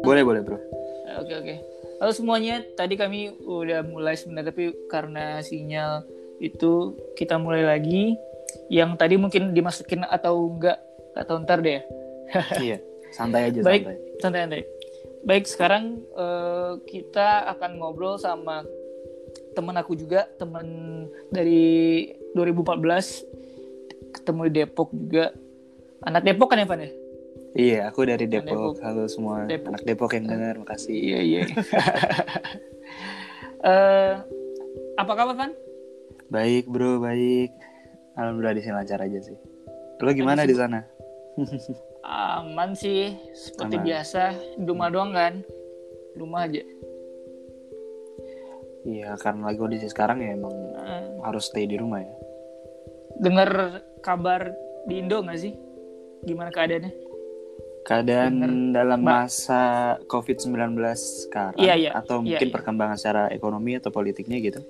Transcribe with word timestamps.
Boleh, 0.00 0.24
boleh, 0.24 0.40
Bro. 0.40 0.56
Oke 1.20 1.34
oke. 1.36 1.54
Halo 2.00 2.12
semuanya, 2.16 2.64
tadi 2.80 2.96
kami 2.96 3.36
udah 3.44 3.84
mulai 3.84 4.16
sebenarnya 4.16 4.56
tapi 4.56 4.72
karena 4.88 5.44
sinyal 5.44 6.08
itu 6.40 6.96
kita 7.12 7.36
mulai 7.36 7.60
lagi. 7.68 8.16
Yang 8.72 8.96
tadi 8.96 9.14
mungkin 9.20 9.52
dimasukin 9.52 10.08
atau 10.08 10.56
enggak 10.56 10.80
atau 11.12 11.44
ntar 11.44 11.60
deh. 11.60 11.84
iya, 12.64 12.80
santai 13.12 13.52
aja 13.52 13.60
Baik, 13.60 13.84
santai. 13.84 13.96
santai-santai. 14.24 14.62
Baik, 15.28 15.44
sekarang 15.44 16.00
eh, 16.16 16.72
kita 16.88 17.52
akan 17.52 17.84
ngobrol 17.84 18.16
sama 18.16 18.64
teman 19.52 19.76
aku 19.76 19.92
juga, 19.92 20.24
teman 20.40 20.64
dari 21.28 22.08
2014 22.32 23.28
ketemu 24.16 24.40
di 24.48 24.52
Depok 24.56 24.88
juga. 24.96 25.36
Anak 26.00 26.22
Depok 26.24 26.48
kan 26.48 26.60
ya, 26.60 26.66
Van 26.66 26.80
ya? 26.80 26.90
Iya, 27.50 27.78
aku 27.90 28.06
dari 28.06 28.24
Depok. 28.24 28.46
Depok. 28.46 28.74
Halo 28.80 29.04
semua 29.04 29.44
Depok. 29.44 29.74
anak 29.74 29.82
Depok 29.84 30.10
yang 30.14 30.26
dengar, 30.26 30.54
makasih. 30.56 30.96
Iya, 30.96 31.20
iya. 31.20 31.42
Eh, 33.60 34.14
apa 34.96 35.12
kabar, 35.12 35.36
Van? 35.36 35.52
Baik, 36.32 36.64
Bro, 36.64 36.96
baik. 36.98 37.52
Alhamdulillah 38.16 38.56
di 38.56 38.62
sini 38.64 38.72
lancar 38.72 39.04
aja 39.04 39.20
sih. 39.20 39.36
Lo 40.00 40.16
gimana 40.16 40.48
di 40.48 40.56
sana? 40.56 40.80
Aman 42.00 42.72
sih, 42.72 43.12
seperti 43.36 43.76
Aman. 43.76 43.84
biasa. 43.84 44.22
Di 44.56 44.64
rumah 44.64 44.88
doang 44.88 45.12
kan? 45.12 45.44
Di 45.44 46.16
Rumah 46.16 46.40
aja. 46.40 46.62
Iya, 48.80 49.12
karena 49.20 49.52
lagi 49.52 49.60
kondisi 49.60 49.86
sekarang 49.86 50.24
ya 50.24 50.32
emang 50.32 50.56
Eh, 50.80 51.04
harus 51.20 51.44
stay 51.46 51.68
di 51.68 51.76
rumah 51.76 52.00
ya. 52.00 52.14
dengar 53.20 53.50
kabar 54.00 54.56
di 54.88 55.04
Indo 55.04 55.20
nggak 55.20 55.36
sih? 55.36 55.52
Gimana 56.24 56.52
keadaannya? 56.52 56.92
Keadaan 57.80 58.32
dalam 58.76 59.00
Mbak. 59.00 59.08
masa 59.08 59.62
COVID-19 60.04 60.76
sekarang 60.94 61.56
Iya, 61.56 61.74
iya. 61.80 61.90
atau 61.96 62.20
Iya, 62.20 62.36
mungkin 62.36 62.48
iya. 62.52 62.54
perkembangan 62.54 62.96
secara 63.00 63.22
ekonomi 63.32 63.72
atau 63.80 63.88
politiknya 63.88 64.36
gitu. 64.38 64.60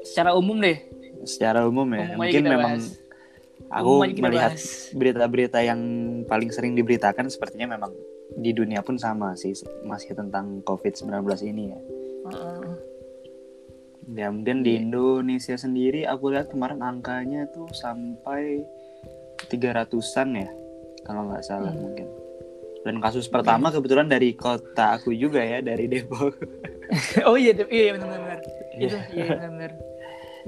Secara 0.00 0.32
umum 0.32 0.56
deh. 0.56 0.80
Secara 1.28 1.68
umum 1.68 1.84
ya, 1.92 2.16
Umum 2.16 2.24
mungkin 2.24 2.42
memang 2.48 2.80
bahas. 2.80 2.96
aku 3.68 3.92
Umum 4.00 4.08
melihat 4.24 4.56
berita-berita 4.96 5.60
yang 5.60 5.80
paling 6.24 6.48
sering 6.48 6.72
diberitakan 6.72 7.28
sepertinya 7.28 7.76
memang 7.76 7.92
di 8.40 8.56
dunia 8.56 8.80
pun 8.80 8.96
sama 8.96 9.36
sih 9.36 9.52
masih 9.84 10.16
tentang 10.16 10.64
COVID-19 10.64 11.20
ini 11.44 11.76
ya. 11.76 11.80
Heeh. 12.32 12.72
Ya 14.16 14.26
mungkin 14.32 14.64
di 14.64 14.80
Indonesia 14.80 15.54
sendiri 15.54 16.08
aku 16.08 16.32
lihat 16.32 16.48
kemarin 16.48 16.80
angkanya 16.80 17.46
tuh 17.52 17.68
sampai 17.70 18.64
300-an 19.52 20.28
ya 20.34 20.50
kalau 21.10 21.26
nggak 21.26 21.42
salah 21.42 21.74
Hmm. 21.74 21.82
mungkin. 21.82 22.06
Dan 22.80 22.96
kasus 23.02 23.28
pertama 23.28 23.68
kebetulan 23.68 24.08
dari 24.08 24.32
kota 24.32 24.96
aku 24.96 25.12
juga 25.12 25.42
ya 25.42 25.60
dari 25.60 25.84
Depok. 25.84 26.32
oh 27.28 27.36
iya, 27.36 27.52
Dep. 27.52 27.68
iya, 27.68 27.82
iya 27.82 27.92
benar-benar. 27.98 28.38
Itu, 28.78 28.96
iya 29.12 29.24
benar-benar. 29.28 29.72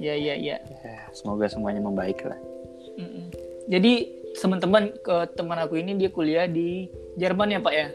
Iya, 0.01 0.15
iya, 0.17 0.35
iya. 0.41 0.57
Ya, 0.81 0.97
Semoga 1.13 1.45
semuanya 1.51 1.85
membaik 1.85 2.25
lah. 2.25 2.41
Mm-mm. 2.97 3.29
Jadi 3.69 4.09
teman-teman 4.33 4.97
ke 5.05 5.17
teman 5.37 5.61
aku 5.61 5.77
ini 5.77 5.93
dia 6.01 6.09
kuliah 6.09 6.49
di 6.49 6.89
Jerman 7.21 7.53
ya 7.53 7.61
Pak 7.61 7.75
ya? 7.77 7.89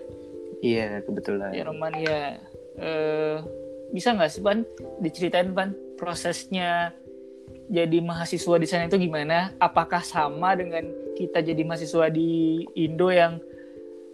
Iya 0.62 0.88
kebetulan. 1.02 1.50
Jerman 1.58 1.94
ya. 1.98 2.38
Eh, 2.78 3.36
bisa 3.90 4.14
nggak 4.14 4.30
sih 4.30 4.46
Pan 4.46 4.62
diceritain 5.02 5.50
Pan 5.50 5.74
prosesnya 5.98 6.94
jadi 7.68 7.98
mahasiswa 8.06 8.56
di 8.62 8.68
sana 8.70 8.86
itu 8.86 9.02
gimana? 9.02 9.50
Apakah 9.58 10.06
sama 10.06 10.54
dengan 10.54 10.86
kita 11.18 11.42
jadi 11.42 11.66
mahasiswa 11.66 12.14
di 12.14 12.62
Indo 12.78 13.10
yang 13.10 13.42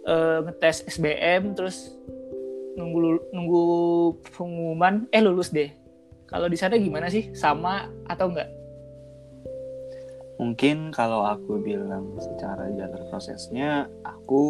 eh, 0.08 0.38
ngetes 0.48 0.88
SBM 0.88 1.52
terus 1.52 1.92
nunggu 2.74 3.30
nunggu 3.30 3.64
pengumuman 4.32 5.04
eh 5.12 5.20
lulus 5.20 5.52
deh. 5.52 5.70
Kalau 6.24 6.48
di 6.48 6.56
sana 6.56 6.80
gimana 6.80 7.12
sih? 7.12 7.30
Sama 7.36 7.86
atau 8.08 8.32
enggak? 8.32 8.50
Mungkin 10.34 10.90
kalau 10.90 11.22
aku 11.22 11.62
bilang 11.62 12.18
secara 12.18 12.66
jalur 12.74 13.06
prosesnya, 13.06 13.86
aku 14.02 14.42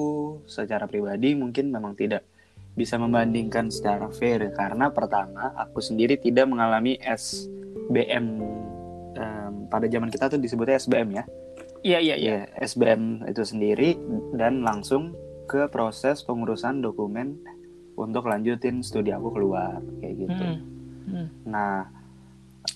secara 0.48 0.88
pribadi 0.88 1.36
mungkin 1.36 1.68
memang 1.68 1.92
tidak 1.92 2.24
bisa 2.72 2.96
membandingkan 2.96 3.68
secara 3.68 4.08
fair 4.10 4.50
karena 4.56 4.90
pertama 4.90 5.54
aku 5.54 5.78
sendiri 5.78 6.18
tidak 6.18 6.50
mengalami 6.50 6.98
SBM 6.98 8.42
em, 9.14 9.54
pada 9.70 9.86
zaman 9.86 10.10
kita 10.10 10.32
tuh 10.32 10.40
disebutnya 10.40 10.80
SBM 10.80 11.08
ya. 11.20 11.24
Iya 11.84 11.98
iya 12.00 12.16
iya. 12.16 12.32
Ya, 12.48 12.64
SBM 12.64 13.28
itu 13.28 13.44
sendiri 13.44 13.92
dan 14.32 14.64
langsung 14.64 15.12
ke 15.44 15.68
proses 15.68 16.24
pengurusan 16.24 16.80
dokumen 16.80 17.36
untuk 18.00 18.24
lanjutin 18.24 18.80
studi 18.80 19.12
aku 19.12 19.28
keluar 19.36 19.84
kayak 20.00 20.14
gitu. 20.24 20.44
Hmm. 20.48 20.60
Hmm. 21.04 21.28
Nah, 21.44 21.84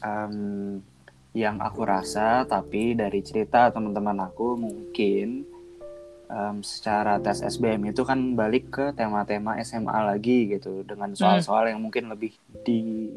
em, 0.05 0.35
yang 1.33 1.57
aku 1.57 1.89
rasa, 1.89 2.45
tapi 2.45 2.93
dari 2.93 3.25
cerita 3.25 3.73
teman-teman 3.73 4.29
aku 4.29 4.61
mungkin 4.61 5.49
em, 6.29 6.57
secara 6.61 7.17
tes 7.17 7.41
SBM 7.41 7.89
itu 7.89 8.05
kan 8.05 8.37
balik 8.37 8.69
ke 8.69 8.85
tema-tema 8.93 9.57
SMA 9.65 10.05
lagi 10.05 10.53
gitu, 10.53 10.85
dengan 10.85 11.17
soal-soal 11.17 11.73
yang 11.73 11.81
mungkin 11.81 12.13
lebih 12.13 12.37
di 12.61 13.09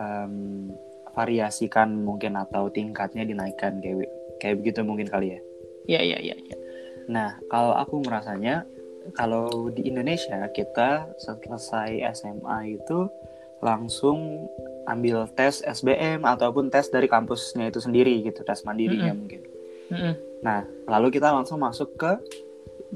em, 0.00 0.72
variasikan 1.12 1.92
mungkin 2.08 2.40
atau 2.40 2.72
tingkatnya 2.72 3.28
dinaikkan 3.28 3.84
kayak 3.84 4.08
kayak 4.44 4.60
begitu 4.60 4.84
mungkin 4.84 5.08
kali 5.08 5.32
ya. 5.32 5.40
Iya 5.88 6.00
iya 6.04 6.18
iya. 6.20 6.36
iya. 6.36 6.56
Nah, 7.08 7.40
kalau 7.48 7.72
aku 7.72 8.04
merasanya 8.04 8.68
kalau 9.16 9.72
di 9.72 9.88
Indonesia 9.88 10.44
kita 10.52 11.08
selesai 11.16 12.04
SMA 12.12 12.76
itu 12.76 13.08
langsung 13.64 14.48
ambil 14.84 15.24
tes 15.32 15.64
SBM 15.64 16.28
ataupun 16.28 16.68
tes 16.68 16.92
dari 16.92 17.08
kampusnya 17.08 17.72
itu 17.72 17.80
sendiri 17.80 18.20
gitu, 18.20 18.44
tes 18.44 18.60
mandirinya 18.68 19.16
Mm-mm. 19.16 19.20
mungkin. 19.24 19.40
Mm-mm. 19.88 20.14
Nah, 20.44 20.68
lalu 20.88 21.08
kita 21.16 21.32
langsung 21.32 21.64
masuk 21.64 21.96
ke 21.96 22.12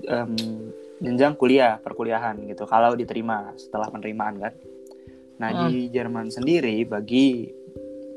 em, 0.04 0.36
jenjang 1.00 1.32
kuliah, 1.40 1.80
perkuliahan 1.80 2.36
gitu. 2.44 2.68
Kalau 2.68 2.92
diterima 2.92 3.56
setelah 3.56 3.88
penerimaan 3.88 4.36
kan. 4.36 4.52
Nah, 5.38 5.70
di 5.70 5.88
Jerman 5.88 6.28
sendiri 6.34 6.82
bagi 6.84 7.48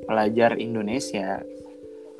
pelajar 0.04 0.58
Indonesia 0.58 1.40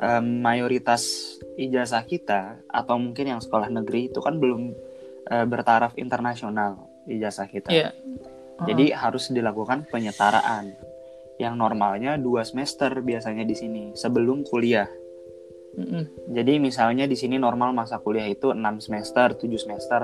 em, 0.02 0.42
mayoritas 0.42 1.38
ijazah 1.56 2.04
kita 2.04 2.58
atau 2.66 2.98
mungkin 2.98 3.38
yang 3.38 3.42
sekolah 3.42 3.70
negeri 3.70 4.10
itu 4.10 4.20
kan 4.20 4.42
belum 4.42 4.74
eh, 5.30 5.46
bertaraf 5.46 5.94
internasional 6.02 6.90
ijazah 7.06 7.46
kita. 7.46 7.70
Iya. 7.70 7.90
Jadi 8.62 8.94
harus 8.94 9.34
dilakukan 9.34 9.90
penyetaraan 9.90 10.70
yang 11.42 11.58
normalnya 11.58 12.22
dua 12.22 12.46
semester 12.46 13.02
biasanya 13.02 13.42
di 13.42 13.58
sini 13.58 13.84
sebelum 13.98 14.46
kuliah. 14.46 14.86
Mm-mm. 15.72 16.36
Jadi 16.36 16.62
misalnya 16.62 17.10
di 17.10 17.18
sini 17.18 17.40
normal 17.42 17.72
masa 17.72 17.98
kuliah 18.04 18.28
itu 18.28 18.52
6 18.52 18.60
semester, 18.84 19.34
7 19.40 19.48
semester. 19.56 20.04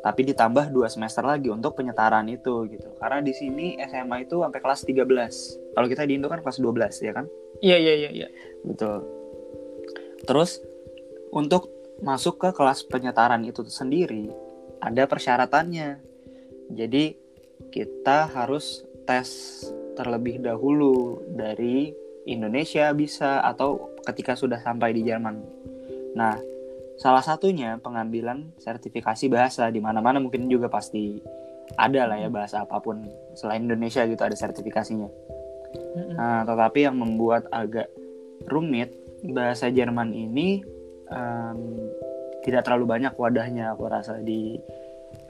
Tapi 0.00 0.20
ditambah 0.24 0.72
2 0.72 0.88
semester 0.88 1.20
lagi 1.20 1.52
untuk 1.52 1.76
penyetaraan 1.76 2.26
itu 2.32 2.64
gitu. 2.72 2.88
Karena 2.96 3.20
di 3.20 3.36
sini 3.36 3.76
SMA 3.86 4.24
itu 4.24 4.40
sampai 4.40 4.58
kelas 4.58 4.88
13. 4.88 5.76
Kalau 5.76 5.86
kita 5.86 6.02
di 6.08 6.16
Indo 6.16 6.32
kan 6.32 6.40
kelas 6.40 6.58
12 6.58 7.04
ya 7.04 7.12
kan? 7.12 7.28
Iya 7.60 7.76
iya 7.76 7.94
iya 7.94 8.10
iya. 8.24 8.28
Betul. 8.64 9.15
Terus 10.26 10.60
untuk 11.30 11.70
masuk 12.04 12.36
ke 12.36 12.50
kelas 12.52 12.84
penyetaraan 12.90 13.46
itu 13.46 13.64
sendiri 13.64 14.28
ada 14.82 15.08
persyaratannya. 15.08 16.02
Jadi 16.74 17.04
kita 17.72 18.28
harus 18.30 18.84
tes 19.06 19.62
terlebih 19.96 20.44
dahulu 20.44 21.24
dari 21.32 21.94
Indonesia 22.26 22.90
bisa 22.92 23.40
atau 23.40 23.96
ketika 24.04 24.34
sudah 24.36 24.60
sampai 24.60 24.92
di 24.92 25.06
Jerman. 25.06 25.40
Nah, 26.18 26.36
salah 26.98 27.22
satunya 27.22 27.78
pengambilan 27.78 28.58
sertifikasi 28.58 29.30
bahasa 29.30 29.70
di 29.70 29.78
mana-mana 29.78 30.18
mungkin 30.18 30.50
juga 30.50 30.66
pasti 30.66 31.22
ada 31.78 32.06
lah 32.06 32.18
ya 32.18 32.28
bahasa 32.30 32.62
apa 32.62 32.78
pun 32.82 33.02
selain 33.38 33.64
Indonesia 33.64 34.02
gitu 34.04 34.20
ada 34.20 34.34
sertifikasinya. 34.34 35.08
Mm-mm. 35.76 36.14
Nah, 36.18 36.42
tetapi 36.44 36.86
yang 36.86 36.98
membuat 36.98 37.46
agak 37.54 37.90
rumit 38.46 39.05
bahasa 39.30 39.70
Jerman 39.70 40.14
ini 40.14 40.62
em, 41.10 41.58
tidak 42.46 42.62
terlalu 42.66 42.86
banyak 42.86 43.12
wadahnya 43.18 43.74
aku 43.74 43.90
rasa 43.90 44.22
di 44.22 44.54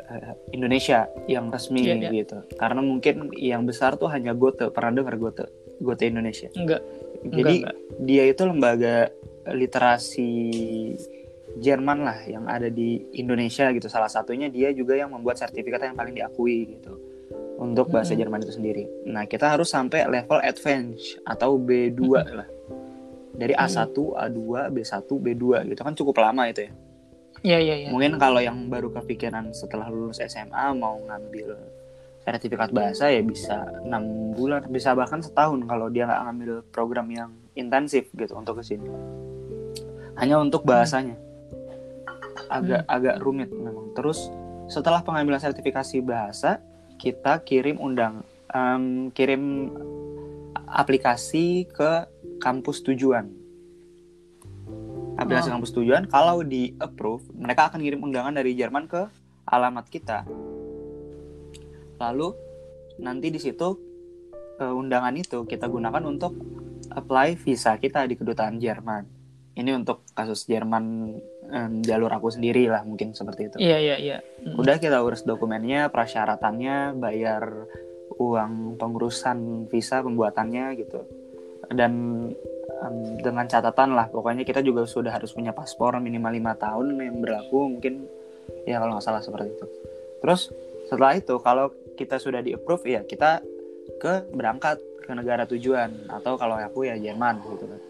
eh, 0.06 0.32
Indonesia 0.52 1.08
yang 1.24 1.48
resmi 1.48 1.84
Iya, 1.88 1.96
iya. 1.96 2.10
gitu. 2.12 2.44
Karena 2.60 2.84
mungkin 2.84 3.32
yang 3.36 3.64
besar 3.64 3.96
tuh 3.96 4.12
hanya 4.12 4.36
Goethe. 4.36 4.68
Pernah 4.68 5.00
dengar 5.00 5.16
Goethe? 5.16 5.48
Goethe 5.80 6.08
Indonesia. 6.08 6.52
Enggak. 6.52 6.84
Jadi 7.26 7.54
enggak. 7.64 7.74
dia 8.04 8.24
itu 8.28 8.42
lembaga 8.44 9.08
literasi 9.48 10.30
Jerman 11.56 12.04
lah 12.04 12.20
yang 12.28 12.44
ada 12.44 12.68
di 12.68 13.00
Indonesia 13.16 13.72
gitu. 13.72 13.88
Salah 13.88 14.12
satunya 14.12 14.52
dia 14.52 14.76
juga 14.76 14.92
yang 14.92 15.08
membuat 15.08 15.40
sertifikat 15.40 15.88
yang 15.88 15.96
paling 15.96 16.12
diakui 16.12 16.76
gitu 16.76 17.00
untuk 17.56 17.88
bahasa 17.88 18.12
Mm-mm. 18.12 18.20
Jerman 18.20 18.40
itu 18.44 18.52
sendiri. 18.52 18.84
Nah, 19.08 19.24
kita 19.24 19.48
harus 19.48 19.72
sampai 19.72 20.04
level 20.04 20.40
advance 20.44 21.16
atau 21.24 21.56
B2 21.56 22.00
lah. 22.38 22.48
Dari 23.36 23.52
A1, 23.52 23.92
A2, 23.92 24.40
B1, 24.72 25.08
B2 25.08 25.44
gitu 25.68 25.80
kan 25.84 25.92
cukup 25.92 26.24
lama 26.24 26.48
itu 26.48 26.68
ya. 26.68 26.72
Iya 27.44 27.58
iya 27.60 27.74
iya. 27.84 27.88
Mungkin 27.92 28.16
kalau 28.16 28.40
yang 28.40 28.66
baru 28.72 28.88
kepikiran 28.90 29.52
setelah 29.52 29.92
lulus 29.92 30.18
SMA 30.24 30.72
mau 30.74 30.96
ngambil 31.04 31.54
sertifikat 32.26 32.74
bahasa 32.74 33.06
ya 33.06 33.22
bisa 33.22 33.70
enam 33.86 34.34
bulan, 34.34 34.66
bisa 34.66 34.96
bahkan 34.98 35.22
setahun 35.22 35.62
kalau 35.68 35.86
dia 35.86 36.10
nggak 36.10 36.22
ngambil 36.26 36.52
program 36.74 37.06
yang 37.12 37.30
intensif 37.54 38.10
gitu 38.18 38.34
untuk 38.34 38.58
ke 38.58 38.64
sini. 38.66 38.88
Hanya 40.18 40.40
untuk 40.42 40.66
bahasanya. 40.66 41.14
Agak 42.50 42.82
agak 42.88 43.22
rumit 43.22 43.52
memang. 43.52 43.94
Terus 43.94 44.26
setelah 44.66 45.04
pengambilan 45.06 45.38
sertifikasi 45.38 46.02
bahasa, 46.02 46.58
kita 46.98 47.46
kirim 47.46 47.78
undang 47.78 48.26
em, 48.50 49.14
kirim 49.14 49.70
aplikasi 50.66 51.68
ke 51.70 52.10
kampus 52.38 52.84
tujuan. 52.86 53.28
Aplikasi 55.16 55.48
Oh. 55.48 55.56
kampus 55.56 55.72
tujuan 55.72 56.04
kalau 56.12 56.44
di 56.44 56.76
approve, 56.76 57.24
mereka 57.32 57.72
akan 57.72 57.80
kirim 57.80 58.04
undangan 58.04 58.36
dari 58.36 58.52
Jerman 58.52 58.84
ke 58.84 59.08
alamat 59.48 59.88
kita. 59.88 60.28
Lalu 61.96 62.28
nanti 63.00 63.32
di 63.32 63.40
situ 63.40 63.68
eh, 64.60 64.72
undangan 64.72 65.12
itu 65.16 65.44
kita 65.44 65.68
gunakan 65.68 66.04
untuk 66.04 66.32
apply 66.92 67.36
visa 67.40 67.76
kita 67.76 68.04
di 68.08 68.16
kedutaan 68.16 68.60
Jerman. 68.60 69.04
Ini 69.56 69.72
untuk 69.72 70.04
kasus 70.12 70.44
Jerman 70.44 71.16
em, 71.48 71.80
jalur 71.80 72.12
aku 72.12 72.28
sendiri 72.28 72.68
lah 72.68 72.84
mungkin 72.84 73.16
seperti 73.16 73.48
itu. 73.48 73.56
Iya 73.56 73.78
iya 73.80 73.96
iya. 73.96 74.16
Mm. 74.44 74.60
Udah 74.60 74.76
kita 74.76 75.00
urus 75.00 75.24
dokumennya, 75.24 75.88
persyaratannya, 75.88 76.92
bayar 77.00 77.68
uang 78.16 78.76
pengurusan 78.76 79.68
visa 79.68 80.04
pembuatannya 80.04 80.76
gitu. 80.76 81.04
Dan 81.70 81.92
em, 82.66 82.96
dengan 83.22 83.46
catatan 83.46 83.94
lah, 83.94 84.06
pokoknya 84.10 84.46
kita 84.46 84.62
juga 84.62 84.86
sudah 84.86 85.14
harus 85.14 85.32
punya 85.34 85.50
paspor 85.50 85.98
minimal 85.98 86.32
lima 86.34 86.52
tahun 86.54 86.98
yang 86.98 87.18
berlaku 87.22 87.78
mungkin 87.78 88.06
ya 88.66 88.78
kalau 88.78 88.98
nggak 88.98 89.06
salah 89.06 89.22
seperti 89.22 89.54
itu. 89.54 89.66
Terus 90.22 90.40
setelah 90.86 91.18
itu 91.18 91.34
kalau 91.42 91.70
kita 91.98 92.20
sudah 92.20 92.44
di 92.44 92.54
approve 92.54 92.86
ya 92.86 93.02
kita 93.02 93.42
ke 93.98 94.30
berangkat 94.30 94.78
ke 95.02 95.10
negara 95.14 95.46
tujuan 95.46 96.10
atau 96.10 96.34
kalau 96.34 96.58
aku 96.58 96.86
ya 96.86 96.98
Jerman 96.98 97.42
gitu 97.46 97.64
kan. 97.66 97.80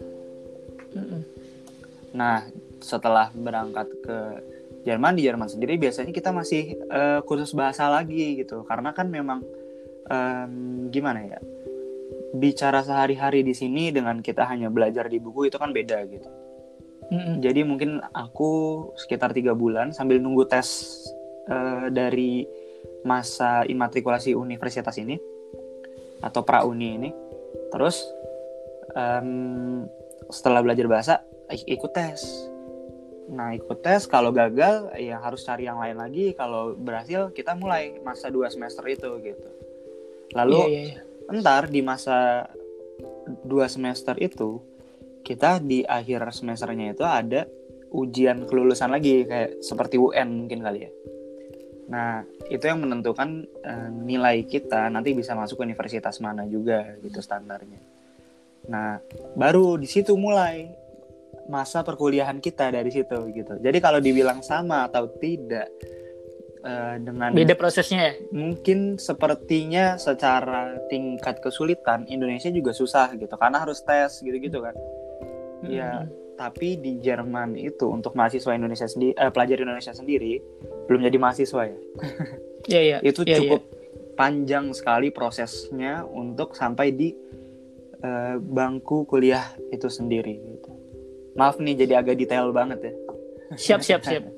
Nah, 2.17 2.41
setelah 2.81 3.29
berangkat 3.33 3.89
ke 4.05 4.17
Jerman 4.85 5.19
di 5.19 5.27
Jerman 5.27 5.49
sendiri 5.51 5.75
biasanya 5.75 6.15
kita 6.15 6.31
masih 6.31 6.77
eh, 6.79 7.19
kursus 7.27 7.51
bahasa 7.51 7.91
lagi 7.91 8.39
gitu 8.39 8.63
karena 8.63 8.95
kan 8.95 9.11
memang 9.11 9.43
em, 10.07 10.87
gimana 10.87 11.27
ya 11.27 11.39
bicara 12.35 12.83
sehari-hari 12.83 13.45
di 13.45 13.55
sini 13.55 13.93
dengan 13.93 14.19
kita 14.19 14.43
hanya 14.47 14.67
belajar 14.67 15.07
di 15.07 15.21
buku 15.21 15.47
itu 15.47 15.55
kan 15.55 15.71
beda 15.71 16.03
gitu. 16.11 16.29
Mm-mm. 17.07 17.39
Jadi 17.39 17.63
mungkin 17.63 18.03
aku 18.11 18.51
sekitar 18.99 19.31
tiga 19.31 19.55
bulan 19.55 19.95
sambil 19.95 20.19
nunggu 20.19 20.43
tes 20.43 20.67
eh, 21.47 21.87
dari 21.87 22.43
masa 23.07 23.63
imatrikulasi 23.63 24.35
universitas 24.35 24.99
ini 24.99 25.15
atau 26.19 26.43
pra 26.43 26.67
uni 26.67 26.99
ini. 26.99 27.09
Terus 27.71 28.03
em, 28.91 29.87
setelah 30.27 30.59
belajar 30.59 30.87
bahasa 30.91 31.13
ik- 31.47 31.79
ikut 31.79 31.91
tes. 31.95 32.19
Nah 33.31 33.55
ikut 33.55 33.79
tes 33.79 34.03
kalau 34.03 34.35
gagal 34.35 34.91
ya 34.99 35.23
harus 35.23 35.47
cari 35.47 35.63
yang 35.63 35.79
lain 35.79 35.95
lagi. 35.95 36.35
Kalau 36.35 36.75
berhasil 36.75 37.31
kita 37.31 37.55
mulai 37.55 37.95
masa 38.03 38.27
dua 38.27 38.51
semester 38.51 38.83
itu 38.91 39.07
gitu. 39.23 39.49
Lalu 40.35 40.59
Iya 40.59 40.67
iya 40.67 40.83
iya. 40.83 40.99
Ntar 41.27 41.67
di 41.67 41.83
masa 41.83 42.47
dua 43.43 43.67
semester 43.67 44.15
itu 44.19 44.63
kita 45.27 45.59
di 45.59 45.83
akhir 45.83 46.23
semesternya 46.31 46.95
itu 46.95 47.03
ada 47.03 47.43
ujian 47.91 48.47
kelulusan 48.47 48.91
lagi 48.91 49.27
kayak 49.27 49.59
seperti 49.59 49.99
UN 49.99 50.47
mungkin 50.47 50.63
kali 50.63 50.87
ya. 50.87 50.91
Nah 51.91 52.23
itu 52.47 52.63
yang 52.63 52.83
menentukan 52.83 53.43
eh, 53.63 53.89
nilai 53.91 54.43
kita 54.47 54.87
nanti 54.91 55.11
bisa 55.11 55.35
masuk 55.35 55.63
universitas 55.63 56.19
mana 56.23 56.47
juga 56.47 56.95
gitu 57.03 57.19
standarnya. 57.19 57.79
Nah 58.71 58.99
baru 59.35 59.75
di 59.75 59.87
situ 59.87 60.15
mulai 60.15 60.67
masa 61.47 61.83
perkuliahan 61.83 62.43
kita 62.43 62.71
dari 62.71 62.91
situ 62.91 63.17
gitu. 63.31 63.55
Jadi 63.59 63.77
kalau 63.79 64.03
dibilang 64.03 64.43
sama 64.43 64.87
atau 64.87 65.07
tidak 65.15 65.71
eh, 66.63 66.95
dengan 67.01 67.29
Beda 67.33 67.53
prosesnya 67.53 68.11
ya. 68.11 68.13
mungkin 68.33 68.97
sepertinya 68.97 69.97
secara 69.99 70.77
tingkat 70.89 71.41
kesulitan 71.41 72.05
Indonesia 72.09 72.49
juga 72.49 72.73
susah 72.73 73.13
gitu 73.17 73.33
karena 73.37 73.61
harus 73.61 73.81
tes 73.85 74.21
gitu-gitu 74.21 74.61
kan. 74.61 74.75
Ya, 75.65 76.05
Mm-mm. 76.05 76.37
tapi 76.37 76.77
di 76.77 77.01
Jerman 77.01 77.57
itu 77.57 77.89
untuk 77.89 78.13
mahasiswa 78.13 78.53
Indonesia 78.53 78.85
sendiri 78.85 79.17
eh, 79.17 79.31
pelajar 79.33 79.57
Indonesia 79.57 79.93
sendiri 79.93 80.37
belum 80.85 81.01
jadi 81.05 81.17
mahasiswa 81.17 81.61
ya. 81.65 81.77
Iya 82.67 82.81
iya. 82.83 82.97
Itu 82.99 83.23
Iya, 83.23 83.39
cukup 83.39 83.61
panjang 84.19 84.75
sekali 84.75 85.07
prosesnya 85.13 86.03
untuk 86.03 86.51
sampai 86.57 86.91
di 86.91 87.15
eh, 88.03 88.35
bangku 88.37 89.07
kuliah 89.07 89.55
itu 89.71 89.87
sendiri 89.87 90.35
gitu. 90.35 90.71
Maaf 91.37 91.61
nih 91.61 91.85
jadi 91.85 92.01
agak 92.01 92.17
detail 92.17 92.49
banget 92.51 92.91
ya. 92.91 92.93
Siap 93.55 93.81
siap 93.85 94.01
siap. 94.03 94.23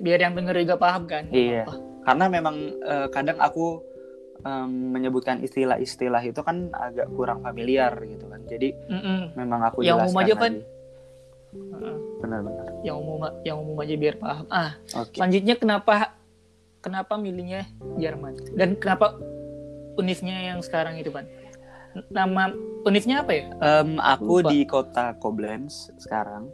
Biar 0.00 0.18
yang 0.18 0.34
denger 0.34 0.56
juga 0.64 0.76
paham 0.76 1.04
kan. 1.06 1.28
Iya. 1.30 1.64
Apa. 1.64 1.74
karena 2.04 2.28
memang 2.28 2.56
eh, 2.84 3.08
kadang 3.08 3.40
aku 3.40 3.80
em, 4.44 4.92
menyebutkan 4.92 5.40
istilah-istilah 5.40 6.20
itu 6.20 6.36
kan 6.38 6.68
agak 6.70 7.08
kurang 7.10 7.40
familiar 7.40 7.96
gitu 8.04 8.28
kan 8.28 8.44
jadi 8.44 8.76
Mm-mm. 8.92 9.32
memang 9.32 9.64
aku 9.64 9.80
Yang 9.80 10.12
umum 10.12 10.20
aja. 10.20 10.34
Heeh. 11.54 11.96
benar-benar 12.20 12.66
Yang 12.84 12.96
umum 13.00 13.18
yang 13.40 13.56
umum 13.56 13.76
aja 13.80 13.94
biar 13.96 14.16
paham. 14.20 14.44
Ah, 14.50 14.76
oke 14.92 15.16
selanjutnya 15.16 15.56
kenapa 15.56 16.12
kenapa 16.82 17.16
milihnya 17.16 17.64
Jerman 17.96 18.36
dan 18.52 18.76
kenapa 18.76 19.16
univnya 19.96 20.36
yang 20.44 20.60
sekarang 20.60 21.00
itu 21.00 21.08
pan? 21.08 21.24
Nama 22.10 22.52
univnya 22.84 23.24
apa 23.24 23.32
ya? 23.32 23.44
Em, 23.54 23.96
aku 23.96 24.44
Lupa. 24.44 24.50
di 24.52 24.60
kota 24.66 25.16
Koblenz 25.16 25.88
sekarang 25.96 26.52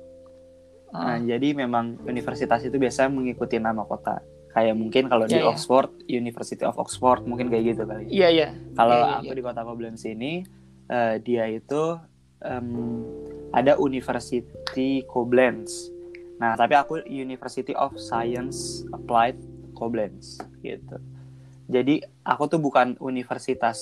nah, 0.91 1.15
Ah, 1.15 1.19
jadi 1.19 1.55
memang 1.55 2.03
universitas 2.05 2.61
itu 2.67 2.77
biasa 2.77 3.07
mengikuti 3.07 3.57
nama 3.63 3.87
kota 3.87 4.19
kayak 4.51 4.75
mungkin 4.75 5.07
kalau 5.07 5.31
di 5.31 5.39
Iya, 5.39 5.47
iya. 5.47 5.51
Oxford 5.55 5.91
University 6.11 6.67
of 6.67 6.75
Oxford 6.75 7.23
mungkin 7.23 7.47
kayak 7.47 7.65
gitu 7.75 7.83
kali 7.87 8.11
iya 8.11 8.29
iya. 8.29 8.49
Kalau 8.75 8.99
Iya, 8.99 9.07
iya, 9.07 9.17
aku 9.23 9.31
iya. 9.31 9.39
di 9.39 9.43
kota 9.47 9.61
Koblenz 9.63 10.03
ini, 10.05 10.33
eh, 10.91 11.15
dia 11.23 11.45
itu 11.47 11.83
em, 12.43 12.69
ada 13.55 13.79
University 13.79 15.07
Koblenz. 15.07 15.91
Nah, 16.41 16.57
tapi 16.57 16.73
aku 16.75 17.05
University 17.07 17.77
of 17.77 17.95
Science 18.01 18.83
Applied 18.91 19.37
Koblenz 19.77 20.41
gitu. 20.65 20.97
Jadi 21.71 22.03
aku 22.27 22.51
tuh 22.51 22.59
bukan 22.59 22.99
universitas 22.99 23.79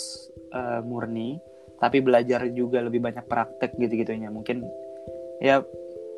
eh, 0.53 0.81
murni, 0.85 1.41
tapi 1.81 2.05
belajar 2.05 2.45
juga 2.53 2.85
lebih 2.85 3.01
banyak 3.01 3.25
praktek 3.25 3.73
gitu-gitunya. 3.81 4.29
Mungkin 4.29 4.65
ya 5.41 5.63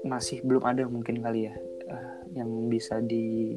masih 0.07 0.41
belum 0.45 0.65
ada 0.65 0.89
mungkin 0.89 1.21
kali 1.21 1.51
ya 1.51 1.55
eh, 1.89 2.13
yang 2.39 2.49
bisa 2.73 3.01
di 3.05 3.57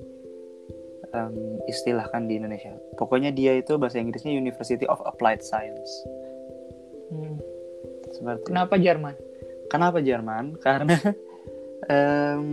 em, 1.14 1.36
istilahkan 1.70 2.26
di 2.26 2.42
Indonesia. 2.42 2.74
Pokoknya 2.98 3.30
dia 3.32 3.56
itu 3.56 3.78
bahasa 3.78 4.02
Inggrisnya 4.02 4.34
University 4.34 4.84
of 4.90 5.00
Applied 5.06 5.46
Science. 5.46 5.90
Hmm. 7.14 7.38
Seperti 8.14 8.50
Kenapa 8.50 8.76
Jerman? 8.82 9.16
Kenapa 9.70 9.98
Jerman? 10.02 10.46
Karena 10.66 10.98
em, 11.88 12.46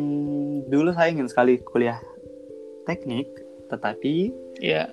dulu 0.69 0.93
saya 0.93 1.11
ingin 1.11 1.29
sekali 1.29 1.59
kuliah 1.61 1.99
teknik, 2.85 3.29
tetapi 3.73 4.33
Iya. 4.61 4.93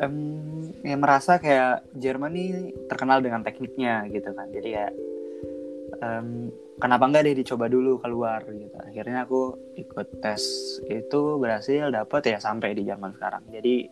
em, 0.00 0.16
ya 0.82 0.96
merasa 0.98 1.38
kayak 1.38 1.86
Jerman 1.94 2.32
nih 2.34 2.50
terkenal 2.90 3.22
dengan 3.22 3.44
tekniknya 3.46 4.08
gitu 4.10 4.32
kan. 4.34 4.48
Jadi 4.50 4.68
ya 4.74 4.88
em, 6.02 6.50
kenapa 6.78 7.04
enggak 7.06 7.22
deh 7.30 7.36
dicoba 7.38 7.66
dulu 7.70 7.98
keluar 8.02 8.42
gitu. 8.48 8.74
Akhirnya 8.82 9.26
aku 9.26 9.54
ikut 9.78 10.20
tes 10.22 10.42
itu 10.90 11.20
berhasil 11.38 11.90
dapet 11.90 12.22
ya 12.34 12.38
sampai 12.42 12.74
di 12.74 12.82
Jerman 12.86 13.14
sekarang. 13.14 13.46
Jadi 13.50 13.86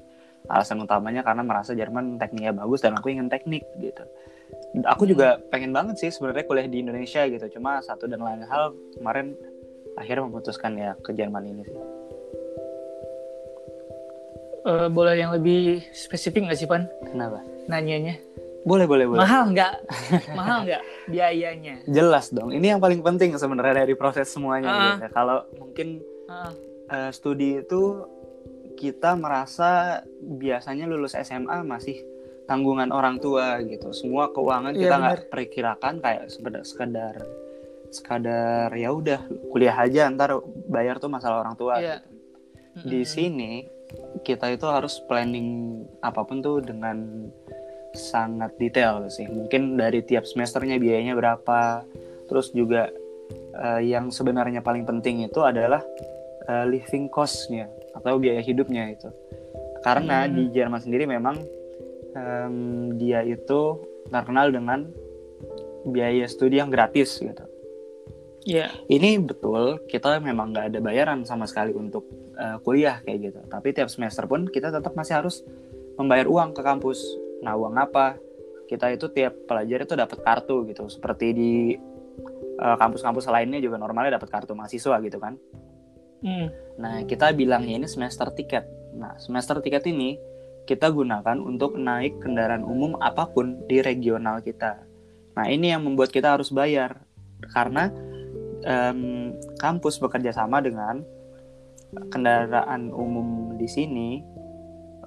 alasan 0.50 0.82
utamanya 0.82 1.22
karena 1.22 1.46
merasa 1.46 1.72
Jerman 1.72 2.18
tekniknya 2.18 2.54
bagus 2.54 2.82
dan 2.82 2.98
aku 2.98 3.14
ingin 3.14 3.30
teknik 3.30 3.62
gitu. 3.78 4.02
Aku 4.84 5.08
juga 5.08 5.40
pengen 5.48 5.72
banget 5.72 5.96
sih 6.02 6.10
sebenarnya 6.12 6.44
kuliah 6.44 6.68
di 6.68 6.82
Indonesia 6.82 7.24
gitu. 7.28 7.58
Cuma 7.58 7.80
satu 7.80 8.10
dan 8.10 8.20
lain 8.20 8.44
hal 8.44 8.74
kemarin 8.98 9.38
akhirnya 9.96 10.28
memutuskan 10.28 10.76
ya 10.76 10.92
ke 11.00 11.14
Jerman 11.14 11.44
ini 11.46 11.62
sih. 11.64 11.80
Eh, 14.62 14.88
boleh 14.94 15.18
yang 15.18 15.34
lebih 15.34 15.82
spesifik 15.90 16.46
nggak 16.46 16.58
sih 16.58 16.70
pan? 16.70 16.86
Kenapa? 17.10 17.42
Nanyanya. 17.66 18.14
Boleh 18.62 18.86
boleh 18.86 19.06
boleh. 19.06 19.20
Mahal 19.20 19.50
nggak? 19.50 19.72
Mahal 20.38 20.58
nggak 20.64 20.82
biayanya? 21.10 21.74
Jelas 21.84 22.30
dong. 22.30 22.54
Ini 22.54 22.76
yang 22.76 22.80
paling 22.80 23.02
penting 23.02 23.34
sebenarnya 23.34 23.82
dari 23.82 23.94
proses 23.94 24.30
semuanya. 24.30 24.70
Ah. 24.70 24.80
gitu. 24.96 25.06
Kalau 25.10 25.38
mungkin 25.58 26.00
Ah, 26.24 26.48
eh, 26.88 27.10
studi 27.12 27.60
itu 27.60 28.06
kita 28.74 29.12
merasa 29.14 30.00
biasanya 30.16 30.88
lulus 30.88 31.12
SMA 31.12 31.60
masih 31.60 32.00
tanggungan 32.46 32.88
orang 32.88 33.18
tua 33.18 33.60
gitu. 33.60 33.92
Semua 33.92 34.30
keuangan 34.30 34.72
Iya, 34.72 34.80
kita 34.80 34.94
nggak 34.96 35.18
perkirakan 35.28 35.94
kayak 36.00 36.22
sekedar 36.30 36.62
sekedar 36.64 37.14
sekadar 37.92 38.72
ya 38.72 38.88
udah 38.88 39.20
kuliah 39.52 39.76
aja 39.76 40.08
ntar 40.08 40.40
bayar 40.64 40.96
tuh 40.96 41.12
masalah 41.12 41.44
orang 41.44 41.56
tua. 41.56 41.76
Iya. 41.76 42.00
gitu. 42.00 42.08
di 42.88 43.04
Mm-mm. 43.04 43.12
sini 43.12 43.52
kita 44.24 44.48
itu 44.48 44.64
harus 44.64 44.96
planning 45.04 45.76
apa 46.00 46.24
pun 46.24 46.40
tuh 46.40 46.64
dengan 46.64 47.28
sangat 47.92 48.56
detail 48.56 49.06
sih. 49.08 49.28
Mungkin 49.28 49.76
dari 49.76 50.04
tiap 50.04 50.24
semesternya 50.24 50.80
biayanya 50.80 51.16
berapa. 51.16 51.84
Terus 52.28 52.52
juga 52.52 52.88
eh, 53.52 53.80
yang 53.84 54.08
sebenarnya 54.08 54.64
paling 54.64 54.88
penting 54.88 55.24
itu 55.24 55.40
adalah 55.44 55.84
eh, 56.48 56.64
living 56.68 57.12
cost-nya 57.12 57.68
atau 57.92 58.16
biaya 58.16 58.40
hidupnya 58.40 58.88
itu. 58.92 59.08
Karena 59.82 60.24
Hmm. 60.24 60.32
di 60.32 60.42
Jerman 60.54 60.80
sendiri 60.80 61.04
memang 61.10 61.36
em, 62.12 62.56
dia 63.00 63.24
itu 63.26 63.82
terkenal 64.12 64.52
dengan 64.52 64.86
biaya 65.88 66.28
studi 66.30 66.62
yang 66.62 66.70
gratis 66.70 67.18
gitu. 67.18 67.44
Iya. 68.42 68.74
Ini 68.90 69.22
betul, 69.22 69.86
kita 69.86 70.18
memang 70.18 70.50
nggak 70.50 70.74
ada 70.74 70.78
bayaran 70.82 71.22
sama 71.22 71.46
sekali 71.46 71.70
untuk 71.70 72.06
uh, 72.34 72.58
kuliah 72.66 72.98
kayak 73.06 73.30
gitu. 73.30 73.40
Tapi 73.46 73.70
tiap 73.70 73.86
semester 73.86 74.26
pun 74.26 74.50
kita 74.50 74.74
tetap 74.74 74.94
masih 74.98 75.14
harus 75.22 75.46
membayar 75.94 76.26
uang 76.26 76.50
ke 76.50 76.62
kampus. 76.62 76.98
Nah, 77.42 77.58
uang 77.58 77.74
apa? 77.76 78.16
Kita 78.70 78.88
itu 78.88 79.10
tiap 79.12 79.34
pelajar 79.44 79.84
itu 79.84 79.94
dapat 79.98 80.18
kartu 80.22 80.64
gitu. 80.70 80.88
Seperti 80.88 81.26
di 81.34 81.52
uh, 82.62 82.76
kampus-kampus 82.78 83.28
lainnya 83.28 83.58
juga 83.58 83.76
normalnya 83.76 84.16
dapat 84.16 84.30
kartu 84.30 84.54
mahasiswa 84.54 84.96
gitu 85.02 85.18
kan. 85.18 85.34
Hmm. 86.22 86.48
Nah, 86.78 87.02
kita 87.04 87.34
bilangnya 87.34 87.82
ini 87.82 87.88
semester 87.90 88.30
tiket. 88.30 88.64
Nah, 88.94 89.18
semester 89.18 89.58
tiket 89.58 89.84
ini 89.90 90.16
kita 90.62 90.94
gunakan 90.94 91.42
untuk 91.42 91.74
naik 91.74 92.22
kendaraan 92.22 92.62
umum 92.62 92.94
apa 93.02 93.26
pun 93.26 93.66
di 93.66 93.82
regional 93.82 94.38
kita. 94.40 94.78
Nah, 95.34 95.46
ini 95.50 95.74
yang 95.74 95.82
membuat 95.82 96.14
kita 96.14 96.38
harus 96.38 96.54
bayar 96.54 97.02
karena 97.50 97.90
em, 98.62 99.34
kampus 99.58 99.98
bekerja 99.98 100.30
sama 100.30 100.62
dengan 100.62 101.02
kendaraan 102.14 102.94
umum 102.94 103.58
di 103.58 103.66
sini 103.66 104.22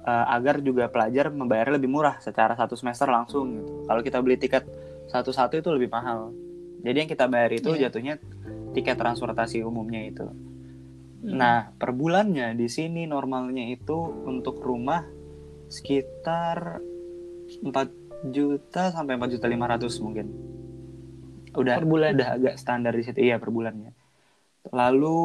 eh, 0.06 0.26
agar 0.30 0.62
juga 0.62 0.86
pelajar 0.86 1.28
membayar 1.28 1.74
lebih 1.74 1.90
murah 1.90 2.22
secara 2.22 2.54
satu 2.54 2.78
semester 2.78 3.10
langsung 3.10 3.58
gitu. 3.58 3.84
Kalau 3.84 4.00
kita 4.00 4.18
beli 4.22 4.38
tiket 4.38 4.62
satu-satu 5.06 5.58
itu 5.58 5.68
lebih 5.70 5.90
mahal. 5.90 6.30
Jadi 6.80 6.96
yang 7.02 7.10
kita 7.10 7.26
bayar 7.26 7.50
itu 7.52 7.74
Iya. 7.74 7.90
jatuhnya 7.90 8.14
tiket 8.70 8.94
transportasi 8.94 9.62
umumnya 9.62 10.06
itu. 10.06 10.26
Hmm. 10.26 11.34
Nah, 11.34 11.58
per 11.74 11.90
bulannya 11.90 12.54
di 12.54 12.68
sini 12.68 13.08
normalnya 13.08 13.66
itu 13.66 13.96
untuk 14.22 14.62
rumah 14.62 15.02
sekitar 15.66 16.78
4 17.62 17.90
juta 18.30 18.94
sampai 18.94 19.18
4 19.18 19.30
juta 19.34 19.46
500 19.48 19.98
mungkin. 19.98 20.26
Udah 21.56 21.74
Per 21.80 21.88
bulan? 21.88 22.12
udah 22.14 22.28
agak 22.36 22.54
standar 22.60 22.92
di 22.92 23.02
situ 23.02 23.18
iya 23.18 23.40
per 23.40 23.48
bulannya. 23.48 23.95
Lalu 24.70 25.18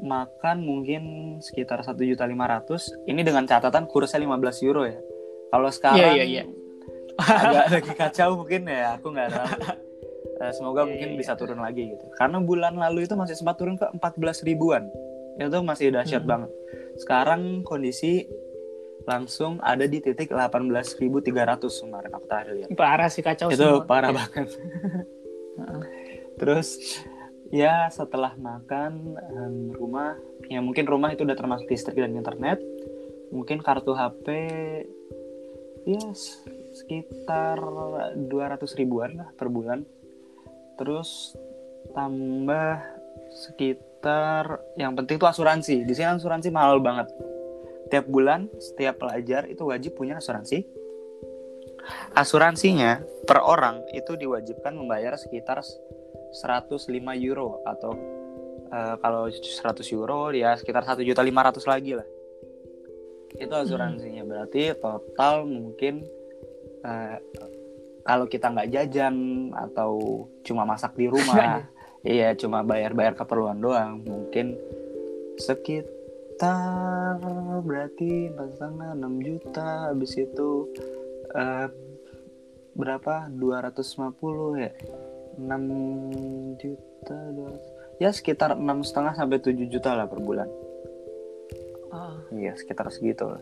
makan 0.00 0.56
mungkin 0.60 1.02
sekitar 1.38 1.80
1 1.80 1.96
juta 2.04 2.24
500. 2.24 2.92
Ini 3.04 3.20
dengan 3.20 3.44
catatan 3.44 3.84
kursnya 3.84 4.20
15 4.20 4.60
euro 4.62 4.84
ya. 4.84 4.98
Kalau 5.48 5.70
sekarang 5.70 5.98
Iya, 5.98 6.10
iya, 6.12 6.24
iya. 6.24 6.42
agak 7.16 7.66
lagi 7.74 7.92
kacau 7.94 8.36
mungkin 8.36 8.62
ya, 8.64 8.94
aku 8.94 9.08
nggak 9.08 9.28
tahu. 9.30 9.48
Eh, 10.38 10.52
semoga 10.52 10.84
Iya, 10.84 10.88
mungkin 10.92 11.08
iya, 11.10 11.18
bisa 11.18 11.32
iya. 11.32 11.40
turun 11.40 11.58
lagi 11.58 11.82
gitu. 11.88 12.06
Karena 12.14 12.38
bulan 12.38 12.76
lalu 12.76 13.04
itu 13.04 13.14
masih 13.14 13.34
sempat 13.34 13.56
turun 13.56 13.74
ke 13.74 13.88
14 13.90 14.44
ribuan. 14.44 14.86
Itu 15.34 15.58
masih 15.62 15.90
dahsyat 15.90 16.22
Hmm. 16.22 16.30
banget. 16.30 16.50
Sekarang 16.96 17.40
kondisi 17.62 18.28
langsung 19.02 19.56
ada 19.58 19.82
di 19.82 19.98
titik 19.98 20.28
18.300 20.28 21.24
kemarin 21.80 22.12
aku 22.12 22.26
tadi 22.28 22.50
lihat. 22.52 22.68
Parah 22.76 23.08
sih 23.08 23.24
kacau 23.24 23.48
Itu 23.48 23.80
semua. 23.80 23.88
parah 23.88 24.12
banget. 24.12 24.52
Terus 26.38 27.00
ya 27.48 27.88
setelah 27.88 28.36
makan 28.36 29.16
em, 29.16 29.56
rumah 29.72 30.16
ya 30.48 30.60
mungkin 30.60 30.84
rumah 30.84 31.12
itu 31.12 31.24
udah 31.24 31.36
termasuk 31.36 31.68
listrik 31.68 31.98
dan 31.98 32.16
internet. 32.16 32.60
Mungkin 33.28 33.60
kartu 33.60 33.92
HP 33.92 34.26
ya 35.84 36.04
sekitar 36.72 37.60
200 38.16 38.80
ribuan 38.80 39.20
lah 39.20 39.28
per 39.36 39.48
bulan. 39.52 39.84
Terus 40.76 41.36
tambah 41.92 42.80
sekitar 43.32 44.60
yang 44.76 44.96
penting 44.96 45.20
itu 45.20 45.26
asuransi. 45.26 45.84
Di 45.84 45.92
sini 45.92 46.08
asuransi 46.16 46.48
mahal 46.52 46.80
banget. 46.80 47.08
Tiap 47.88 48.04
bulan 48.08 48.52
setiap 48.60 49.00
pelajar 49.00 49.48
itu 49.48 49.64
wajib 49.64 49.96
punya 49.96 50.20
asuransi. 50.20 50.64
Asuransinya 52.12 53.00
per 53.24 53.40
orang 53.40 53.80
itu 53.96 54.12
diwajibkan 54.12 54.76
membayar 54.76 55.16
sekitar 55.16 55.64
105 56.32 56.88
euro 57.24 57.64
atau 57.64 57.92
eh, 58.68 58.94
kalau 59.00 59.28
100 59.32 59.96
euro 59.96 60.30
ya 60.32 60.54
sekitar 60.56 60.84
1 60.84 61.00
juta 61.04 61.24
500 61.24 61.64
lagi 61.64 61.92
lah. 61.96 62.08
Itu 63.36 63.54
asuransinya. 63.54 64.24
Berarti 64.24 64.76
total 64.76 65.48
mungkin 65.48 66.04
eh, 66.84 67.16
kalau 68.04 68.24
kita 68.24 68.48
nggak 68.52 68.70
jajan 68.72 69.16
atau 69.52 70.24
cuma 70.40 70.64
masak 70.64 70.96
di 70.96 71.12
rumah, 71.12 71.64
iya 72.08 72.32
cuma 72.32 72.64
bayar-bayar 72.64 73.12
keperluan 73.12 73.60
doang, 73.60 74.00
mungkin 74.00 74.56
sekitar 75.36 77.20
berarti 77.60 78.32
empat 78.32 78.48
setengah 78.56 78.90
6 78.96 79.28
juta. 79.28 79.92
Habis 79.92 80.12
itu 80.16 80.72
eh, 81.36 81.68
berapa? 82.78 83.28
250 83.34 84.64
ya 84.64 84.72
6 85.38 86.58
juta 86.58 87.16
200. 87.32 88.02
ya 88.02 88.10
sekitar 88.10 88.54
enam 88.54 88.82
setengah 88.82 89.14
sampai 89.14 89.38
7 89.38 89.54
juta 89.66 89.94
lah 89.94 90.06
per 90.06 90.18
bulan 90.18 90.50
Ah. 91.88 92.20
iya 92.30 92.52
sekitar 92.52 92.92
segitu 92.92 93.24
lah 93.24 93.40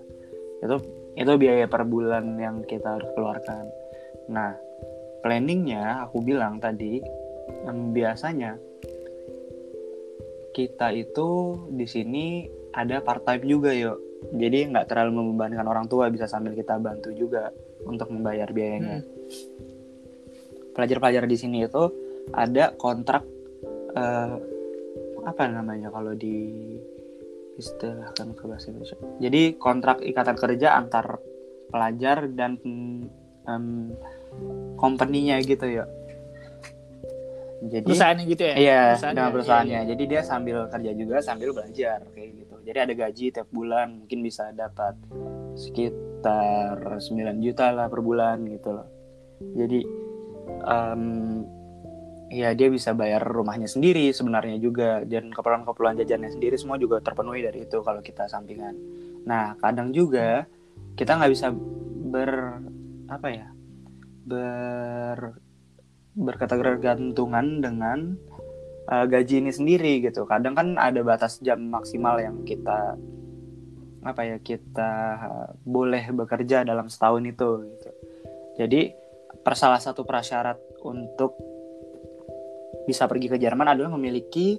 itu 0.63 0.77
itu 1.19 1.33
biaya 1.35 1.67
per 1.67 1.83
bulan 1.83 2.39
yang 2.39 2.63
kita 2.63 2.95
harus 2.95 3.11
keluarkan 3.13 3.67
nah 4.31 4.55
planningnya 5.21 6.07
aku 6.07 6.23
bilang 6.23 6.63
tadi 6.63 7.03
em, 7.67 7.91
biasanya 7.91 8.55
kita 10.55 10.89
itu 10.95 11.29
di 11.69 11.85
sini 11.85 12.27
ada 12.73 13.03
part 13.03 13.27
time 13.27 13.45
juga 13.45 13.75
yuk 13.75 13.99
jadi 14.33 14.73
nggak 14.73 14.89
terlalu 14.89 15.21
membebankan 15.21 15.67
orang 15.69 15.87
tua 15.87 16.09
bisa 16.09 16.25
sambil 16.25 16.57
kita 16.57 16.79
bantu 16.81 17.13
juga 17.13 17.53
untuk 17.85 18.09
membayar 18.09 18.49
biayanya 18.49 19.03
Hmm. 19.03 19.66
Pelajar-pelajar 20.77 21.25
di 21.25 21.37
sini 21.41 21.65
itu 21.65 21.89
ada 22.37 22.77
kontrak 22.77 23.25
eh, 23.97 24.37
apa 25.27 25.43
namanya 25.51 25.91
kalau 25.91 26.15
di 26.15 26.53
istilahkan 27.57 28.37
ke 28.37 28.43
bahasa 28.45 28.69
Indonesia. 28.69 28.97
Jadi 29.19 29.43
kontrak 29.57 30.05
ikatan 30.05 30.37
kerja 30.37 30.77
antar 30.77 31.19
pelajar 31.73 32.29
dan 32.31 32.61
em, 33.49 33.91
company-nya 34.77 35.41
gitu 35.43 35.67
ya. 35.67 35.89
Jadi 37.67 37.89
Perusahaannya 37.89 38.25
gitu 38.29 38.43
ya? 38.45 38.55
Iya, 38.55 38.83
Perusahaannya, 38.93 39.17
dengan 39.17 39.33
perusahaannya. 39.33 39.73
iya, 39.73 39.81
iya. 39.83 39.91
Jadi 39.97 40.03
dia 40.05 40.21
sambil 40.23 40.57
kerja 40.69 40.91
juga 40.93 41.17
sambil 41.25 41.49
belajar 41.57 41.99
kayak 42.13 42.31
gitu. 42.45 42.55
Jadi 42.69 42.79
ada 42.79 42.93
gaji 42.93 43.25
tiap 43.33 43.49
bulan, 43.49 43.87
mungkin 44.05 44.19
bisa 44.21 44.53
dapat 44.53 44.95
sekitar 45.57 47.01
9 47.01 47.41
juta 47.41 47.73
lah 47.73 47.89
per 47.89 48.05
bulan 48.05 48.45
gitu 48.45 48.77
loh. 48.77 48.87
Jadi 49.57 49.81
em, 50.65 51.03
ya 52.33 52.53
dia 52.59 52.69
bisa 52.69 52.91
bayar 52.91 53.23
rumahnya 53.23 53.71
sendiri 53.71 54.11
sebenarnya 54.11 54.59
juga 54.59 55.07
dan 55.07 55.31
keperluan-keperluan 55.31 55.99
jajannya 56.03 56.31
sendiri 56.35 56.59
semua 56.59 56.75
juga 56.77 56.99
terpenuhi 56.99 57.43
dari 57.45 57.65
itu 57.65 57.79
kalau 57.83 58.03
kita 58.03 58.27
sampingan. 58.27 58.75
Nah, 59.27 59.55
kadang 59.63 59.95
juga 59.95 60.47
kita 60.99 61.19
nggak 61.19 61.33
bisa 61.33 61.55
ber 62.11 62.63
apa 63.11 63.29
ya? 63.31 63.47
ber 64.27 65.39
berketergantungan 66.19 67.63
dengan 67.63 68.19
uh, 68.91 69.07
gaji 69.07 69.45
ini 69.45 69.53
sendiri 69.55 70.03
gitu. 70.03 70.27
Kadang 70.27 70.59
kan 70.59 70.75
ada 70.75 70.99
batas 71.07 71.39
jam 71.47 71.63
maksimal 71.71 72.19
yang 72.19 72.43
kita 72.43 72.99
apa 74.07 74.23
ya 74.23 74.39
kita 74.39 74.91
boleh 75.67 76.11
bekerja 76.15 76.63
dalam 76.63 76.91
setahun 76.91 77.23
itu 77.27 77.51
gitu. 77.71 77.91
Jadi 78.59 79.06
salah 79.55 79.79
satu 79.79 80.03
prasyarat 80.03 80.59
untuk 80.83 81.39
bisa 82.87 83.07
pergi 83.07 83.31
ke 83.31 83.37
Jerman 83.39 83.71
adalah 83.71 83.95
memiliki 83.95 84.59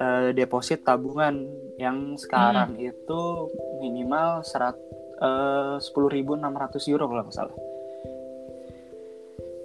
uh, 0.00 0.32
deposit 0.32 0.82
tabungan 0.82 1.44
yang 1.76 2.14
sekarang 2.16 2.78
itu 2.78 3.22
minimal 3.82 4.44
serat 4.46 4.78
uh, 5.20 5.76
10.600 5.78 6.92
euro 6.92 7.04
kalau 7.10 7.22
nggak 7.26 7.36
salah. 7.36 7.56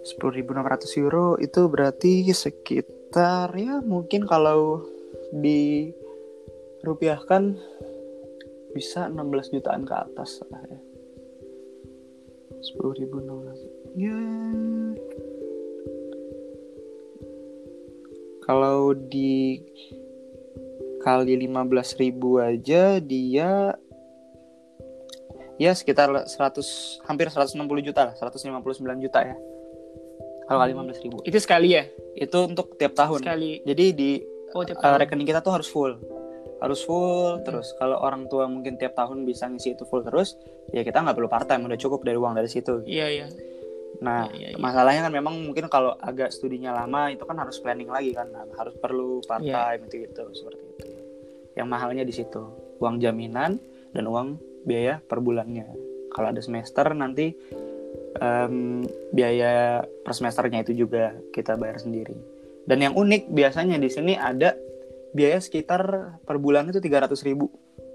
10.600 0.07 1.01
euro 1.03 1.37
itu 1.37 1.61
berarti 1.69 2.25
sekitar 2.33 3.53
ya 3.53 3.83
mungkin 3.83 4.25
kalau 4.25 4.83
di 5.35 5.91
rupiahkan 6.81 7.59
bisa 8.73 9.11
16 9.11 9.53
jutaan 9.53 9.83
ke 9.85 9.93
atas 9.93 10.41
lah 10.49 10.63
ya. 10.65 10.79
10.600 12.59 13.78
ya 13.95 14.17
kalau 18.43 18.91
di 18.97 19.61
kali 20.99 21.37
15.000 21.37 22.11
aja 22.43 22.83
dia 22.99 23.51
ya 25.55 25.71
sekitar 25.71 26.11
100 26.27 27.05
hampir 27.07 27.27
160 27.29 27.55
juta 27.83 28.01
lah 28.11 28.13
159 28.17 28.59
juta 28.99 29.19
ya 29.23 29.35
kalau 30.49 30.59
kali 30.65 30.73
15.000 30.73 31.29
Itu 31.29 31.37
sekali 31.39 31.77
ya? 31.77 31.85
itu 32.17 32.37
untuk 32.41 32.73
tiap 32.75 32.97
tahun 32.97 33.21
Sekali. 33.23 33.61
jadi 33.63 33.85
di 33.93 34.11
Oh, 34.49 34.65
tiap 34.65 34.81
uh, 34.81 34.83
tahun. 34.89 35.05
rekening 35.05 35.29
kita 35.29 35.45
tuh 35.45 35.53
harus 35.53 35.69
full 35.69 35.93
harus 36.59 36.81
full 36.83 37.37
terus 37.45 37.71
kalau 37.77 38.01
orang 38.01 38.25
tua 38.27 38.49
mungkin 38.49 38.75
tiap 38.75 38.97
tahun 38.97 39.23
bisa 39.23 39.45
ngisi 39.47 39.77
itu 39.77 39.85
full 39.85 40.01
terus 40.01 40.35
ya 40.73 40.81
kita 40.81 40.99
nggak 40.99 41.15
perlu 41.15 41.29
part 41.29 41.45
time 41.45 41.63
udah 41.63 41.77
cukup 41.77 42.01
dari 42.01 42.17
uang 42.17 42.33
dari 42.33 42.49
situ 42.49 42.81
Iya, 42.83 43.07
iya. 43.07 43.27
Nah 43.99 44.31
Iya, 44.31 44.35
iya, 44.35 44.47
iya. 44.55 44.57
masalahnya 44.57 45.01
kan 45.03 45.13
memang 45.13 45.35
mungkin 45.43 45.67
kalau 45.67 45.91
agak 45.99 46.31
studinya 46.31 46.71
lama 46.71 47.11
itu 47.11 47.23
kan 47.27 47.35
harus 47.35 47.59
planning 47.59 47.91
lagi 47.91 48.15
kan. 48.15 48.31
Nah, 48.31 48.47
harus 48.55 48.75
perlu 48.79 49.19
part 49.27 49.43
Iya. 49.43 49.75
time 49.75 49.81
itu 49.91 49.95
gitu 50.07 50.23
seperti 50.31 50.63
itu. 50.63 50.85
Yang 51.59 51.67
mahalnya 51.67 52.03
di 52.07 52.13
situ 52.15 52.41
uang 52.79 53.03
jaminan 53.03 53.59
dan 53.91 54.03
uang 54.07 54.39
biaya 54.63 55.03
per 55.03 55.19
bulannya. 55.19 55.67
Kalau 56.09 56.31
ada 56.31 56.39
semester 56.39 56.87
nanti 56.95 57.35
em, 58.17 58.83
biaya 59.11 59.83
per 59.83 60.13
semesternya 60.15 60.63
itu 60.63 60.87
juga 60.87 61.11
kita 61.31 61.59
bayar 61.59 61.79
sendiri. 61.79 62.15
Dan 62.63 62.79
yang 62.79 62.93
unik 62.95 63.33
biasanya 63.33 63.75
di 63.75 63.89
sini 63.89 64.13
ada 64.15 64.53
biaya 65.11 65.41
sekitar 65.41 65.81
per 66.21 66.37
bulan 66.37 66.69
itu 66.69 66.79
300.000 66.79 67.25
ribu 67.25 67.49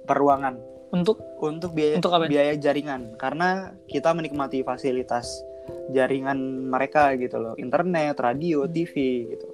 per 0.04 0.18
ruangan. 0.18 0.58
Untuk? 0.90 1.18
Untuk 1.42 1.74
biaya 1.74 1.98
Untuk 1.98 2.12
apa? 2.14 2.26
biaya 2.30 2.54
jaringan. 2.54 3.18
Karena 3.18 3.74
kita 3.90 4.14
menikmati 4.14 4.62
fasilitas 4.62 5.26
jaringan 5.92 6.68
mereka 6.68 7.12
gitu 7.16 7.36
loh 7.40 7.54
internet 7.56 8.16
radio 8.20 8.64
TV 8.68 8.94
gitu 9.36 9.48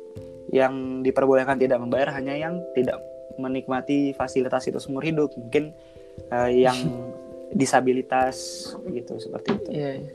yang 0.50 1.04
diperbolehkan 1.06 1.58
tidak 1.58 1.78
membayar 1.78 2.10
hanya 2.14 2.34
yang 2.34 2.58
tidak 2.74 2.98
menikmati 3.38 4.12
fasilitas 4.18 4.66
itu 4.66 4.78
seumur 4.82 5.06
hidup 5.06 5.30
mungkin 5.38 5.70
eh, 6.30 6.50
yang 6.66 6.76
disabilitas 7.60 8.36
gitu 8.90 9.18
seperti 9.18 9.48
itu 9.58 9.68
Iya, 9.74 9.90
iya. 9.98 10.12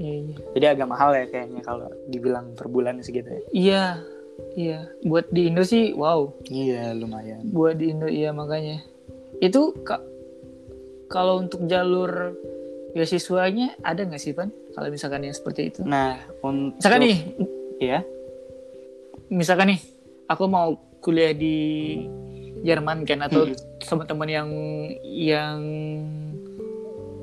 Iya, 0.00 0.14
iya. 0.24 0.36
jadi 0.56 0.66
agak 0.72 0.88
mahal 0.88 1.10
ya 1.12 1.28
kayaknya 1.28 1.60
kalau 1.60 1.88
dibilang 2.08 2.56
per 2.56 2.72
bulan 2.72 3.04
segitu 3.04 3.28
ya 3.28 3.40
Iya, 3.52 3.84
iya. 4.56 4.78
Buat 5.04 5.28
di 5.28 5.52
Indo 5.52 5.60
sih, 5.60 5.92
wow. 5.92 6.32
iya 6.48 6.96
lumayan 6.96 7.44
Buat 7.52 7.76
di 7.76 7.92
Indo, 7.92 8.08
iya 8.08 8.32
makanya. 8.32 8.80
Itu 9.44 9.76
ka- 9.84 10.00
kalau 11.12 11.44
untuk 11.44 11.66
jalur 11.68 12.32
beasiswanya 12.90 13.78
ada 13.80 14.02
nggak 14.02 14.18
sih, 14.18 14.34
Pan? 14.34 14.50
Kalau 14.74 14.88
misalkan 14.90 15.22
yang 15.22 15.34
seperti 15.34 15.70
itu. 15.70 15.80
nah 15.82 16.18
untuk 16.42 16.78
Misalkan 16.78 17.00
nih, 17.06 17.18
ya 17.78 17.98
misalkan 19.30 19.66
nih, 19.74 19.80
aku 20.26 20.44
mau 20.46 20.74
kuliah 20.98 21.30
di 21.32 21.56
Jerman 22.60 23.08
kan, 23.08 23.24
atau 23.24 23.48
Hmm. 23.48 23.56
teman-teman 23.80 24.28
yang 24.28 24.48
yang 25.06 25.58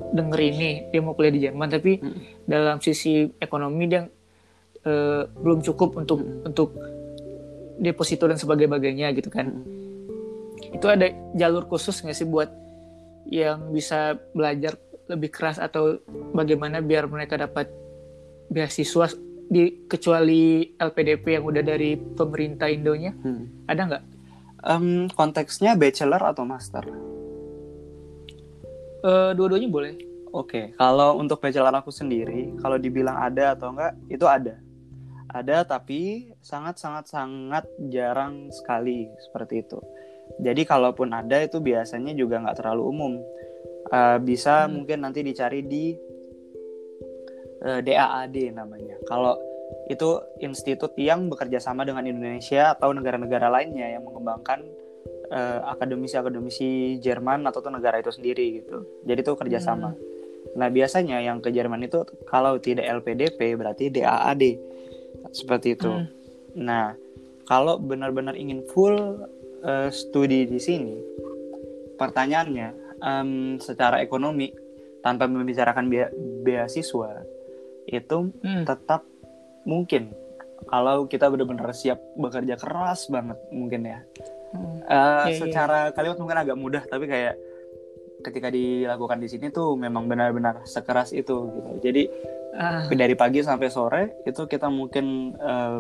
denger 0.08 0.40
ini 0.40 0.70
dia 0.90 1.00
mau 1.04 1.14
kuliah 1.14 1.34
di 1.36 1.42
Jerman, 1.44 1.68
tapi 1.70 2.00
Hmm. 2.00 2.18
dalam 2.48 2.78
sisi 2.80 3.28
ekonomi 3.38 3.86
dia 3.86 4.08
eh, 4.88 5.24
belum 5.28 5.60
cukup 5.68 6.00
untuk 6.00 6.24
Hmm. 6.24 6.48
untuk 6.48 6.72
deposito 7.76 8.24
dan 8.24 8.40
sebagainya 8.40 9.12
gitu 9.12 9.28
kan. 9.28 9.52
Hmm. 9.52 10.80
Itu 10.80 10.88
ada 10.88 11.12
jalur 11.36 11.68
khusus 11.68 12.00
nggak 12.00 12.16
sih 12.16 12.24
buat 12.24 12.48
yang 13.28 13.76
bisa 13.76 14.16
belajar 14.32 14.80
lebih 15.08 15.32
keras 15.32 15.58
atau 15.58 16.00
bagaimana 16.36 16.84
biar 16.84 17.08
mereka 17.08 17.40
dapat 17.40 17.72
beasiswa 18.48 19.12
di 19.48 19.88
kecuali 19.88 20.76
LPDP 20.76 21.40
yang 21.40 21.46
udah 21.48 21.64
dari 21.64 21.96
pemerintah 21.96 22.68
Indonya 22.68 23.16
Hmm. 23.16 23.48
ada 23.68 23.82
nggak? 23.88 24.04
Em, 24.68 25.08
konteksnya 25.16 25.80
bachelor 25.80 26.20
atau 26.20 26.44
master 26.44 26.84
Eh, 28.98 29.32
dua-duanya 29.38 29.70
boleh. 29.70 29.94
Oke, 30.34 30.74
kalau 30.75 31.16
untuk 31.22 31.40
bachelor 31.40 31.72
aku 31.72 31.94
sendiri, 31.94 32.51
kalau 32.60 32.75
dibilang 32.75 33.16
ada 33.16 33.55
atau 33.55 33.72
enggak, 33.72 33.94
itu 34.12 34.25
ada. 34.27 34.60
Ada, 35.31 35.64
tapi 35.64 36.34
sangat-sangat-sangat 36.44 37.68
jarang 37.94 38.50
sekali 38.51 39.08
seperti 39.22 39.64
itu. 39.64 39.79
Jadi 40.44 40.68
kalaupun 40.68 41.16
ada 41.16 41.40
itu 41.40 41.64
biasanya 41.64 42.12
juga 42.18 42.44
nggak 42.44 42.58
terlalu 42.60 42.84
umum. 42.84 43.14
Eh, 43.88 44.18
bisa 44.20 44.68
Hmm. 44.68 44.82
mungkin 44.82 45.00
nanti 45.04 45.24
dicari 45.24 45.64
di 45.64 45.96
eh, 47.58 47.80
DAAD 47.82 48.54
namanya. 48.54 49.02
Kalau 49.08 49.34
itu 49.88 50.22
institut 50.44 50.94
yang 51.00 51.32
bekerja 51.32 51.58
sama 51.58 51.88
dengan 51.88 52.06
Indonesia 52.06 52.76
atau 52.76 52.94
negara-negara 52.94 53.48
lainnya 53.50 53.98
yang 53.98 54.04
mengembangkan 54.04 54.62
eh, 55.28 55.60
akademisi-akademisi 55.60 57.00
Jerman 57.04 57.44
atau 57.48 57.60
tuh 57.60 57.74
negara 57.74 58.00
itu 58.00 58.12
sendiri 58.12 58.62
gitu. 58.64 58.86
Jadi 59.04 59.20
itu 59.24 59.34
kerjasama. 59.36 59.92
Nah 60.56 60.68
biasanya 60.72 61.20
yang 61.20 61.44
ke 61.44 61.52
Jerman 61.52 61.84
itu 61.84 62.04
kalau 62.28 62.56
tidak 62.64 62.88
LPDP 63.04 63.60
berarti 63.60 63.92
DAAD 63.92 64.44
seperti 65.36 65.76
itu. 65.76 65.92
Hmm. 65.92 66.08
Nah 66.56 66.96
kalau 67.48 67.80
benar-benar 67.80 68.36
ingin 68.40 68.64
full 68.72 68.96
eh, 69.64 69.90
studi 69.92 70.48
di 70.48 70.60
sini, 70.60 70.96
pertanyaannya 72.00 72.87
em, 73.00 73.57
secara 73.57 74.00
ekonomi 74.00 74.51
tanpa 75.00 75.25
membicarakan 75.25 75.88
bea- 75.88 76.14
beasiswa 76.42 77.24
itu 77.88 78.18
Hmm. 78.44 78.64
tetap 78.64 79.05
mungkin 79.64 80.12
kalau 80.66 81.05
kita 81.05 81.29
benar-benar 81.29 81.72
siap 81.72 82.01
bekerja 82.16 82.57
keras 82.57 83.07
banget 83.07 83.38
mungkin 83.50 83.81
ya. 83.86 84.00
Hmm. 84.51 84.79
Eh, 84.81 84.90
Iya, 84.90 85.24
iya. 85.27 85.38
secara 85.38 85.79
kalimat 85.92 86.18
mungkin 86.18 86.40
agak 86.40 86.57
mudah 86.57 86.83
tapi 86.83 87.05
kayak 87.05 87.36
ketika 88.18 88.50
dilakukan 88.50 89.22
di 89.22 89.29
sini 89.29 89.48
tuh 89.48 89.77
memang 89.77 90.10
benar-benar 90.10 90.66
sekeras 90.66 91.14
itu 91.14 91.48
gitu. 91.53 91.72
Jadi 91.83 92.03
Ah, 92.57 92.90
dari 92.90 93.14
pagi 93.14 93.46
sampai 93.46 93.70
sore 93.70 94.03
itu 94.25 94.50
kita 94.50 94.66
mungkin 94.68 95.38
eh, 95.38 95.77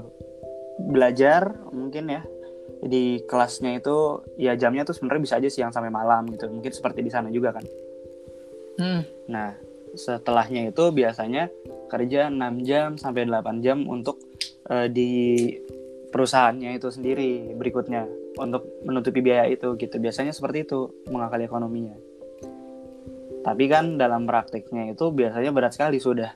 belajar 0.77 1.49
mungkin 1.73 2.05
ya 2.05 2.21
di 2.83 3.25
kelasnya 3.25 3.81
itu 3.81 4.21
ya 4.37 4.53
jamnya 4.53 4.85
tuh 4.85 4.93
sebenarnya 4.93 5.23
bisa 5.23 5.35
aja 5.41 5.49
siang 5.49 5.71
sampai 5.73 5.89
malam 5.89 6.29
gitu. 6.29 6.49
Mungkin 6.49 6.71
seperti 6.73 7.01
di 7.01 7.11
sana 7.11 7.33
juga 7.33 7.55
kan. 7.57 7.65
hmm. 8.77 9.01
Nah, 9.33 9.57
setelahnya 9.97 10.69
itu 10.69 10.83
biasanya 10.93 11.49
kerja 11.89 12.29
6 12.29 12.67
jam 12.67 12.95
sampai 12.99 13.25
8 13.25 13.65
jam 13.65 13.87
untuk 13.89 14.21
eh, 14.69 14.87
di 14.91 15.11
perusahaannya 16.13 16.77
itu 16.77 16.87
sendiri 16.93 17.57
berikutnya 17.57 18.05
untuk 18.37 18.63
menutupi 18.85 19.19
biaya 19.25 19.49
itu 19.49 19.73
gitu. 19.75 19.97
Biasanya 19.97 20.31
seperti 20.31 20.69
itu 20.69 20.89
mengakali 21.09 21.49
ekonominya. 21.49 21.95
Tapi 23.41 23.63
kan 23.71 23.95
dalam 23.95 24.27
praktiknya 24.27 24.91
itu 24.91 25.07
biasanya 25.09 25.55
berat 25.55 25.73
sekali 25.73 25.97
sudah. 26.03 26.35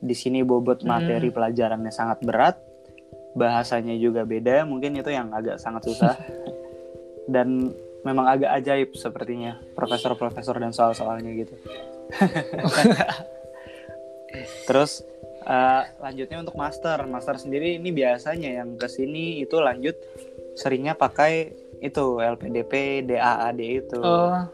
Di 0.00 0.16
sini 0.16 0.40
bobot 0.44 0.84
materi 0.84 1.28
pelajarannya 1.28 1.92
sangat 1.92 2.24
berat, 2.24 2.56
bahasanya 3.36 3.94
juga 3.96 4.26
beda, 4.26 4.66
mungkin 4.66 4.98
itu 4.98 5.10
yang 5.10 5.30
agak 5.30 5.62
sangat 5.62 5.86
susah. 5.86 6.14
Dan 7.34 7.70
memang 8.02 8.26
agak 8.26 8.50
ajaib 8.58 8.90
sepertinya 8.96 9.60
profesor-profesor 9.76 10.56
dan 10.56 10.72
soal-soalnya 10.72 11.30
gitu. 11.36 11.54
Terus 14.66 15.04
eh, 15.44 15.82
lanjutnya 16.00 16.42
untuk 16.42 16.56
master, 16.56 17.04
master 17.06 17.36
sendiri 17.36 17.76
ini 17.76 17.92
biasanya 17.92 18.64
yang 18.64 18.80
ke 18.80 18.88
sini 18.88 19.44
itu 19.44 19.60
lanjut 19.60 19.94
seringnya 20.56 20.96
pakai 20.96 21.52
itu 21.84 22.18
LPDP, 22.18 23.04
DAAD 23.04 23.60
itu. 23.60 24.00
Oh, 24.00 24.48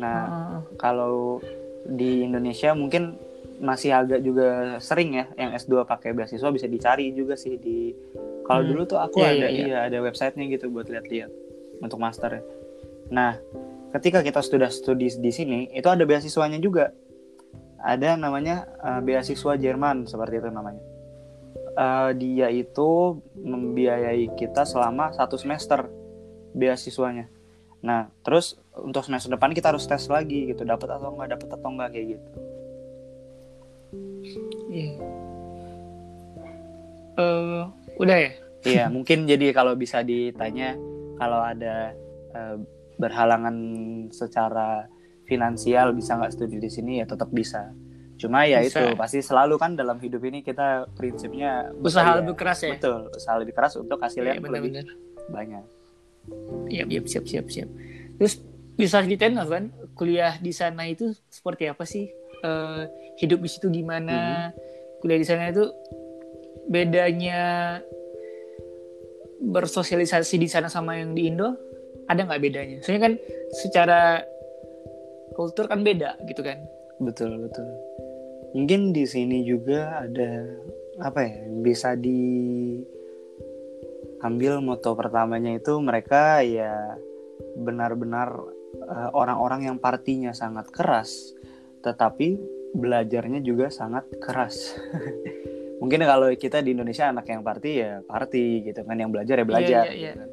Nah 0.00 0.20
ah. 0.24 0.56
kalau 0.80 1.44
di 1.84 2.24
Indonesia 2.24 2.72
mungkin 2.72 3.20
masih 3.60 3.92
agak 3.92 4.24
juga 4.24 4.80
sering 4.80 5.14
ya 5.14 5.28
yang 5.36 5.52
S2 5.52 5.84
pakai 5.84 6.16
beasiswa 6.16 6.48
bisa 6.48 6.64
dicari 6.64 7.12
juga 7.12 7.36
sih 7.36 7.60
di 7.60 7.92
kalau 8.42 8.64
Hmm. 8.64 8.70
dulu 8.72 8.82
tuh 8.88 8.98
aku 8.98 9.20
Iya, 9.20 9.28
ada 9.30 9.36
iya, 9.36 9.48
iya. 9.52 9.64
iya 9.68 9.78
ada 9.86 9.98
websitenya 10.00 10.48
gitu 10.48 10.72
buat 10.72 10.88
lihat-lihat 10.88 11.30
untuk 11.78 12.00
master 12.00 12.40
ya. 12.40 12.42
Nah, 13.12 13.36
ketika 13.92 14.24
kita 14.24 14.40
sudah 14.40 14.72
studi 14.72 15.12
di 15.12 15.30
sini 15.30 15.68
itu 15.70 15.86
ada 15.86 16.02
beasiswanya 16.02 16.56
juga. 16.58 16.90
Ada 17.80 18.16
namanya 18.16 18.64
eh, 18.80 19.00
beasiswa 19.00 19.56
Jerman 19.56 20.04
seperti 20.04 20.40
itu 20.40 20.48
namanya. 20.48 20.82
Eh, 21.76 22.10
dia 22.16 22.48
itu 22.48 23.20
membiayai 23.36 24.34
kita 24.34 24.64
selama 24.64 25.12
satu 25.12 25.36
semester 25.36 25.86
beasiswanya. 26.52 27.28
Nah, 27.80 28.12
terus 28.20 28.60
untuk 28.76 29.04
semester 29.04 29.32
depan 29.32 29.52
kita 29.52 29.72
harus 29.72 29.84
tes 29.84 30.04
lagi 30.08 30.52
gitu, 30.52 30.64
dapat 30.64 30.90
atau 30.90 31.12
enggak, 31.12 31.36
dapat 31.36 31.48
atau 31.54 31.68
enggak 31.70 31.88
kayak 31.92 32.06
gitu. 32.16 32.28
Iya. 34.70 34.92
Eh, 37.20 37.62
udah 38.00 38.16
ya? 38.16 38.30
Iya, 38.60 38.84
mungkin 38.92 39.24
jadi 39.24 39.56
kalau 39.56 39.72
bisa 39.74 40.04
ditanya 40.04 40.76
kalau 41.16 41.40
ada 41.40 41.96
eh, 42.36 42.56
berhalangan 43.00 43.56
secara 44.12 44.84
finansial 45.24 45.96
bisa 45.96 46.18
nggak 46.18 46.32
studi 46.36 46.60
di 46.60 46.68
sini 46.68 47.00
ya 47.00 47.06
tetap 47.08 47.32
bisa. 47.32 47.72
Cuma 48.20 48.44
ya 48.44 48.60
Bisa. 48.60 48.84
itu 48.84 49.00
pasti 49.00 49.24
selalu 49.24 49.56
kan 49.56 49.72
dalam 49.80 49.96
hidup 49.96 50.20
ini 50.28 50.44
kita 50.44 50.84
prinsipnya 50.92 51.72
Usaha 51.80 52.20
lebih 52.20 52.36
keras 52.36 52.60
ya? 52.60 52.76
Betul, 52.76 53.08
usaha 53.16 53.36
lebih 53.40 53.54
keras 53.56 53.80
untuk 53.80 53.96
hasilnya 53.96 54.36
Iya, 54.36 54.44
lebih 54.44 54.50
benar-benar. 54.52 54.86
banyak. 55.32 55.64
Iya, 56.68 56.84
iya, 56.84 57.00
siap, 57.08 57.24
siap, 57.24 57.48
siap. 57.48 57.68
Terus 58.20 58.44
bisa 58.76 59.00
nggak 59.00 59.48
kan 59.48 59.64
kuliah 59.96 60.36
di 60.36 60.52
sana 60.52 60.84
itu 60.84 61.16
seperti 61.32 61.72
apa 61.72 61.88
sih? 61.88 62.12
Eh, 62.40 62.82
hidup 63.20 63.44
di 63.44 63.50
situ 63.52 63.68
gimana? 63.68 64.48
Kuliah 65.04 65.20
di 65.20 65.26
sana 65.28 65.52
itu 65.52 65.68
bedanya 66.68 67.76
bersosialisasi 69.40 70.36
di 70.36 70.48
sana 70.48 70.68
sama 70.68 71.00
yang 71.00 71.16
di 71.16 71.28
Indo 71.28 71.56
ada 72.08 72.24
nggak 72.24 72.42
bedanya? 72.42 72.76
Soalnya 72.80 73.02
kan 73.08 73.14
secara 73.52 74.24
kultur 75.36 75.68
kan 75.68 75.84
beda 75.84 76.16
gitu 76.28 76.40
kan? 76.44 76.58
Betul 77.00 77.40
betul. 77.40 77.68
Mungkin 78.56 78.92
di 78.92 79.06
sini 79.06 79.46
juga 79.46 80.04
ada 80.04 80.44
apa 81.00 81.24
ya 81.24 81.48
bisa 81.64 81.96
diambil 81.96 82.84
moto 84.60 84.92
pertamanya 84.92 85.56
itu 85.56 85.80
mereka 85.80 86.44
ya 86.44 86.98
benar-benar 87.56 88.36
eh, 88.74 89.10
orang-orang 89.16 89.70
yang 89.70 89.78
partinya 89.80 90.34
sangat 90.36 90.68
keras, 90.74 91.32
tetapi 91.80 92.28
belajarnya 92.76 93.42
juga 93.42 93.68
sangat 93.72 94.06
keras. 94.22 94.78
Mungkin 95.80 96.04
kalau 96.04 96.28
kita 96.36 96.60
di 96.60 96.76
Indonesia 96.76 97.08
anak 97.08 97.26
yang 97.32 97.40
party 97.40 97.70
ya 97.80 98.04
party 98.04 98.68
gitu 98.68 98.84
kan, 98.84 98.96
yang 99.00 99.08
belajar 99.08 99.40
ya 99.40 99.46
belajar. 99.48 99.82
Iya, 99.88 99.92
iya, 99.92 99.96
iya. 99.96 100.12
gitu 100.12 100.18
kan. 100.20 100.28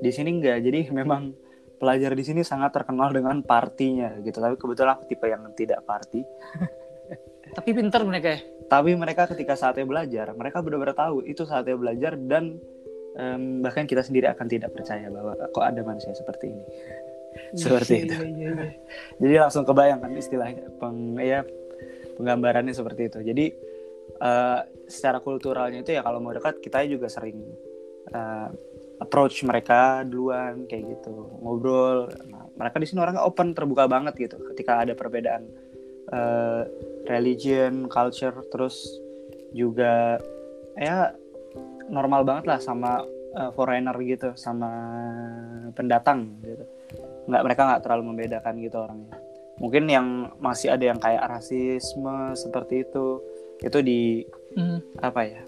Di 0.00 0.10
sini 0.14 0.30
enggak, 0.38 0.58
jadi 0.62 0.80
memang 1.02 1.34
pelajar 1.76 2.16
di 2.16 2.24
sini 2.24 2.40
sangat 2.46 2.72
terkenal 2.72 3.12
dengan 3.12 3.42
partinya 3.42 4.14
gitu. 4.22 4.38
Tapi 4.38 4.54
kebetulan 4.56 4.96
aku 4.96 5.04
tipe 5.10 5.26
yang 5.26 5.42
tidak 5.58 5.82
party. 5.84 6.22
Tapi 7.56 7.70
pinter 7.72 8.02
mereka 8.06 8.28
ya. 8.36 8.40
Tapi 8.66 8.98
mereka 8.98 9.30
ketika 9.30 9.54
saatnya 9.54 9.86
belajar, 9.86 10.34
mereka 10.34 10.58
benar-benar 10.58 10.98
tahu 10.98 11.22
itu 11.22 11.46
saatnya 11.46 11.78
belajar 11.78 12.18
dan 12.18 12.58
em, 13.14 13.62
bahkan 13.62 13.86
kita 13.86 14.02
sendiri 14.02 14.26
akan 14.26 14.46
tidak 14.50 14.74
percaya 14.74 15.06
bahwa 15.08 15.38
kok 15.38 15.64
ada 15.64 15.80
manusia 15.86 16.12
seperti 16.12 16.52
ini. 16.52 16.64
Seperti 17.54 18.06
itu. 18.06 18.14
Iya, 18.16 18.26
iya, 18.26 18.48
iya. 18.52 18.70
Jadi 19.22 19.34
langsung 19.40 19.64
kebayang 19.64 20.00
kan 20.02 20.12
istilahnya 20.12 20.64
peng, 20.76 21.16
ya 21.20 21.40
penggambarannya 22.16 22.72
seperti 22.72 23.12
itu. 23.12 23.18
Jadi 23.22 23.46
eh, 24.20 24.60
secara 24.88 25.18
kulturalnya 25.20 25.84
itu 25.84 25.92
ya 25.94 26.02
kalau 26.02 26.18
mau 26.22 26.32
dekat 26.32 26.58
kita 26.64 26.86
juga 26.88 27.06
sering 27.12 27.36
eh, 28.10 28.48
approach 28.96 29.44
mereka 29.44 30.02
duluan 30.08 30.64
kayak 30.64 30.96
gitu 30.98 31.12
ngobrol. 31.44 32.08
Nah, 32.32 32.48
mereka 32.56 32.80
di 32.80 32.86
sini 32.88 33.04
orangnya 33.04 33.22
open 33.22 33.52
terbuka 33.52 33.84
banget 33.84 34.16
gitu. 34.16 34.36
Ketika 34.52 34.82
ada 34.82 34.96
perbedaan 34.96 35.44
eh, 36.10 36.62
religion, 37.06 37.86
culture, 37.92 38.34
terus 38.48 38.80
juga 39.52 40.20
ya 40.76 41.12
normal 41.88 42.24
banget 42.24 42.44
lah 42.48 42.58
sama 42.58 43.04
eh, 43.36 43.50
foreigner 43.52 43.96
gitu, 44.00 44.32
sama 44.34 44.72
pendatang 45.76 46.40
gitu 46.40 46.75
nggak 47.26 47.42
mereka 47.42 47.62
nggak 47.66 47.82
terlalu 47.82 48.02
membedakan 48.14 48.54
gitu 48.62 48.76
orangnya 48.78 49.16
mungkin 49.56 49.84
yang 49.88 50.06
masih 50.38 50.68
ada 50.70 50.84
yang 50.84 51.00
kayak 51.00 51.24
rasisme 51.26 52.34
seperti 52.34 52.84
itu 52.84 53.06
itu 53.60 53.78
di 53.82 54.00
Hmm. 54.56 54.80
apa 55.04 55.20
ya 55.20 55.42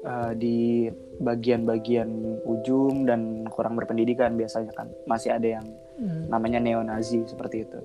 eh, 0.00 0.32
di 0.32 0.88
bagian-bagian 1.20 2.08
ujung 2.48 3.04
dan 3.04 3.44
kurang 3.52 3.76
berpendidikan 3.76 4.40
biasanya 4.40 4.72
kan 4.72 4.88
masih 5.04 5.36
ada 5.36 5.60
yang 5.60 5.66
Hmm. 5.98 6.30
namanya 6.30 6.62
neonazi 6.62 7.26
seperti 7.26 7.66
itu 7.66 7.78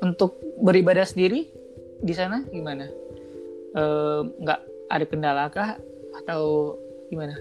Untuk 0.00 0.40
beribadah 0.58 1.04
sendiri 1.04 1.44
di 2.00 2.14
sana 2.16 2.40
gimana? 2.48 2.88
Eh, 3.70 4.20
Nggak 4.40 4.60
ada 4.88 5.04
kendala 5.06 5.44
kah 5.52 5.76
atau 6.16 6.74
gimana? 7.06 7.36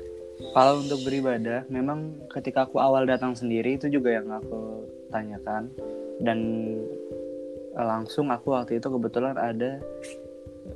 Kalau 0.56 0.80
untuk 0.80 1.04
beribadah 1.04 1.68
memang 1.68 2.16
ketika 2.32 2.64
aku 2.64 2.80
awal 2.80 3.04
datang 3.04 3.36
sendiri 3.36 3.76
itu 3.76 3.92
juga 3.92 4.16
yang 4.16 4.32
aku 4.32 4.88
tanyakan. 5.12 5.68
Dan 6.20 6.40
eh, 7.76 7.86
langsung 7.86 8.32
aku 8.32 8.56
waktu 8.56 8.80
itu 8.80 8.88
kebetulan 8.88 9.36
ada 9.36 9.84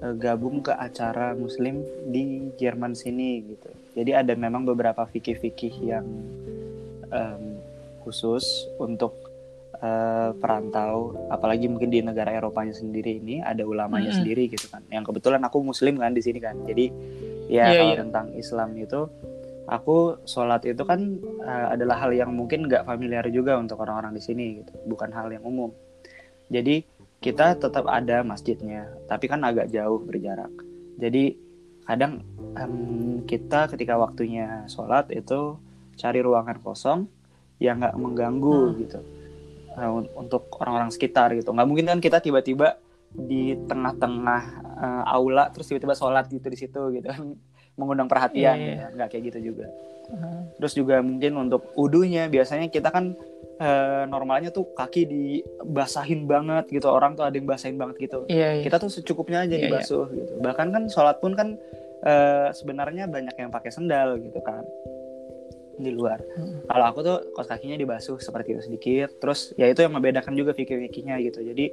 eh, 0.04 0.13
gabung 0.19 0.60
ke 0.60 0.76
acara 0.76 1.32
muslim 1.32 1.80
di 2.12 2.52
Jerman 2.60 2.91
sini 2.91 3.43
gitu. 3.56 3.71
Jadi 3.95 4.12
ada 4.12 4.34
memang 4.36 4.67
beberapa 4.67 5.06
fikih-fikih 5.08 5.76
yang 5.86 6.08
em, 7.13 7.62
khusus 8.04 8.67
untuk 8.84 9.15
eh, 9.80 10.32
perantau. 10.43 11.15
Apalagi 11.32 11.71
mungkin 11.71 11.88
di 11.88 12.04
negara 12.04 12.36
Eropanya 12.36 12.76
sendiri 12.76 13.15
ini 13.15 13.39
ada 13.39 13.63
ulamanya 13.63 14.12
Mm-mm. 14.12 14.19
sendiri 14.28 14.43
gitu 14.52 14.67
kan. 14.67 14.84
Yang 14.91 15.13
kebetulan 15.13 15.39
aku 15.47 15.63
muslim 15.63 15.95
kan 16.04 16.12
di 16.12 16.19
sini 16.19 16.43
kan. 16.43 16.60
Jadi 16.67 16.91
ya 17.47 17.71
Iya, 17.71 17.80
kalau 17.80 17.93
iya. 17.95 18.02
tentang 18.04 18.28
Islam 18.36 18.69
itu 18.80 19.02
aku 19.73 20.21
sholat 20.29 20.62
itu 20.69 20.86
kan 20.86 21.17
eh, 21.41 21.67
adalah 21.73 22.05
hal 22.05 22.13
yang 22.13 22.29
mungkin 22.29 22.69
nggak 22.69 22.86
familiar 22.86 23.25
juga 23.33 23.57
untuk 23.57 23.81
orang-orang 23.81 24.13
di 24.13 24.21
sini 24.21 24.45
gitu. 24.62 24.73
Bukan 24.86 25.09
hal 25.09 25.33
yang 25.33 25.41
umum. 25.41 25.73
Jadi 26.53 26.86
kita 27.17 27.55
tetap 27.57 27.88
ada 27.89 28.21
masjidnya 28.21 28.91
tapi 29.09 29.25
kan 29.25 29.41
agak 29.41 29.73
jauh 29.73 29.97
berjarak. 29.97 30.51
Jadi 31.01 31.33
kadang 31.83 32.21
em, 32.53 32.73
kita 33.25 33.65
ketika 33.73 33.97
waktunya 33.97 34.67
sholat 34.69 35.09
itu 35.09 35.57
cari 35.97 36.19
ruangan 36.21 36.62
kosong 36.62 37.09
yang 37.57 37.81
nggak 37.81 37.97
mengganggu 37.97 38.59
Hmm. 38.69 38.77
gitu. 38.77 38.99
Un- 39.73 40.12
untuk 40.13 40.53
orang-orang 40.62 40.93
sekitar 40.93 41.33
gitu. 41.33 41.49
Nggak 41.49 41.65
mungkin 41.67 41.86
kan 41.89 41.97
kita 41.97 42.21
tiba-tiba 42.21 42.77
di 43.09 43.57
tengah-tengah 43.65 44.41
eh, 44.83 45.03
aula 45.09 45.49
terus 45.49 45.65
tiba-tiba 45.65 45.97
sholat 45.97 46.29
gitu 46.29 46.45
di 46.45 46.57
situ 46.59 46.81
gitu. 46.93 47.07
kan 47.09 47.23
mengundang 47.75 48.05
perhatian 48.05 48.55
iya. 48.55 48.67
gitu. 48.79 48.95
nggak 48.95 49.09
kayak 49.09 49.23
gitu 49.29 49.39
juga 49.51 49.67
Hmm. 50.03 50.51
terus 50.59 50.75
juga 50.75 50.99
mungkin 50.99 51.31
untuk 51.39 51.71
udunya 51.79 52.27
biasanya 52.27 52.67
kita 52.67 52.91
kan 52.91 53.15
eh, 53.55 54.03
normalnya 54.03 54.51
tuh 54.51 54.67
kaki 54.69 55.07
dibasahin 55.07 56.27
banget 56.27 56.67
gitu 56.67 56.86
orang 56.86 57.15
tuh 57.15 57.23
ada 57.23 57.31
yang 57.31 57.47
basahin 57.47 57.79
banget 57.79 57.95
gitu 58.03 58.27
Iya, 58.27 58.59
iya. 58.59 58.63
kita 58.63 58.77
tuh 58.77 58.91
secukupnya 58.91 59.47
aja 59.47 59.55
Iya, 59.55 59.71
dibasuh 59.71 60.12
gitu 60.12 60.33
bahkan 60.43 60.69
kan 60.69 60.91
sholat 60.91 61.23
pun 61.23 61.33
kan 61.33 61.55
eh, 62.03 62.51
sebenarnya 62.51 63.07
banyak 63.07 63.31
yang 63.33 63.47
pakai 63.47 63.71
sendal 63.71 64.19
gitu 64.19 64.43
kan 64.43 64.67
di 65.73 65.89
luar 65.89 66.19
Hmm. 66.36 66.67
kalau 66.67 66.86
aku 66.86 66.99
tuh 66.99 67.17
kos 67.31 67.47
kakinya 67.47 67.79
dibasuh 67.79 68.19
seperti 68.19 68.53
itu 68.53 68.62
sedikit 68.62 69.09
terus 69.17 69.55
ya 69.55 69.65
itu 69.65 69.81
yang 69.81 69.95
membedakan 69.95 70.36
juga 70.36 70.51
fikih-fikihnya 70.51 71.15
gitu 71.23 71.39
jadi 71.41 71.65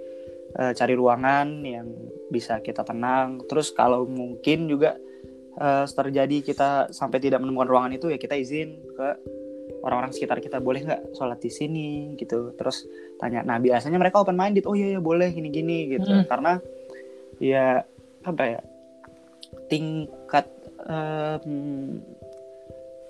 eh, 0.55 0.73
cari 0.73 0.95
ruangan 0.95 1.61
yang 1.61 1.91
bisa 2.31 2.63
kita 2.63 2.81
tenang 2.81 3.43
terus 3.45 3.69
kalau 3.71 4.07
mungkin 4.07 4.71
juga 4.71 4.95
eh, 5.61 5.85
terjadi 5.85 6.37
kita 6.41 6.89
sampai 6.91 7.21
tidak 7.21 7.45
menemukan 7.45 7.69
ruangan 7.69 7.93
itu 7.93 8.09
ya 8.09 8.17
kita 8.17 8.35
izin 8.35 8.81
ke 8.97 9.09
orang-orang 9.81 10.13
sekitar 10.13 10.41
kita 10.43 10.61
boleh 10.61 10.85
nggak 10.85 11.17
sholat 11.17 11.41
di 11.41 11.51
sini 11.53 11.91
gitu 12.17 12.53
terus 12.57 12.85
tanya 13.17 13.41
nah 13.45 13.57
biasanya 13.57 13.97
mereka 13.97 14.21
open 14.21 14.37
minded 14.37 14.69
oh 14.69 14.77
iya 14.77 14.97
ya 14.97 15.01
boleh 15.01 15.33
gini 15.33 15.49
gini 15.49 15.79
gitu 15.97 16.11
Hmm. 16.11 16.27
karena 16.29 16.53
ya 17.41 17.81
apa 18.21 18.45
ya 18.45 18.61
tingkat 19.73 20.47
em, 20.85 22.01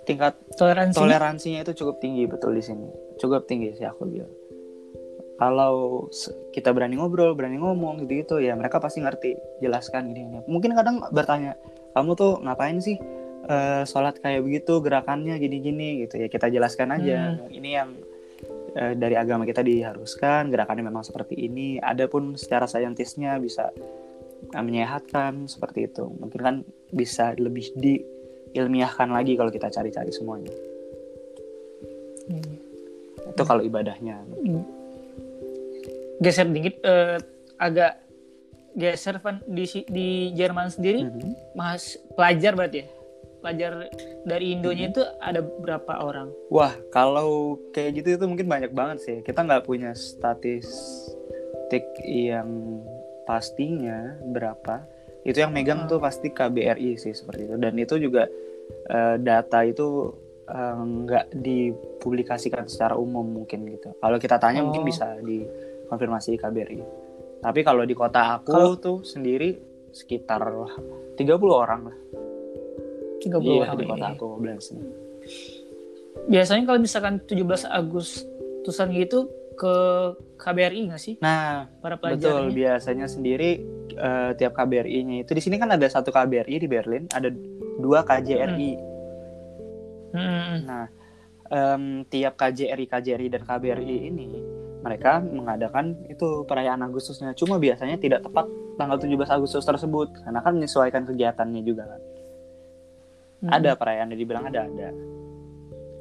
tingkat 0.07 0.35
Toleransi. 0.55 0.97
toleransinya 0.97 1.61
itu 1.67 1.73
cukup 1.83 1.99
tinggi 1.99 2.25
betul 2.31 2.55
di 2.55 2.63
sini 2.63 2.87
cukup 3.19 3.51
tinggi 3.51 3.75
sih 3.75 3.87
aku 3.87 4.07
bilang 4.07 4.31
kalau 5.41 6.07
kita 6.53 6.71
berani 6.71 7.01
ngobrol 7.01 7.33
berani 7.33 7.57
ngomong 7.59 8.05
gitu 8.05 8.13
gitu 8.23 8.35
ya 8.45 8.53
mereka 8.55 8.77
pasti 8.77 9.01
ngerti 9.01 9.35
jelaskan 9.65 10.13
gini, 10.13 10.29
gini. 10.29 10.39
mungkin 10.47 10.77
kadang 10.77 11.03
bertanya 11.11 11.57
kamu 11.95 12.11
tuh 12.15 12.33
ngapain 12.43 12.79
sih 12.79 12.97
eh, 13.51 13.83
sholat 13.87 14.19
kayak 14.23 14.47
begitu 14.47 14.79
gerakannya 14.79 15.37
gini 15.41 15.57
gini 15.59 15.89
gitu. 16.07 16.21
Ya 16.21 16.29
kita 16.31 16.47
jelaskan 16.51 16.95
aja. 16.95 17.39
Ini 17.51 17.71
yang 17.71 17.91
eh, 18.77 18.95
dari 18.95 19.17
agama 19.19 19.43
kita 19.43 19.65
diharuskan 19.65 20.51
gerakannya 20.51 20.87
memang 20.87 21.03
seperti 21.03 21.35
ini. 21.37 21.83
Adapun 21.83 22.39
secara 22.39 22.71
saintisnya 22.71 23.39
bisa 23.43 23.75
eh, 24.55 24.63
menyehatkan 24.63 25.51
seperti 25.51 25.91
itu. 25.91 26.07
Mungkin 26.07 26.41
kan 26.41 26.57
bisa 26.91 27.35
lebih 27.35 27.75
diilmiahkan 27.75 29.11
lagi 29.11 29.35
kalau 29.35 29.51
kita 29.51 29.71
cari-cari 29.71 30.11
semuanya. 30.15 30.55
Hmm. 32.31 32.57
itu 33.21 33.43
kalau 33.43 33.59
ibadahnya. 33.59 34.23
Geser 36.23 36.47
dikit 36.47 36.79
eh, 36.87 37.19
agak 37.59 38.10
geser 38.73 39.19
Van 39.19 39.43
di 39.45 39.65
di 39.87 40.09
Jerman 40.33 40.69
sendiri 40.69 41.05
Mhm. 41.05 41.55
mas 41.55 41.83
pelajar 42.13 42.55
berarti 42.55 42.79
ya 42.83 42.89
pelajar 43.41 43.89
dari 44.23 44.53
Indonya 44.53 44.91
itu 44.91 45.01
ada 45.19 45.41
berapa 45.41 45.93
orang 45.99 46.29
Wah, 46.49 46.77
kalau 46.91 47.57
kayak 47.71 47.97
gitu 47.97 48.09
itu 48.15 48.25
mungkin 48.25 48.45
banyak 48.45 48.69
banget 48.71 48.99
sih. 49.01 49.17
Kita 49.23 49.41
nggak 49.41 49.65
punya 49.65 49.97
statistik 49.97 50.61
yang 52.05 52.85
pastinya 53.25 53.97
berapa. 54.23 54.85
Itu 55.23 55.41
yang 55.41 55.53
megang 55.53 55.85
Hmm. 55.85 55.89
tuh 55.89 55.99
pasti 55.99 56.29
KBRI 56.29 56.97
sih 56.97 57.13
seperti 57.13 57.47
itu. 57.47 57.57
Dan 57.57 57.75
itu 57.77 57.97
juga 57.97 58.29
eh, 58.87 59.17
data 59.17 59.65
itu 59.65 60.13
eh, 60.47 60.77
nggak 60.77 61.33
dipublikasikan 61.33 62.67
secara 62.67 62.93
umum 62.95 63.25
mungkin 63.25 63.65
gitu. 63.67 63.95
Kalau 63.97 64.19
kita 64.19 64.37
tanya 64.37 64.61
mungkin 64.61 64.83
Oh. 64.83 64.87
bisa 64.87 65.17
dikonfirmasi 65.17 66.37
KBRI. 66.37 66.81
Tapi 67.41 67.61
kalau 67.65 67.89
di 67.89 67.97
kota 67.97 68.41
aku 68.41 68.53
Kalau- 68.53 68.77
tuh 68.77 68.99
sendiri 69.01 69.57
sekitar 69.91 70.45
30 71.17 71.57
orang 71.57 71.81
lah. 71.91 71.97
30 73.21 73.53
Iya, 73.53 73.69
orang 73.69 73.77
di 73.77 73.87
kota 73.89 74.07
aku 74.17 74.27
biasanya. 74.41 74.85
Kalau 76.65 76.81
misalkan 76.81 77.15
17 77.25 77.69
Agustusan 77.69 78.89
gitu 78.97 79.29
ke 79.61 79.75
KBRI 80.41 80.89
nggak 80.89 81.01
sih? 81.01 81.15
Nah, 81.21 81.69
para 81.85 82.01
betul. 82.01 82.49
biasanya 82.53 83.05
sendiri 83.05 83.61
eh, 83.91 84.31
tiap 84.41 84.57
KBRI-nya 84.57 85.29
itu. 85.29 85.37
Di 85.37 85.43
sini 85.45 85.61
kan 85.61 85.69
ada 85.69 85.85
satu 85.85 86.09
KBRI 86.09 86.57
di 86.57 86.69
Berlin, 86.71 87.05
ada 87.13 87.29
dua 87.77 88.01
KJRI. 88.01 88.73
Hmm. 90.17 90.57
Nah, 90.65 90.87
em, 91.53 92.09
tiap 92.09 92.41
KJRI, 92.41 92.89
KJRI 92.89 93.29
dan 93.29 93.43
KBRI 93.45 93.97
ini 94.09 94.29
mereka 94.81 95.21
mengadakan 95.21 95.97
itu 96.09 96.45
perayaan 96.49 96.81
Agustusnya. 96.81 97.37
Cuma 97.37 97.61
biasanya 97.61 98.01
tidak 98.01 98.25
tepat 98.25 98.49
tanggal 98.81 98.97
17 98.97 99.29
Agustus 99.29 99.65
tersebut 99.65 100.09
karena 100.25 100.41
kan 100.41 100.53
menyesuaikan 100.57 101.05
kegiatannya 101.05 101.63
juga 101.65 101.85
kan. 101.85 102.01
Hmm. 103.41 103.51
Ada 103.61 103.77
perayaan 103.77 104.13
dibilang 104.13 104.49
ada 104.49 104.69
ada. 104.69 104.89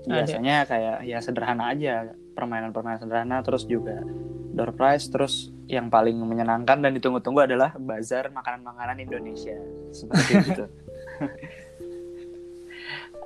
Biasanya 0.09 0.63
kayak 0.65 0.97
ya 1.03 1.17
sederhana 1.19 1.75
aja, 1.75 2.15
permainan-permainan 2.33 3.03
sederhana 3.03 3.43
terus 3.43 3.67
juga 3.67 3.99
door 4.55 4.73
prize 4.73 5.07
terus 5.11 5.53
yang 5.69 5.91
paling 5.91 6.17
menyenangkan 6.17 6.81
dan 6.81 6.91
ditunggu-tunggu 6.97 7.45
adalah 7.45 7.75
bazar 7.77 8.33
makanan-makanan 8.33 8.97
Indonesia. 8.99 9.55
Seperti 9.93 10.31
itu. 10.39 10.65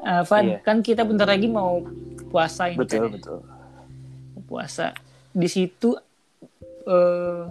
Eh, 0.03 0.23
Van, 0.27 0.43
Iya. 0.43 0.59
kan 0.59 0.83
kita 0.83 1.07
bentar 1.07 1.23
lagi 1.23 1.47
mau 1.47 1.79
puasa 2.27 2.67
ini 2.67 2.75
betul, 2.75 3.07
kan 3.07 3.07
ya? 3.07 3.13
betul. 3.15 3.39
puasa. 4.43 4.91
Di 5.33 5.49
situ 5.49 5.97
eh, 6.85 7.43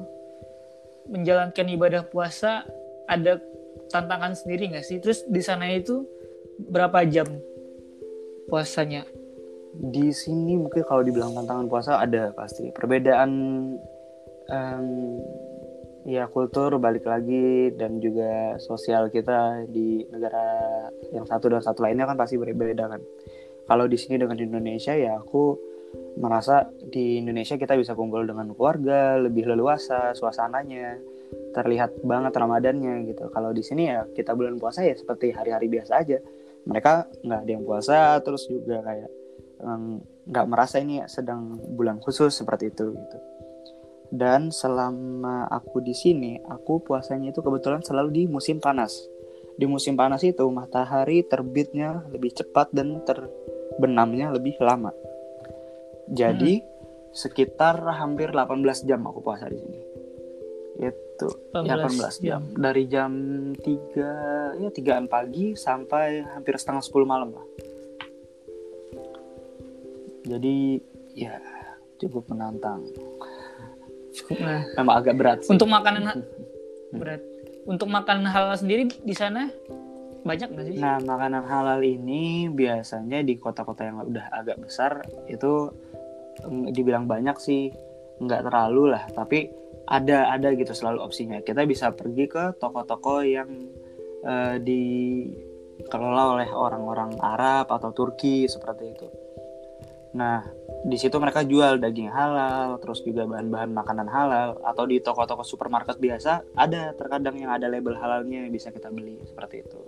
menjalankan 1.10 1.66
ibadah 1.66 2.06
puasa 2.06 2.62
ada 3.10 3.42
tantangan 3.90 4.38
sendiri 4.38 4.72
nggak 4.72 4.86
sih? 4.86 5.02
Terus 5.02 5.26
di 5.26 5.42
sana 5.42 5.68
itu 5.68 6.06
berapa 6.70 7.02
jam 7.10 7.26
puasanya? 8.46 9.02
Di 9.72 10.12
sini 10.12 10.60
mungkin 10.60 10.84
kalau 10.84 11.02
dibilang 11.02 11.34
tantangan 11.34 11.66
puasa 11.66 11.98
ada 11.98 12.30
pasti 12.36 12.70
perbedaan 12.70 13.30
em, 14.52 14.86
ya 16.04 16.28
kultur 16.28 16.76
balik 16.76 17.08
lagi 17.08 17.72
dan 17.74 18.02
juga 18.02 18.60
sosial 18.60 19.08
kita 19.08 19.64
di 19.70 20.04
negara 20.12 20.44
yang 21.14 21.24
satu 21.24 21.48
dan 21.48 21.62
satu 21.64 21.82
lainnya 21.82 22.04
kan 22.04 22.20
pasti 22.20 22.36
berbeda 22.36 22.84
kan. 22.86 23.00
Kalau 23.64 23.88
di 23.88 23.96
sini 23.96 24.20
dengan 24.20 24.36
di 24.36 24.44
Indonesia 24.44 24.92
ya 24.92 25.16
aku 25.16 25.71
merasa 26.20 26.68
di 26.92 27.20
Indonesia 27.20 27.56
kita 27.56 27.76
bisa 27.78 27.96
kumpul 27.96 28.28
dengan 28.28 28.52
keluarga 28.52 29.16
lebih 29.16 29.48
leluasa 29.48 30.12
suasananya 30.12 31.00
terlihat 31.56 32.04
banget 32.04 32.32
Ramadannya 32.36 33.08
gitu. 33.08 33.32
Kalau 33.32 33.52
di 33.56 33.64
sini 33.64 33.88
ya 33.88 34.04
kita 34.12 34.36
bulan 34.36 34.60
puasa 34.60 34.84
ya 34.84 34.92
seperti 34.92 35.32
hari-hari 35.32 35.72
biasa 35.72 35.92
aja. 36.04 36.18
Mereka 36.68 37.24
nggak 37.24 37.40
ada 37.42 37.50
yang 37.50 37.64
puasa 37.64 37.98
terus 38.20 38.46
juga 38.46 38.84
kayak 38.84 39.10
nggak 40.28 40.46
merasa 40.46 40.82
ini 40.82 41.02
sedang 41.06 41.56
bulan 41.74 42.02
khusus 42.02 42.34
seperti 42.34 42.70
itu 42.70 42.92
gitu. 42.92 43.18
Dan 44.12 44.52
selama 44.52 45.48
aku 45.48 45.80
di 45.80 45.96
sini, 45.96 46.36
aku 46.36 46.84
puasanya 46.84 47.32
itu 47.32 47.40
kebetulan 47.40 47.80
selalu 47.80 48.10
di 48.12 48.22
musim 48.28 48.60
panas. 48.60 48.92
Di 49.56 49.64
musim 49.64 49.96
panas 49.96 50.20
itu 50.20 50.44
matahari 50.52 51.24
terbitnya 51.24 52.04
lebih 52.12 52.36
cepat 52.36 52.68
dan 52.76 53.00
terbenamnya 53.08 54.28
lebih 54.28 54.60
lama. 54.60 54.92
Jadi 56.12 56.60
sekitar 57.12 57.80
hampir 57.96 58.32
18 58.32 58.84
jam 58.84 59.00
aku 59.08 59.24
puasa 59.24 59.48
di 59.48 59.56
sini. 59.56 59.80
Itu 60.76 61.28
18 61.56 62.20
jam. 62.20 62.44
Dari 62.52 62.84
jam 62.88 63.12
3 63.56 64.60
ya 64.60 64.68
3 64.68 65.08
pagi 65.08 65.56
sampai 65.56 66.20
hampir 66.36 66.56
setengah 66.60 66.84
10 66.84 67.08
malam 67.08 67.32
lah. 67.32 67.46
Jadi 70.28 70.80
ya 71.16 71.40
cukup 71.96 72.28
menantang. 72.28 72.84
Cukup 74.12 74.36
nah. 74.44 74.68
Memang 74.76 74.94
agak 75.00 75.14
berat 75.16 75.38
sih. 75.48 75.52
Untuk 75.56 75.68
makanan 75.68 76.20
berat. 77.00 77.20
Untuk 77.64 77.88
makanan 77.88 78.28
halal 78.28 78.58
sendiri 78.58 78.90
di 78.90 79.14
sana 79.16 79.48
banyak 80.22 80.48
nggak 80.54 80.66
sih? 80.66 80.74
Nah, 80.78 81.02
makanan 81.02 81.44
halal 81.46 81.82
ini 81.82 82.46
biasanya 82.46 83.26
di 83.26 83.34
kota-kota 83.38 83.82
yang 83.86 84.06
udah 84.06 84.30
agak 84.30 84.62
besar 84.62 85.02
itu 85.26 85.70
dibilang 86.48 87.06
banyak 87.06 87.36
sih, 87.38 87.70
nggak 88.22 88.48
terlalu 88.48 88.94
lah, 88.94 89.04
tapi 89.12 89.50
ada 89.86 90.30
ada 90.30 90.54
gitu 90.54 90.72
selalu 90.72 91.02
opsinya. 91.02 91.42
Kita 91.42 91.66
bisa 91.66 91.90
pergi 91.92 92.24
ke 92.30 92.56
toko-toko 92.58 93.22
yang 93.26 93.50
eh, 94.22 94.56
dikelola 94.62 96.38
oleh 96.38 96.48
orang-orang 96.50 97.18
Arab 97.18 97.70
atau 97.70 97.90
Turki 97.90 98.46
seperti 98.46 98.84
itu. 98.94 99.08
Nah, 100.12 100.44
di 100.84 101.00
situ 101.00 101.16
mereka 101.16 101.40
jual 101.40 101.80
daging 101.80 102.12
halal, 102.12 102.76
terus 102.84 103.00
juga 103.00 103.24
bahan-bahan 103.24 103.72
makanan 103.72 104.08
halal, 104.12 104.60
atau 104.60 104.84
di 104.84 105.00
toko-toko 105.00 105.40
supermarket 105.40 105.96
biasa 105.96 106.52
ada 106.52 106.92
terkadang 106.92 107.40
yang 107.40 107.48
ada 107.48 107.64
label 107.64 107.96
halalnya 107.96 108.44
bisa 108.52 108.68
kita 108.68 108.92
beli 108.92 109.16
seperti 109.24 109.64
itu. 109.64 109.80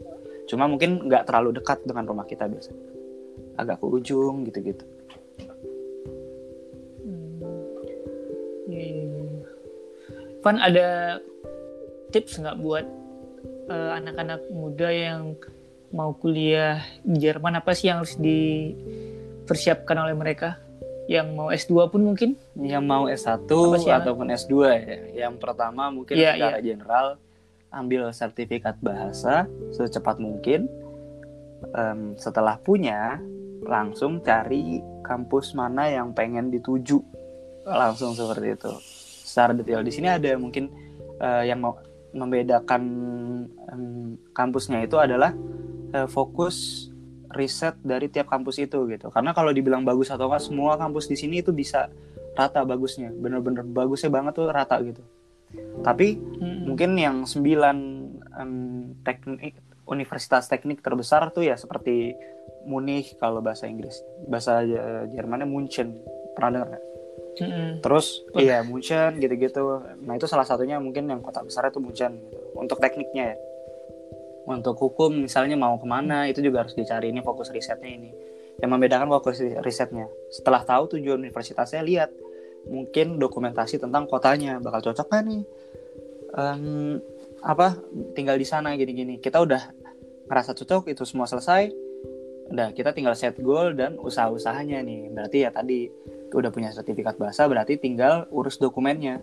Cuma 0.48 0.64
mungkin 0.64 1.04
nggak 1.04 1.28
terlalu 1.28 1.60
dekat 1.60 1.84
dengan 1.84 2.08
rumah 2.08 2.24
kita 2.24 2.48
biasanya, 2.48 2.88
agak 3.60 3.84
ke 3.84 3.86
ujung 3.86 4.48
gitu-gitu. 4.48 4.84
Hmm. 8.64 8.72
Iya, 8.72 8.84
iya, 8.84 9.04
iya. 9.04 9.42
Van 10.44 10.60
ada 10.60 10.88
tips 12.12 12.36
nggak 12.36 12.60
buat 12.60 12.86
eh, 13.72 13.90
anak-anak 13.96 14.40
muda 14.52 14.88
yang 14.92 15.36
mau 15.94 16.10
kuliah 16.18 16.82
di 17.06 17.22
Jerman 17.22 17.62
apa 17.62 17.70
sih 17.72 17.88
yang 17.88 18.02
harus 18.02 18.18
dipersiapkan 18.18 19.94
oleh 19.94 20.12
mereka? 20.18 20.58
Yang 21.06 21.26
mau 21.36 21.48
S2 21.52 21.72
pun 21.92 22.00
mungkin? 22.02 22.34
Yang 22.58 22.84
mau 22.84 23.04
S1 23.06 23.44
Apa 23.44 23.76
sih, 23.78 23.92
Alan? 23.92 24.02
ataupun 24.02 24.26
S2 24.32 24.54
ya. 24.66 24.80
Yang 25.28 25.34
pertama 25.38 25.92
mungkin 25.92 26.16
Iya, 26.16 26.32
secara 26.34 26.58
general 26.64 27.06
ambil 27.70 28.02
sertifikat 28.10 28.80
bahasa 28.80 29.44
secepat 29.70 30.16
mungkin. 30.18 30.66
Em, 31.74 32.16
setelah 32.16 32.56
punya, 32.60 33.20
langsung 33.64 34.20
cari 34.20 34.80
kampus 35.04 35.52
mana 35.52 35.88
yang 35.92 36.12
pengen 36.16 36.48
dituju. 36.48 37.00
Langsung 37.64 38.12
seperti 38.12 38.46
itu. 38.54 38.72
Secara 39.24 39.56
detail 39.56 39.82
di 39.82 39.92
sini 39.92 40.08
ada 40.08 40.36
mungkin 40.36 40.68
eh, 41.18 41.48
yang 41.48 41.64
mau 41.64 41.80
membedakan 42.14 42.82
em, 43.50 44.14
kampusnya 44.30 44.86
itu 44.86 44.94
adalah 45.00 45.34
eh, 45.90 46.06
fokus 46.06 46.88
riset 47.34 47.74
dari 47.82 48.06
tiap 48.06 48.30
kampus 48.30 48.62
itu 48.62 48.86
gitu. 48.86 49.10
Karena 49.10 49.34
kalau 49.34 49.50
dibilang 49.50 49.82
bagus 49.82 50.14
atau 50.14 50.30
enggak 50.30 50.46
semua 50.46 50.78
kampus 50.78 51.10
di 51.10 51.18
sini 51.18 51.42
itu 51.42 51.50
bisa 51.50 51.90
rata 52.38 52.62
bagusnya. 52.62 53.10
Bener-bener 53.10 53.66
bagusnya 53.66 54.10
banget 54.14 54.38
tuh 54.38 54.46
rata 54.54 54.78
gitu. 54.84 55.02
Tapi 55.82 56.18
Hmm. 56.18 56.66
mungkin 56.70 56.94
yang 56.98 57.16
sembilan 57.26 57.76
em, 58.38 58.52
teknik 59.02 59.54
universitas 59.84 60.48
teknik 60.48 60.80
terbesar 60.80 61.28
tuh 61.34 61.44
ya 61.44 61.54
seperti 61.58 62.14
Munich 62.64 63.18
kalau 63.20 63.44
bahasa 63.44 63.66
Inggris. 63.66 63.98
Bahasa 64.30 64.62
eh, 64.64 65.10
Jermannya 65.10 65.46
München. 65.50 65.98
Pernah 66.34 66.50
dengar 66.50 66.68
nggak? 66.74 66.84
Mm-mm. 67.34 67.82
Terus 67.82 68.22
iya 68.38 68.62
Munchen 68.62 69.18
gitu-gitu. 69.18 69.82
Nah 70.06 70.14
itu 70.14 70.26
salah 70.30 70.46
satunya 70.46 70.78
mungkin 70.78 71.10
yang 71.10 71.18
kota 71.18 71.42
besarnya 71.42 71.74
itu 71.74 71.82
Munchen 71.82 72.12
gitu. 72.30 72.38
Untuk 72.54 72.78
tekniknya 72.78 73.34
ya. 73.34 73.36
Untuk 74.44 74.76
hukum 74.78 75.24
misalnya 75.24 75.56
mau 75.58 75.74
ke 75.80 75.86
mana 75.88 76.28
itu 76.30 76.44
juga 76.44 76.62
harus 76.62 76.76
dicari 76.76 77.10
ini 77.10 77.24
fokus 77.24 77.50
risetnya 77.50 77.90
ini. 77.90 78.10
Yang 78.62 78.70
membedakan 78.70 79.10
fokus 79.10 79.42
risetnya. 79.64 80.06
Setelah 80.30 80.62
tahu 80.62 80.94
tujuan 80.94 81.18
universitasnya 81.26 81.82
lihat 81.82 82.10
mungkin 82.70 83.20
dokumentasi 83.20 83.82
tentang 83.82 84.06
kotanya 84.06 84.62
bakal 84.62 84.92
cocok 84.92 85.08
kan 85.10 85.26
nih. 85.26 85.42
Em, 86.34 87.00
apa 87.42 87.76
tinggal 88.14 88.38
di 88.38 88.46
sana 88.46 88.78
gini-gini. 88.78 89.18
Kita 89.18 89.42
udah 89.42 89.62
ngerasa 90.30 90.54
cocok 90.54 90.92
itu 90.92 91.02
semua 91.02 91.26
selesai. 91.26 91.72
Udah 92.52 92.70
kita 92.76 92.92
tinggal 92.92 93.16
set 93.16 93.40
goal 93.40 93.74
dan 93.74 93.96
usaha-usahanya 93.98 94.84
nih. 94.84 95.10
Berarti 95.10 95.38
ya 95.42 95.50
tadi 95.50 95.88
udah 96.34 96.50
punya 96.50 96.74
sertifikat 96.74 97.16
bahasa 97.16 97.46
berarti 97.46 97.78
tinggal 97.78 98.26
urus 98.28 98.58
dokumennya 98.58 99.22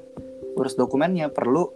urus 0.56 0.74
dokumennya 0.74 1.30
perlu 1.30 1.72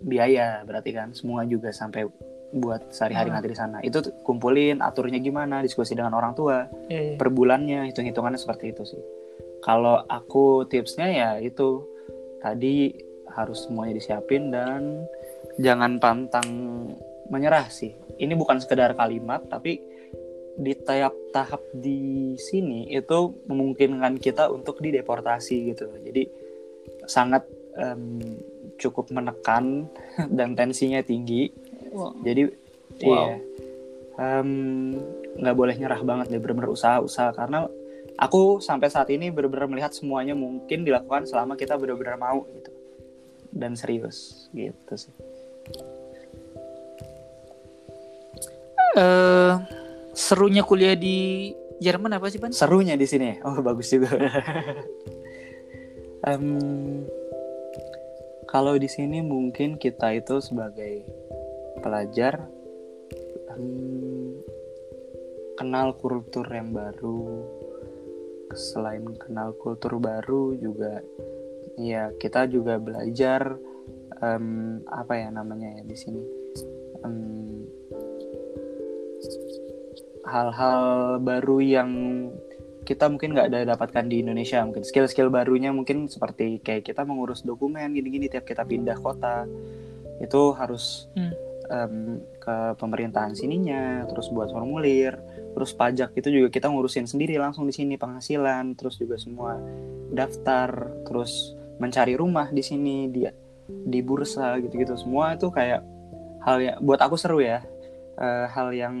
biaya 0.00 0.64
berarti 0.66 0.90
kan 0.90 1.12
semua 1.12 1.44
juga 1.44 1.70
sampai 1.70 2.08
buat 2.50 2.90
sehari-hari 2.90 3.30
Ah. 3.30 3.34
nanti 3.38 3.48
di 3.48 3.58
sana 3.58 3.78
itu 3.80 4.02
kumpulin 4.26 4.82
aturnya 4.82 5.22
gimana 5.22 5.62
diskusi 5.62 5.94
dengan 5.94 6.18
orang 6.18 6.34
tua 6.34 6.66
Iya, 6.90 7.14
iya. 7.14 7.16
per 7.16 7.30
bulannya 7.30 7.86
hitung-hitungannya 7.92 8.40
seperti 8.40 8.74
itu 8.74 8.82
sih 8.82 9.02
kalau 9.62 10.02
aku 10.08 10.66
tipsnya 10.66 11.06
ya 11.06 11.30
itu 11.38 11.86
tadi 12.42 12.90
harus 13.30 13.68
semuanya 13.68 13.94
disiapin 13.94 14.50
dan 14.50 15.06
jangan 15.62 16.02
pantang 16.02 16.48
menyerah 17.30 17.70
sih 17.70 17.94
ini 18.18 18.34
bukan 18.34 18.58
sekedar 18.58 18.98
kalimat 18.98 19.44
tapi 19.46 19.78
di 20.60 20.76
tiap 20.76 21.16
tahap 21.32 21.64
di 21.72 22.36
sini 22.36 22.92
itu 22.92 23.32
memungkinkan 23.48 24.20
kita 24.20 24.52
untuk 24.52 24.84
dideportasi 24.84 25.72
gitu. 25.72 25.88
Jadi 26.04 26.28
sangat 27.08 27.48
em, 27.80 28.20
cukup 28.76 29.08
menekan 29.08 29.88
dan 30.36 30.52
tensinya 30.52 31.00
tinggi. 31.00 31.48
Wah, 31.90 32.12
jadi 32.22 32.52
Wow. 33.00 33.08
iya 33.08 33.36
nggak 35.40 35.56
boleh 35.56 35.74
nyerah 35.80 36.02
banget 36.04 36.36
deh 36.36 36.40
bener-bener 36.42 36.68
usaha-usaha 36.76 37.32
karena 37.32 37.64
aku 38.20 38.60
sampai 38.60 38.92
saat 38.92 39.08
ini 39.08 39.32
benar-benar 39.32 39.64
melihat 39.70 39.96
semuanya 39.96 40.36
mungkin 40.36 40.84
dilakukan 40.84 41.24
selama 41.24 41.56
kita 41.56 41.80
benar-benar 41.80 42.20
mau 42.20 42.44
gitu. 42.52 42.68
Dan 43.50 43.74
serius 43.74 44.48
gitu 44.52 44.94
sih. 44.94 45.14
Uh, 48.98 49.62
serunya 50.20 50.60
kuliah 50.60 50.92
di 50.92 51.50
Jerman 51.80 52.20
apa 52.20 52.28
sih 52.28 52.36
pan? 52.36 52.52
Serunya 52.52 52.92
di 52.92 53.08
sini. 53.08 53.40
Oh 53.40 53.56
bagus 53.64 53.88
juga. 53.88 54.12
Um, 56.20 57.08
kalau 58.44 58.76
di 58.76 58.84
sini 58.84 59.24
mungkin 59.24 59.80
kita 59.80 60.12
itu 60.12 60.36
sebagai 60.44 61.00
pelajar 61.80 62.44
um, 63.48 64.36
kenal 65.56 65.96
kultur 65.96 66.44
yang 66.52 66.76
baru. 66.76 67.40
Selain 68.52 69.00
kenal 69.16 69.56
kultur 69.56 69.96
baru 69.96 70.52
juga 70.60 71.00
ya 71.80 72.12
kita 72.20 72.44
juga 72.52 72.76
belajar 72.76 73.56
um, 74.20 74.84
apa 74.92 75.16
ya 75.16 75.32
namanya 75.32 75.80
ya 75.80 75.82
di 75.88 75.96
sini? 75.96 76.20
Um, 77.00 77.39
hal-hal 80.26 81.16
baru 81.22 81.58
yang 81.64 81.90
kita 82.84 83.06
mungkin 83.06 83.36
nggak 83.36 83.48
ada 83.52 83.60
dapatkan 83.76 84.08
di 84.08 84.24
Indonesia 84.24 84.64
mungkin 84.64 84.82
skill-skill 84.82 85.30
barunya 85.30 85.70
mungkin 85.70 86.08
seperti 86.08 86.58
kayak 86.64 86.88
kita 86.88 87.04
mengurus 87.04 87.44
dokumen 87.44 87.92
gini-gini 87.92 88.26
tiap 88.26 88.48
kita 88.48 88.64
pindah 88.64 88.98
kota 88.98 89.44
itu 90.20 90.42
harus 90.56 91.08
hmm. 91.16 91.32
um, 91.70 91.96
ke 92.40 92.56
pemerintahan 92.80 93.36
sininya 93.36 94.04
terus 94.08 94.32
buat 94.32 94.50
formulir 94.52 95.16
terus 95.54 95.70
pajak 95.76 96.16
itu 96.16 96.28
juga 96.28 96.48
kita 96.50 96.66
ngurusin 96.66 97.06
sendiri 97.06 97.36
langsung 97.36 97.68
di 97.68 97.74
sini 97.74 97.94
penghasilan 97.94 98.74
terus 98.74 98.96
juga 98.98 99.20
semua 99.20 99.60
daftar 100.10 100.90
terus 101.06 101.54
mencari 101.80 102.18
rumah 102.18 102.52
di 102.52 102.60
sini 102.64 103.08
di 103.08 103.24
di 103.70 104.00
bursa 104.02 104.58
gitu-gitu 104.60 104.98
semua 104.98 105.38
itu 105.38 105.48
kayak 105.48 105.80
hal 106.42 106.58
yang 106.58 106.76
buat 106.82 107.00
aku 107.00 107.14
seru 107.14 107.38
ya 107.38 107.62
uh, 108.18 108.46
hal 108.50 108.74
yang 108.74 108.96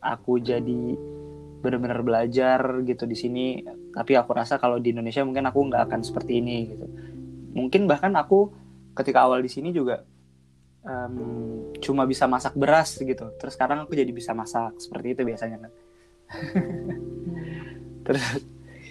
aku 0.00 0.40
jadi 0.40 0.96
benar-benar 1.60 2.00
belajar 2.00 2.60
gitu 2.84 3.04
di 3.04 3.16
sini. 3.16 3.46
Tapi 3.92 4.16
aku 4.16 4.30
rasa 4.32 4.56
kalau 4.56 4.80
di 4.80 4.96
Indonesia 4.96 5.24
mungkin 5.24 5.46
aku 5.48 5.60
nggak 5.70 5.82
akan 5.88 6.00
seperti 6.00 6.40
ini 6.40 6.56
gitu. 6.72 6.86
Mungkin 7.54 7.84
bahkan 7.84 8.12
aku 8.16 8.50
ketika 8.96 9.28
awal 9.28 9.44
di 9.44 9.50
sini 9.52 9.70
juga 9.70 10.02
um, 10.84 11.70
cuma 11.78 12.08
bisa 12.08 12.24
masak 12.24 12.56
beras 12.56 12.96
gitu. 12.96 13.36
Terus 13.36 13.52
sekarang 13.54 13.84
aku 13.84 13.92
jadi 13.92 14.10
bisa 14.10 14.32
masak 14.32 14.80
seperti 14.80 15.14
itu 15.16 15.22
biasanya 15.24 15.58
kan 15.68 15.72
terus 18.06 18.22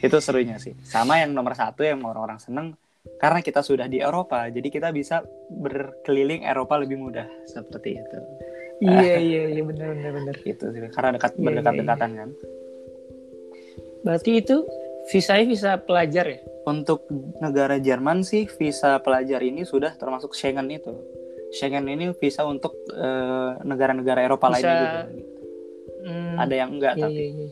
itu 0.03 0.17
serunya 0.19 0.59
sih. 0.59 0.75
Sama 0.83 1.23
yang 1.23 1.31
nomor 1.31 1.55
satu 1.55 1.87
yang 1.87 2.03
orang-orang 2.03 2.39
seneng 2.39 2.75
karena 3.19 3.39
kita 3.39 3.63
sudah 3.63 3.87
di 3.87 4.03
Eropa 4.03 4.47
jadi 4.51 4.67
kita 4.67 4.89
bisa 4.91 5.23
berkeliling 5.49 6.43
Eropa 6.43 6.79
lebih 6.79 6.99
mudah 6.99 7.27
seperti 7.47 7.99
itu 7.99 8.19
iya 8.83 9.15
iya 9.29 9.43
iya 9.55 9.63
benar 9.63 9.87
benar 9.95 10.11
benar. 10.15 10.35
Itu 10.43 10.65
sih 10.71 10.79
karena 10.91 11.09
dekat 11.15 11.31
iya, 11.35 11.43
berdekat 11.43 11.73
dekatan 11.79 12.09
iya, 12.09 12.15
iya. 12.15 12.21
kan? 12.21 12.29
Berarti 13.99 14.31
itu 14.39 14.57
visa 15.11 15.33
visa 15.43 15.71
pelajar 15.83 16.25
ya? 16.27 16.39
Untuk 16.67 17.07
negara 17.41 17.79
Jerman 17.81 18.23
sih 18.23 18.47
visa 18.47 18.99
pelajar 19.03 19.41
ini 19.43 19.63
sudah 19.67 19.95
termasuk 19.95 20.35
Schengen 20.35 20.69
itu. 20.71 20.93
Schengen 21.49 21.89
ini 21.89 22.13
visa 22.13 22.45
untuk 22.45 22.77
uh, 22.93 23.57
negara-negara 23.65 24.21
Eropa 24.21 24.53
visa... 24.53 24.55
lainnya 24.61 24.75
juga. 24.79 25.01
Gitu. 25.09 25.33
hmm, 25.99 26.33
ada 26.37 26.55
yang 26.55 26.69
enggak 26.77 26.93
iya, 26.95 27.03
tapi. 27.03 27.15
iya, 27.19 27.27
iya. 27.27 27.49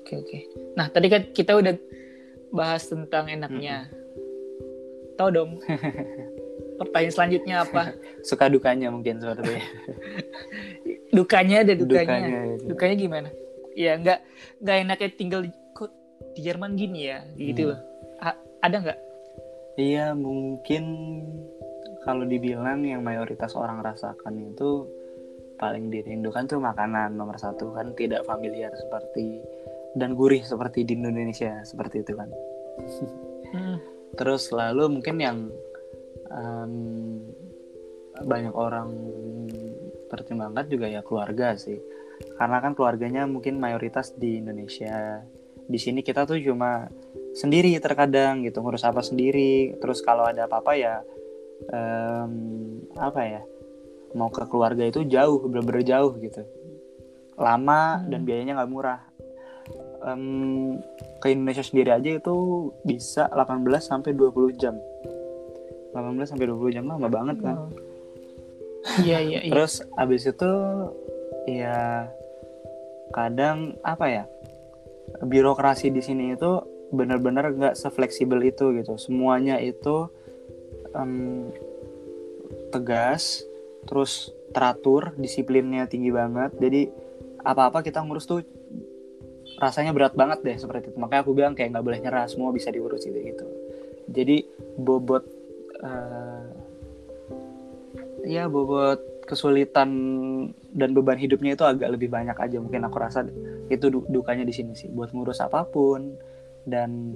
oke 0.00 0.12
oke. 0.16 0.38
Nah 0.74 0.86
tadi 0.90 1.06
kan 1.12 1.22
kita 1.30 1.52
udah 1.54 1.74
bahas 2.50 2.82
tentang 2.88 3.28
enaknya. 3.30 3.90
Hmm. 3.90 4.04
tahu 5.16 5.32
dong 5.32 5.50
pertanyaan 6.78 7.14
selanjutnya 7.14 7.54
apa? 7.64 7.82
Suka 8.28 8.46
dukanya 8.48 8.88
mungkin 8.92 9.20
seperti 9.20 9.60
dukanya 11.16 11.64
ada 11.64 11.72
dukanya. 11.72 12.04
Dukanya, 12.04 12.40
itu. 12.56 12.64
dukanya 12.68 12.96
gimana? 12.96 13.28
Ya 13.76 13.92
nggak 14.00 14.18
nggak 14.60 14.76
enaknya 14.84 15.10
tinggal 15.16 15.40
di, 15.44 15.50
kok 15.76 15.92
di 16.32 16.40
Jerman 16.44 16.76
gini 16.76 17.12
ya, 17.12 17.24
gitu 17.36 17.72
hmm. 17.72 18.60
ada 18.64 18.76
nggak? 18.80 19.00
Iya 19.76 20.16
mungkin 20.16 20.84
kalau 22.06 22.24
dibilang 22.24 22.86
yang 22.86 23.04
mayoritas 23.04 23.52
orang 23.52 23.84
rasakan 23.84 24.54
itu 24.54 24.88
paling 25.60 25.88
dirindukan 25.88 26.44
tuh 26.48 26.60
makanan 26.60 27.16
nomor 27.16 27.36
satu 27.40 27.72
kan 27.72 27.92
tidak 27.96 28.24
familiar 28.28 28.72
seperti 28.76 29.40
dan 29.96 30.12
gurih 30.12 30.44
seperti 30.44 30.84
di 30.84 30.96
Indonesia 30.96 31.60
seperti 31.64 32.04
itu 32.04 32.12
kan. 32.16 32.28
Hmm. 33.52 33.76
Terus 34.16 34.52
lalu 34.52 35.00
mungkin 35.00 35.16
yang 35.20 35.38
um, 36.36 36.72
banyak 38.22 38.54
orang 38.54 38.88
pertimbangkan 40.08 40.66
juga 40.68 40.86
ya 40.88 41.00
keluarga 41.02 41.56
sih. 41.56 41.80
Karena 42.36 42.64
kan 42.64 42.72
keluarganya 42.72 43.28
mungkin 43.28 43.60
mayoritas 43.60 44.16
di 44.16 44.40
Indonesia. 44.40 45.20
Di 45.66 45.78
sini 45.80 46.00
kita 46.00 46.24
tuh 46.24 46.40
cuma 46.40 46.88
sendiri 47.36 47.76
terkadang 47.76 48.46
gitu 48.46 48.62
ngurus 48.64 48.86
apa 48.86 49.04
sendiri. 49.04 49.76
Terus 49.76 50.00
kalau 50.00 50.24
ada 50.24 50.48
apa-apa 50.48 50.72
ya 50.78 51.04
um, 51.72 52.32
apa 52.96 53.20
ya 53.24 53.42
mau 54.16 54.32
ke 54.32 54.48
keluarga 54.48 54.88
itu 54.88 55.04
jauh 55.04 55.44
bener-bener 55.44 55.84
jauh 55.84 56.16
gitu. 56.16 56.40
Lama 57.36 58.00
hmm. 58.00 58.08
dan 58.08 58.20
biayanya 58.24 58.52
nggak 58.62 58.72
murah. 58.72 59.00
Um, 60.06 60.78
ke 61.18 61.34
Indonesia 61.34 61.66
sendiri 61.66 61.90
aja 61.90 62.06
itu 62.14 62.36
bisa 62.86 63.26
18 63.26 63.66
sampai 63.82 64.14
20 64.14 64.54
jam 64.54 64.78
18 65.96 66.28
sampai 66.28 66.46
20 66.52 66.76
jam 66.76 66.84
lama 66.84 67.08
banget 67.08 67.40
kan. 67.40 67.72
Iya 69.02 69.18
iya 69.18 69.40
iya. 69.42 69.52
Terus 69.52 69.82
abis 69.96 70.28
itu 70.30 70.52
ya 71.48 72.06
kadang 73.10 73.74
apa 73.82 74.06
ya? 74.06 74.24
Birokrasi 75.24 75.88
di 75.88 76.02
sini 76.04 76.36
itu 76.36 76.60
benar-benar 76.92 77.50
nggak 77.56 77.74
sefleksibel 77.74 78.38
itu 78.44 78.76
gitu. 78.76 78.94
Semuanya 79.00 79.58
itu 79.58 80.06
um, 80.94 81.50
tegas, 82.70 83.42
terus 83.88 84.30
teratur, 84.54 85.16
disiplinnya 85.18 85.88
tinggi 85.90 86.12
banget. 86.14 86.54
Jadi 86.60 86.88
apa-apa 87.42 87.82
kita 87.82 88.02
ngurus 88.02 88.26
tuh 88.26 88.42
rasanya 89.56 89.94
berat 89.94 90.12
banget 90.12 90.42
deh 90.42 90.56
seperti 90.58 90.92
itu. 90.92 90.98
Makanya 90.98 91.22
aku 91.24 91.32
bilang 91.32 91.54
kayak 91.56 91.74
nggak 91.74 91.86
boleh 91.86 92.00
nyerah, 92.02 92.26
semua 92.28 92.50
bisa 92.52 92.68
diurus 92.70 93.06
gitu. 93.06 93.46
Jadi 94.06 94.46
bobot 94.78 95.35
uh, 95.82 96.46
ya 98.26 98.50
bobot 98.50 99.26
kesulitan 99.26 99.90
dan 100.70 100.94
beban 100.94 101.18
hidupnya 101.18 101.58
itu 101.58 101.66
agak 101.66 101.90
lebih 101.94 102.10
banyak 102.10 102.38
aja 102.38 102.62
mungkin 102.62 102.86
aku 102.86 102.96
rasa 103.02 103.26
itu 103.66 103.90
dukanya 103.90 104.46
di 104.46 104.54
sini 104.54 104.72
sih 104.78 104.86
buat 104.90 105.10
ngurus 105.10 105.42
apa 105.42 105.66
pun 105.66 106.14
dan 106.66 107.14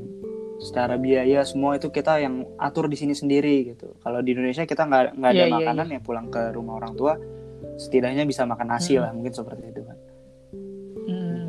secara 0.61 1.01
biaya 1.01 1.43
semua 1.43 1.81
itu 1.81 1.89
kita 1.89 2.21
yang 2.21 2.45
atur 2.61 2.87
di 2.87 2.99
sini 2.99 3.17
sendiri 3.17 3.75
gitu 3.75 3.97
kalau 4.05 4.21
di 4.21 4.37
Indonesia 4.37 4.67
kita 4.69 4.85
nggak 4.87 5.19
nggak 5.19 5.31
ada 5.33 5.39
yeah, 5.39 5.49
iya, 5.49 5.57
makanan 5.57 5.87
yeah, 5.89 5.97
yeah. 5.97 6.03
ya 6.03 6.07
pulang 6.07 6.27
ke 6.29 6.43
rumah 6.53 6.75
orang 6.79 6.93
tua 6.95 7.17
setidaknya 7.81 8.29
bisa 8.29 8.45
makan 8.45 8.69
nasi 8.69 8.95
hmm. 8.95 9.03
lah 9.03 9.11
mungkin 9.17 9.33
seperti 9.33 9.65
itu 9.73 9.83
kan 9.83 9.97
hmm. 11.09 11.49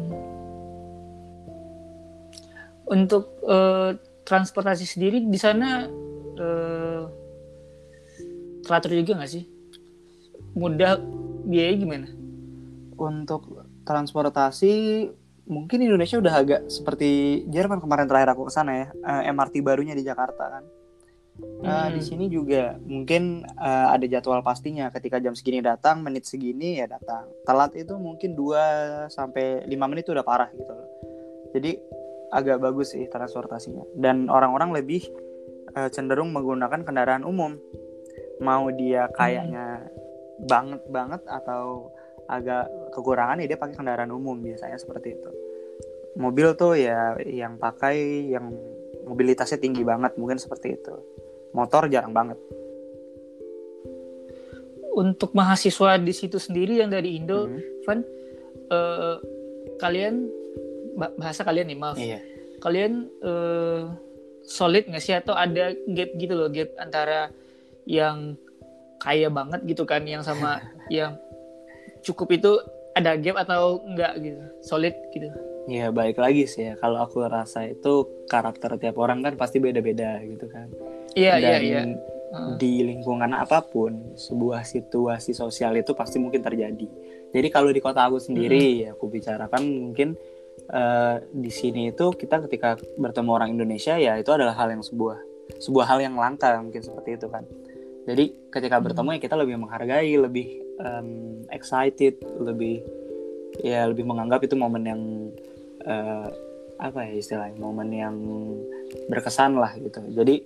untuk 2.88 3.36
uh, 3.43 3.91
transportasi 4.24 4.88
sendiri 4.88 5.19
di 5.28 5.39
sana 5.41 5.91
uh, 6.39 6.70
teratur 8.71 8.95
juga 8.95 9.19
nggak 9.19 9.31
sih? 9.36 9.43
Mudah 10.55 10.95
biaya 11.43 11.76
gimana? 11.76 12.07
Untuk 12.95 13.67
transportasi 13.84 14.74
mungkin 15.51 15.84
Indonesia 15.84 16.15
udah 16.15 16.34
agak 16.39 16.61
seperti 16.72 17.43
Jerman 17.51 17.84
kemarin 17.84 18.07
terakhir 18.07 18.32
aku 18.32 18.47
ke 18.47 18.53
sana 18.55 18.72
ya 18.72 18.88
uh, 19.03 19.28
eh, 19.28 19.34
MRT 19.36 19.59
barunya 19.59 19.91
di 19.91 20.07
Jakarta 20.07 20.47
kan. 20.47 20.63
Uh, 21.41 21.67
hmm. 21.67 21.89
Di 21.97 22.01
sini 22.05 22.26
juga 22.32 22.80
mungkin 22.88 23.43
uh, 23.59 23.91
ada 23.91 24.07
jadwal 24.07 24.39
pastinya 24.45 24.88
ketika 24.93 25.19
jam 25.19 25.36
segini 25.36 25.59
datang 25.59 25.99
menit 25.99 26.24
segini 26.24 26.80
ya 26.80 26.88
datang. 26.88 27.28
Telat 27.43 27.76
itu 27.76 27.99
mungkin 27.99 28.39
2 28.39 29.11
sampai 29.11 29.67
5 29.67 29.91
menit 29.91 30.07
udah 30.07 30.24
parah 30.24 30.47
gitu 30.55 30.72
Jadi 31.51 31.72
agak 32.32 32.63
bagus 32.63 32.95
sih 32.95 33.11
transportasinya 33.11 33.84
dan 33.99 34.32
orang-orang 34.32 34.72
lebih 34.72 35.03
uh, 35.76 35.91
cenderung 35.91 36.32
menggunakan 36.32 36.88
kendaraan 36.88 37.28
umum 37.28 37.59
mau 38.41 38.67
dia 38.73 39.07
kayaknya 39.13 39.85
hmm. 39.85 40.49
banget 40.49 40.81
banget 40.89 41.21
atau 41.29 41.93
agak 42.25 42.65
kekurangan 42.91 43.39
ya 43.43 43.47
dia 43.53 43.59
pakai 43.59 43.77
kendaraan 43.77 44.11
umum 44.11 44.35
biasanya 44.41 44.81
seperti 44.81 45.13
itu 45.13 45.29
mobil 46.17 46.57
tuh 46.57 46.75
ya 46.75 47.15
yang 47.23 47.55
pakai 47.55 48.27
yang 48.33 48.51
mobilitasnya 49.05 49.61
tinggi 49.61 49.85
banget 49.85 50.17
mungkin 50.17 50.41
seperti 50.41 50.75
itu 50.75 50.95
motor 51.55 51.87
jarang 51.87 52.11
banget 52.11 52.39
untuk 54.91 55.31
mahasiswa 55.31 55.95
di 56.01 56.11
situ 56.11 56.35
sendiri 56.35 56.83
yang 56.83 56.91
dari 56.91 57.15
Indo 57.15 57.47
hmm. 57.47 57.59
Van 57.87 57.99
uh, 58.71 59.15
kalian 59.79 60.27
ba- 60.99 61.15
bahasa 61.15 61.47
kalian 61.47 61.71
nih 61.71 61.79
maaf 61.79 61.97
Iya. 61.97 62.19
kalian 62.61 63.09
eh, 63.23 63.81
solid 64.45 64.85
nggak 64.85 65.01
sih 65.01 65.15
atau 65.17 65.33
ada 65.33 65.73
gap 65.73 66.09
gitu 66.13 66.33
loh 66.37 66.51
gap 66.53 66.69
antara 66.77 67.33
yang 67.86 68.38
kaya 69.01 69.29
banget 69.34 69.65
gitu 69.65 69.84
kan 69.84 70.05
yang 70.05 70.21
sama 70.21 70.61
yang 70.93 71.17
cukup 72.05 72.34
itu 72.34 72.51
ada 72.93 73.15
gap 73.15 73.47
atau 73.47 73.82
enggak 73.88 74.19
gitu 74.19 74.41
solid 74.61 74.95
gitu 75.15 75.29
Ya 75.69 75.93
baik 75.93 76.17
lagi 76.17 76.49
sih 76.49 76.67
ya. 76.67 76.73
Kalau 76.73 77.05
aku 77.05 77.21
rasa 77.21 77.69
itu 77.69 78.25
karakter 78.25 78.82
tiap 78.82 78.97
orang 78.97 79.21
kan 79.21 79.38
pasti 79.38 79.61
beda-beda 79.61 80.17
gitu 80.25 80.49
kan. 80.49 80.73
iya 81.13 81.38
iya 81.38 81.59
iya 81.61 81.82
di 82.55 82.79
lingkungan 82.88 83.36
apa 83.36 83.59
pun 83.59 84.15
sebuah 84.15 84.63
situasi 84.63 85.36
sosial 85.36 85.75
itu 85.75 85.91
pasti 85.91 86.17
mungkin 86.17 86.39
terjadi. 86.39 86.88
Jadi 87.32 87.47
kalau 87.51 87.69
di 87.69 87.84
kota 87.84 88.07
aku 88.07 88.17
sendiri 88.23 88.88
ya 88.88 88.95
aku 88.95 89.11
bicarakan 89.11 89.91
mungkin 89.91 90.15
eh, 90.71 91.15
di 91.27 91.51
sini 91.51 91.91
itu 91.91 92.15
kita 92.15 92.47
ketika 92.47 92.79
bertemu 92.95 93.29
orang 93.36 93.49
Indonesia 93.51 93.99
ya 93.99 94.15
itu 94.15 94.32
adalah 94.32 94.55
hal 94.55 94.71
yang 94.71 94.79
sebuah 94.79 95.19
sebuah 95.59 95.86
hal 95.91 95.99
yang 95.99 96.15
langka 96.15 96.55
mungkin 96.63 96.79
seperti 96.79 97.19
itu 97.19 97.27
kan. 97.27 97.43
Jadi 98.02 98.49
ketika 98.49 98.82
bertemu 98.82 99.14
ya 99.16 99.20
kita 99.22 99.36
lebih 99.38 99.56
menghargai, 99.62 100.14
lebih 100.18 100.47
em, 100.78 101.08
excited, 101.54 102.18
lebih 102.41 102.82
ya 103.62 103.86
lebih 103.86 104.08
menganggap 104.08 104.41
itu 104.41 104.56
momen 104.58 104.84
yang 104.84 105.02
eh, 105.86 106.28
apa 106.82 107.06
ya 107.06 107.14
istilahnya 107.14 107.62
momen 107.62 107.89
yang 107.93 108.16
berkesan 109.06 109.54
lah 109.56 109.78
gitu. 109.78 110.02
Jadi 110.10 110.41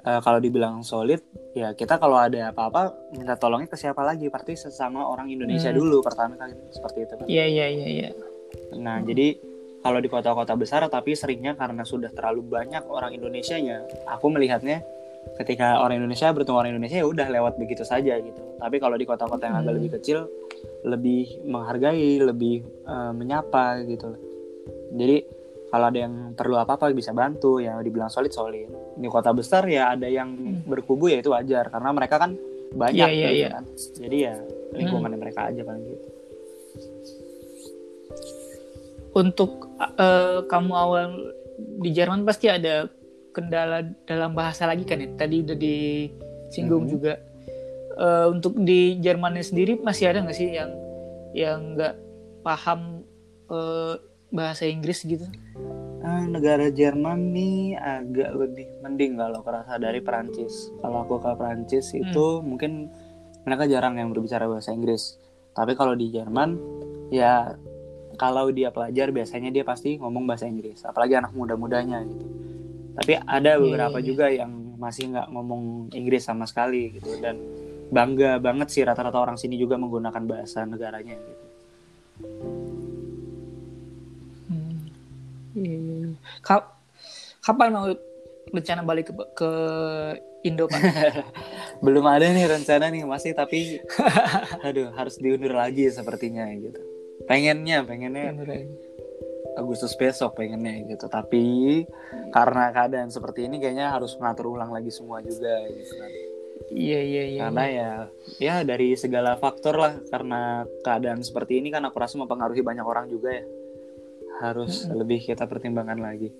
eh, 0.00 0.20
kalau 0.24 0.40
dibilang 0.40 0.80
solid 0.80 1.20
ya 1.52 1.76
kita 1.76 2.00
kalau 2.00 2.16
ada 2.16 2.48
apa-apa 2.50 3.12
minta 3.12 3.36
tolongnya 3.36 3.68
ke 3.68 3.76
siapa 3.76 4.00
lagi? 4.00 4.32
Pasti 4.32 4.56
sesama 4.56 5.04
orang 5.04 5.28
Indonesia 5.28 5.68
Hmm. 5.68 5.78
dulu 5.78 6.00
pertama 6.00 6.34
kali 6.36 6.56
seperti 6.72 6.98
itu 7.04 7.14
kan. 7.16 7.26
iya 7.28 7.44
iya 7.44 7.66
iya 7.68 7.88
iya 7.88 8.10
Nah, 8.80 9.04
jadi 9.04 9.36
kalau 9.84 10.00
di 10.00 10.08
kota-kota 10.08 10.56
besar 10.56 10.80
tapi 10.88 11.12
seringnya 11.12 11.52
karena 11.52 11.84
sudah 11.84 12.08
terlalu 12.08 12.48
banyak 12.48 12.80
orang 12.88 13.12
Indonesianya, 13.12 13.84
aku 14.08 14.32
melihatnya 14.32 14.80
ketika 15.36 15.78
orang 15.78 16.00
Indonesia 16.00 16.32
bertemu 16.32 16.56
orang 16.56 16.70
Indonesia 16.72 16.98
ya 16.98 17.06
udah 17.06 17.26
lewat 17.28 17.54
begitu 17.60 17.84
saja 17.84 18.16
gitu. 18.16 18.40
Tapi 18.56 18.76
kalau 18.78 18.96
di 18.96 19.04
kota-kota 19.04 19.44
yang 19.46 19.56
agak 19.60 19.70
Hmm. 19.70 19.78
lebih 19.78 19.90
kecil 20.00 20.18
lebih 20.82 21.22
menghargai, 21.44 22.18
lebih 22.18 22.56
eh, 22.64 23.12
menyapa 23.12 23.84
gitu. 23.84 24.14
Jadi 24.90 25.16
kalau 25.68 25.92
ada 25.92 25.98
yang 26.00 26.14
perlu 26.32 26.56
apa-apa 26.56 26.88
bisa 26.90 27.12
bantu 27.12 27.60
ya 27.60 27.76
dibilang 27.78 28.08
solid 28.08 28.32
solid. 28.32 28.66
Di 28.96 29.06
kota 29.06 29.30
besar 29.30 29.68
ya 29.68 29.92
ada 29.92 30.08
yang 30.08 30.32
Hmm. 30.32 30.64
berkubu 30.64 31.06
ya 31.06 31.20
itu 31.20 31.30
wajar 31.30 31.68
karena 31.68 31.92
mereka 31.92 32.16
kan 32.16 32.34
banyak 32.68 33.08
Iya, 33.08 33.14
iya, 33.14 33.28
gitu 33.28 33.38
iya. 33.38 33.48
kan. 33.52 33.64
Jadi 33.96 34.16
ya 34.18 34.34
lingkungannya 34.74 35.18
mereka 35.18 35.40
aja 35.48 35.62
paling 35.62 35.84
gitu. 35.86 36.06
untuk 39.14 39.66
eh, 39.98 40.40
kamu 40.46 40.72
awal 40.72 41.10
di 41.82 41.90
Jerman 41.90 42.22
pasti 42.22 42.46
ada 42.46 42.86
kendala 43.38 43.86
dalam 44.02 44.34
bahasa 44.34 44.66
lagi 44.66 44.82
kan 44.82 44.98
ya 44.98 45.08
tadi 45.14 45.46
udah 45.46 45.54
disinggung 45.54 46.90
Mhm. 46.90 46.92
juga 46.92 47.14
Eh, 47.98 48.26
untuk 48.30 48.54
di 48.62 48.94
Jermannya 49.02 49.42
sendiri 49.42 49.74
masih 49.82 50.06
ada 50.14 50.22
nggak 50.22 50.38
sih 50.38 50.54
yang 50.54 50.70
yang 51.34 51.74
nggak 51.74 51.98
paham 52.46 53.02
eh, 53.50 53.94
bahasa 54.30 54.70
Inggris 54.70 55.02
gitu 55.02 55.26
Ah, 55.98 56.22
negara 56.22 56.70
Jerman 56.70 57.34
nih 57.34 57.74
agak 57.74 58.30
lebih 58.38 58.70
mending 58.86 59.18
kalau 59.18 59.42
kerasa 59.42 59.82
dari 59.82 59.98
Perancis. 59.98 60.70
Kalau 60.78 61.02
aku 61.02 61.18
ke 61.18 61.26
Perancis 61.34 61.90
itu 61.90 62.38
mungkin 62.38 62.86
mereka 63.42 63.66
jarang 63.66 63.98
yang 63.98 64.14
berbicara 64.14 64.46
bahasa 64.46 64.70
Inggris. 64.70 65.18
Tapi 65.58 65.74
kalau 65.74 65.98
di 65.98 66.14
Jerman 66.14 66.54
ya 67.10 67.50
kalau 68.14 68.54
dia 68.54 68.70
pelajar 68.70 69.10
biasanya 69.10 69.50
dia 69.50 69.66
pasti 69.66 69.98
ngomong 69.98 70.22
bahasa 70.22 70.46
Inggris. 70.46 70.86
Apalagi 70.86 71.18
anak 71.18 71.34
muda-mudanya 71.34 72.06
gitu. 72.06 72.26
Tapi 72.98 73.14
ada 73.14 73.62
beberapa 73.62 73.98
iya, 73.98 74.02
iya. 74.02 74.08
juga 74.10 74.26
yang 74.26 74.52
masih 74.74 75.14
nggak 75.14 75.28
ngomong 75.30 75.62
Inggris 75.94 76.26
sama 76.26 76.50
sekali 76.50 76.98
gitu 76.98 77.14
dan 77.22 77.38
bangga 77.94 78.42
banget 78.42 78.68
sih 78.74 78.82
rata-rata 78.82 79.22
orang 79.22 79.38
sini 79.38 79.54
juga 79.54 79.78
menggunakan 79.78 80.22
bahasa 80.26 80.66
negaranya 80.66 81.14
gitu. 81.14 81.44
Hmm. 84.50 84.78
Iya, 85.54 85.76
iya, 85.78 85.94
iya. 86.10 86.10
Ka- 86.42 86.74
kapan 87.38 87.70
mau 87.70 87.86
rencana 88.50 88.82
balik 88.82 89.14
ke, 89.14 89.14
ke 89.38 89.50
Indo 90.42 90.66
pak? 90.66 90.82
belum 91.84 92.04
ada 92.06 92.26
nih 92.34 92.46
rencana 92.50 92.90
nih 92.90 93.06
masih 93.06 93.32
tapi 93.38 93.78
aduh 94.66 94.90
harus 94.98 95.14
diundur 95.22 95.54
lagi 95.54 95.86
sepertinya 95.90 96.46
gitu 96.58 96.82
pengennya 97.26 97.86
pengennya 97.86 98.34
Agustus 99.58 99.92
besok 99.92 100.38
pengennya 100.38 100.86
gitu. 100.86 101.06
Tapi 101.06 101.82
karena 102.30 102.70
keadaan 102.70 103.10
seperti 103.10 103.44
ini 103.44 103.58
kayaknya 103.58 103.90
harus 103.90 104.14
mengatur 104.16 104.54
ulang 104.54 104.70
lagi 104.70 104.88
semua 104.88 105.18
juga 105.20 105.66
gitu 105.68 105.92
kan. 105.98 106.10
Iya 106.68 107.00
iya 107.00 107.22
iya. 107.24 107.40
karena 107.46 107.64
ya 107.66 107.90
ya 108.38 108.54
dari 108.62 108.94
segala 108.94 109.34
faktor 109.34 109.74
lah. 109.76 109.94
Karena 110.06 110.62
keadaan 110.80 111.20
seperti 111.20 111.58
ini 111.58 111.68
kan 111.68 111.82
aku 111.82 111.98
rasa 111.98 112.16
mempengaruhi 112.16 112.62
banyak 112.62 112.86
orang 112.86 113.10
juga 113.10 113.34
ya. 113.34 113.44
Harus 114.38 114.86
lebih 114.86 115.26
kita 115.26 115.44
pertimbangkan 115.44 115.98
lagi. 115.98 116.30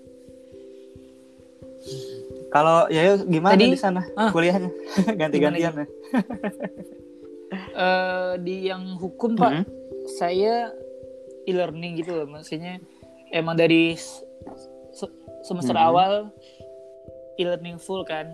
Kalau 2.48 2.88
ya 2.88 3.12
yuk, 3.12 3.28
gimana 3.28 3.54
Tadi- 3.60 3.76
di 3.76 3.78
sana? 3.78 4.02
Ah. 4.16 4.32
kuliahnya? 4.32 4.70
Ganti-gantian 5.20 5.74
ya? 5.76 5.86
Eh, 7.78 8.32
di 8.44 8.68
yang 8.68 9.00
hukum 9.00 9.32
pak, 9.32 9.52
Mhm. 9.54 9.64
saya 10.20 10.68
e-learning 11.48 11.96
gitu 11.96 12.12
loh, 12.12 12.28
maksudnya 12.28 12.76
emang 13.30 13.54
dari 13.54 13.94
se- 13.94 15.16
semester 15.42 15.74
Mhm. 15.74 15.84
awal 15.84 16.12
e-learning 17.36 17.78
full 17.78 18.02
kan. 18.02 18.26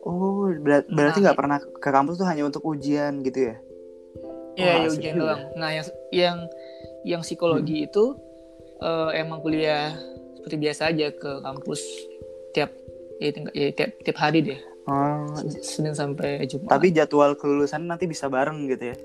Oh, 0.00 0.48
berat- 0.56 0.88
berarti 0.88 1.20
Nah. 1.20 1.24
nggak 1.30 1.38
pernah 1.38 1.58
ke 1.60 1.90
kampus 1.92 2.16
tuh 2.16 2.24
hanya 2.24 2.48
untuk 2.48 2.64
ujian 2.64 3.20
gitu 3.20 3.52
ya? 3.52 3.56
Iya, 4.56 4.64
Wah, 4.64 4.76
ya 4.76 4.86
asik 4.88 4.96
ujian 4.98 5.14
juga. 5.14 5.24
doang. 5.24 5.42
Nah, 5.54 5.70
yang 5.70 5.86
yang 6.10 6.38
yang 7.04 7.20
psikologi 7.20 7.84
itu 7.84 8.04
eh, 8.80 9.10
emang 9.20 9.44
kuliah 9.44 9.92
seperti 10.34 10.56
biasa 10.56 10.88
aja 10.88 11.12
ke 11.12 11.30
kampus 11.44 11.84
tiap 12.50 12.72
ya, 13.20 13.28
ya, 13.52 13.68
tiap 13.70 13.90
tiap 14.00 14.16
hari 14.16 14.40
deh. 14.40 14.60
Oh, 14.88 15.28
Sen- 15.36 15.60
Senin 15.60 15.92
sampai 15.92 16.48
Jumat. 16.48 16.72
tapi 16.72 16.88
jadwal 16.88 17.36
kelulusan 17.36 17.84
nanti 17.84 18.08
bisa 18.08 18.26
bareng 18.26 18.64
gitu 18.66 18.90
ya? 18.90 18.96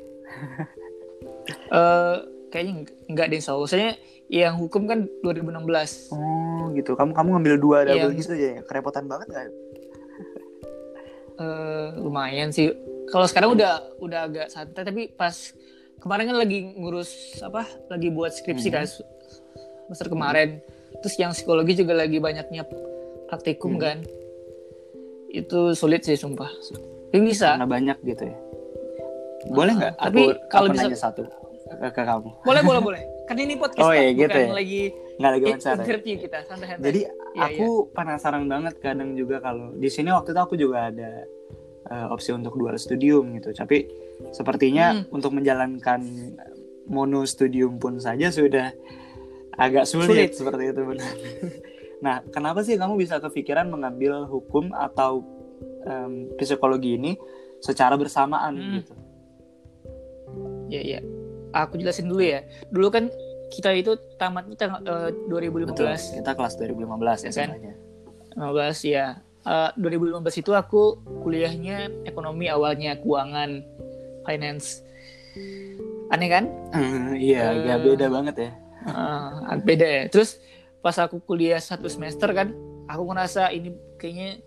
Eh, 1.69 2.15
kayaknya 2.55 2.73
enggak 3.05 3.27
deh, 3.27 3.43
so. 3.43 3.59
Soalnya 3.67 3.99
yang 4.25 4.55
hukum 4.55 4.87
kan 4.87 5.11
2016. 5.21 6.09
Oh, 6.09 6.71
gitu. 6.71 6.95
Kamu 6.95 7.11
kamu 7.11 7.27
ngambil 7.35 7.53
dua 7.59 7.77
double 7.83 8.09
Iya. 8.09 8.17
gitu 8.17 8.31
aja 8.31 8.47
ya? 8.55 8.61
Kerepotan 8.63 9.05
banget 9.05 9.27
nggak? 9.27 9.43
Eh, 11.35 11.87
lumayan 11.99 12.47
sih. 12.47 12.71
Kalau 13.11 13.27
sekarang 13.27 13.53
udah 13.53 13.99
udah 13.99 14.19
agak 14.23 14.47
santai 14.47 14.81
tapi 14.81 15.11
pas 15.11 15.51
kemarin 15.99 16.31
kan 16.31 16.39
lagi 16.39 16.63
ngurus 16.73 17.11
apa? 17.43 17.67
Lagi 17.91 18.07
buat 18.07 18.31
skripsi 18.31 18.71
Mhm. 18.71 18.73
kan 18.73 18.85
se- 18.87 19.03
semester 19.83 20.07
kemarin. 20.07 20.63
Terus 21.03 21.15
yang 21.19 21.35
psikologi 21.35 21.75
juga 21.75 21.91
lagi 21.91 22.23
banyaknya 22.23 22.63
praktikum 23.27 23.75
Mhm. 23.75 23.81
kan. 23.83 23.97
Itu 25.27 25.75
sulit 25.75 26.07
sih 26.07 26.15
sumpah. 26.15 26.47
Tapi 27.11 27.19
bisa. 27.19 27.59
Karena 27.59 27.67
banyak 27.67 27.97
gitu 28.07 28.23
ya. 28.25 28.37
Boleh 29.51 29.73
nggak? 29.75 29.93
Tapi 29.99 30.21
kalau 30.47 30.71
bisa- 30.71 30.87
nanya 30.87 30.95
satu 30.97 31.27
ke, 31.77 31.87
ke 31.91 32.01
kamu. 32.01 32.29
Boleh 32.41 32.61
boleh 32.61 32.81
boleh. 32.81 33.01
Kan 33.25 33.35
ini 33.35 33.55
podcast 33.55 33.81
Oh, 33.81 33.91
iya, 33.91 34.11
gitu 34.11 34.29
bukan 34.29 34.37
ya. 34.43 34.53
lagi 34.53 34.81
Nggak 35.15 35.31
lagi 35.31 35.43
wawancara. 35.45 35.73
ya? 35.73 35.83
interview 35.83 36.15
kita 36.19 36.37
santai-santai. 36.45 36.83
Jadi 36.83 36.99
Iya, 37.35 37.43
aku 37.45 37.67
penasaran 37.89 38.43
banget 38.45 38.73
kadang 38.79 39.11
juga 39.11 39.39
kalau 39.39 39.73
di 39.73 39.87
sini 39.87 40.07
waktu 40.07 40.31
itu 40.31 40.41
aku 40.41 40.55
juga 40.55 40.87
ada 40.87 41.11
eh, 41.85 42.07
opsi 42.07 42.31
untuk 42.31 42.55
dual 42.55 42.75
studium 42.75 43.35
gitu. 43.35 43.51
Tapi 43.51 43.85
sepertinya 44.31 44.95
Hmm. 44.95 45.05
untuk 45.11 45.31
menjalankan 45.31 46.01
mono 46.85 47.23
studium 47.23 47.75
pun 47.75 47.97
saja 47.97 48.29
sudah 48.29 48.71
agak 49.53 49.83
sulit, 49.83 50.07
Sulit. 50.07 50.31
seperti 50.33 50.63
itu 50.67 50.81
benar. 50.83 51.11
nah, 52.05 52.19
kenapa 52.25 52.61
sih 52.61 52.75
kamu 52.75 52.95
bisa 52.95 53.17
kepikiran 53.17 53.65
mengambil 53.65 54.23
hukum 54.23 54.69
atau 54.71 55.23
em, 55.81 56.27
psikologi 56.35 56.95
ini 56.95 57.11
secara 57.57 57.95
bersamaan 57.95 58.53
Hmm. 58.53 58.73
gitu? 58.75 58.93
Iya 60.67 60.81
iya. 60.83 60.99
Aku 61.55 61.79
jelasin 61.79 62.11
dulu 62.11 62.19
ya. 62.19 62.43
Dulu 62.67 62.91
kan 62.91 63.07
kita 63.47 63.71
itu 63.71 63.95
tamatnya 64.19 64.55
tanggal 64.59 64.81
eh, 64.83 65.11
2015. 65.31 65.71
Betul. 65.71 65.87
Kita 66.19 66.31
kelas 66.35 66.53
2015 66.59 66.75
ya 67.23 67.31
Kan? 67.31 67.49
sebenarnya. 67.55 67.73
15 68.35 68.77
ya. 68.83 69.05
Eh, 69.45 69.69
2015 69.79 70.35
itu 70.35 70.51
aku 70.51 70.99
kuliahnya 71.23 71.87
ekonomi 72.03 72.51
awalnya 72.51 72.99
keuangan 72.99 73.63
finance. 74.23 74.83
Aneh 76.09 76.29
kan? 76.29 76.45
iya, 77.15 77.51
Eh. 77.51 77.63
agak 77.63 77.77
beda 77.83 78.05
banget 78.09 78.35
ya. 78.37 78.51
Agak 79.47 79.63
beda 79.63 79.87
ya. 79.87 80.03
Terus 80.11 80.37
pas 80.79 80.97
aku 80.97 81.17
kuliah 81.19 81.57
satu 81.57 81.87
semester 81.87 82.29
kan, 82.29 82.53
aku 82.85 83.01
ngerasa 83.09 83.49
ini 83.49 83.69
kayaknya 83.97 84.37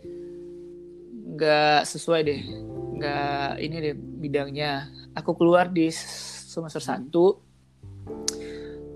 nggak 1.28 1.80
sesuai 1.84 2.20
deh, 2.22 2.40
nggak 2.94 3.48
ini 3.58 3.76
deh 3.80 3.94
bidangnya. 3.94 4.86
Aku 5.14 5.34
keluar 5.34 5.66
di 5.66 5.90
semester 6.48 6.80
satu, 6.80 7.36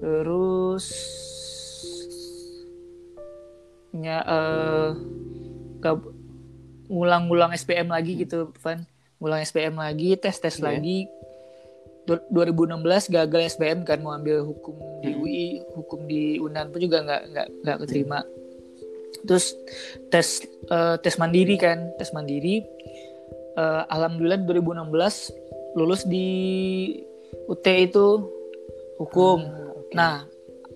terus 0.01 0.89
nya 3.93 4.25
eh 4.25 4.89
gak- 5.85 6.17
ngulang-ngulang 6.89 7.53
SPM 7.53 7.93
lagi 7.93 8.17
gitu 8.17 8.53
Van. 8.65 8.89
Ngulang 9.21 9.45
SPM 9.45 9.77
lagi 9.77 10.17
tes 10.17 10.37
tes 10.41 10.57
Iya. 10.57 10.65
lagi. 10.73 11.09
Du- 12.03 12.27
2016 12.33 13.07
gagal 13.07 13.47
SPM 13.47 13.87
kan 13.87 14.03
mau 14.03 14.11
ambil 14.11 14.43
hukum 14.43 14.75
di 15.01 15.13
Hmm. 15.13 15.23
UI 15.23 15.45
hukum 15.77 16.01
di 16.05 16.37
Unan 16.37 16.73
pun 16.73 16.81
juga 16.83 17.05
nggak 17.05 17.23
nggak 17.31 17.49
nggak 17.63 17.79
keterima. 17.87 18.19
Terus 19.23 19.55
tes 20.11 20.43
eh, 20.67 20.97
tes 20.99 21.15
mandiri 21.17 21.55
kan 21.57 21.93
tes 21.97 22.11
mandiri. 22.11 22.65
Eh, 23.53 23.83
alhamdulillah 23.87 24.43
2016 24.43 25.31
lulus 25.77 26.03
di 26.05 26.27
UT 27.49 27.66
itu 27.66 28.07
hukum. 28.97 29.39
Ah, 29.43 29.70
oke. 29.76 29.93
nah 29.93 30.14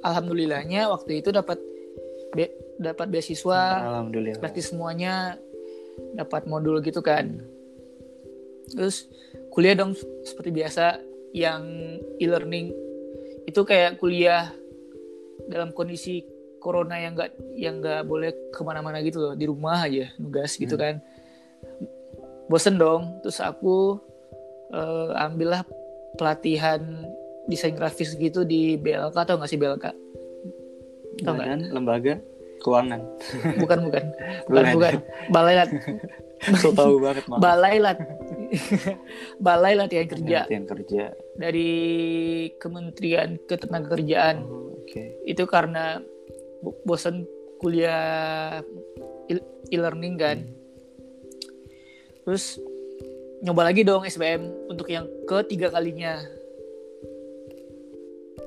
alhamdulillahnya 0.02 0.88
waktu 0.92 1.24
itu 1.24 1.32
dapat 1.32 1.58
be- 2.36 2.52
dapat 2.76 3.08
beasiswa 3.08 3.80
alhamdulillah. 3.80 4.40
praktis 4.42 4.70
semuanya 4.72 5.40
dapat 6.12 6.44
modul 6.44 6.84
gitu 6.84 7.00
kan. 7.00 7.40
Terus 8.72 9.08
kuliah 9.54 9.72
dong 9.78 9.96
seperti 10.26 10.50
biasa 10.52 11.00
yang 11.32 11.62
e-learning. 12.20 12.74
Itu 13.46 13.62
kayak 13.64 13.96
kuliah 14.02 14.50
dalam 15.46 15.70
kondisi 15.72 16.26
corona 16.58 16.98
yang 16.98 17.14
nggak 17.14 17.30
yang 17.54 17.78
nggak 17.78 18.02
boleh 18.04 18.34
ke 18.52 18.60
mana-mana 18.66 18.98
gitu 19.00 19.22
loh. 19.22 19.32
Di 19.38 19.46
rumah 19.46 19.86
aja 19.86 20.10
nugas 20.18 20.58
gitu 20.58 20.74
Hmm. 20.76 20.82
kan. 20.82 20.94
Bosen 22.50 22.76
dong. 22.76 23.22
Terus 23.24 23.38
aku 23.40 23.96
eh, 24.74 25.10
ambillah 25.14 25.62
pelatihan 26.16 26.80
desain 27.46 27.76
grafis 27.76 28.18
gitu 28.18 28.42
di 28.42 28.74
BLK 28.74 29.14
atau 29.14 29.38
nggak 29.38 29.50
sih 29.50 29.60
BLK 29.60 29.86
Tau 31.24 31.32
nggak? 31.32 31.72
Lembaga 31.72 32.14
keuangan. 32.60 33.00
Bukan 33.62 33.78
bukan. 33.88 34.04
Bukan 34.48 34.64
Bukan. 34.64 34.74
bukan 34.74 34.94
balai 35.30 35.54
lat 35.56 35.70
so 36.60 36.68
tahu 36.76 37.00
banget 37.00 37.24
maaf. 37.30 37.40
Balai 37.40 37.76
lat 37.80 37.98
balai 39.46 39.72
latihan 39.78 40.06
kerja 40.10 40.38
Latihan 40.44 40.66
kerja. 40.68 41.02
Dari 41.40 41.72
Kementerian 42.60 43.40
Ketenagakerjaan. 43.48 44.36
Oh, 44.44 44.76
oke. 44.76 45.02
Itu 45.24 45.48
karena 45.48 46.00
bo- 46.60 46.76
bosan 46.84 47.24
kuliah 47.56 48.60
e-learning 49.72 50.14
kan. 50.20 50.38
Terus 52.28 52.60
nyoba 53.42 53.68
lagi 53.68 53.84
dong 53.84 54.02
SBM 54.02 54.70
untuk 54.70 54.88
yang 54.88 55.04
ketiga 55.26 55.68
kalinya. 55.68 56.22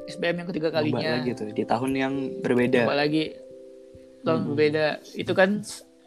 SBM 0.10 0.42
yang 0.42 0.48
ketiga 0.50 0.74
Coba 0.74 0.78
kalinya. 0.82 1.10
lagi 1.22 1.32
tuh 1.38 1.50
di 1.54 1.64
tahun 1.64 1.92
yang 1.94 2.14
berbeda. 2.42 2.86
Coba 2.86 2.98
lagi. 2.98 3.38
Tahun 4.26 4.40
Hmm. 4.42 4.48
berbeda. 4.52 4.86
Itu 5.14 5.32
kan 5.38 5.62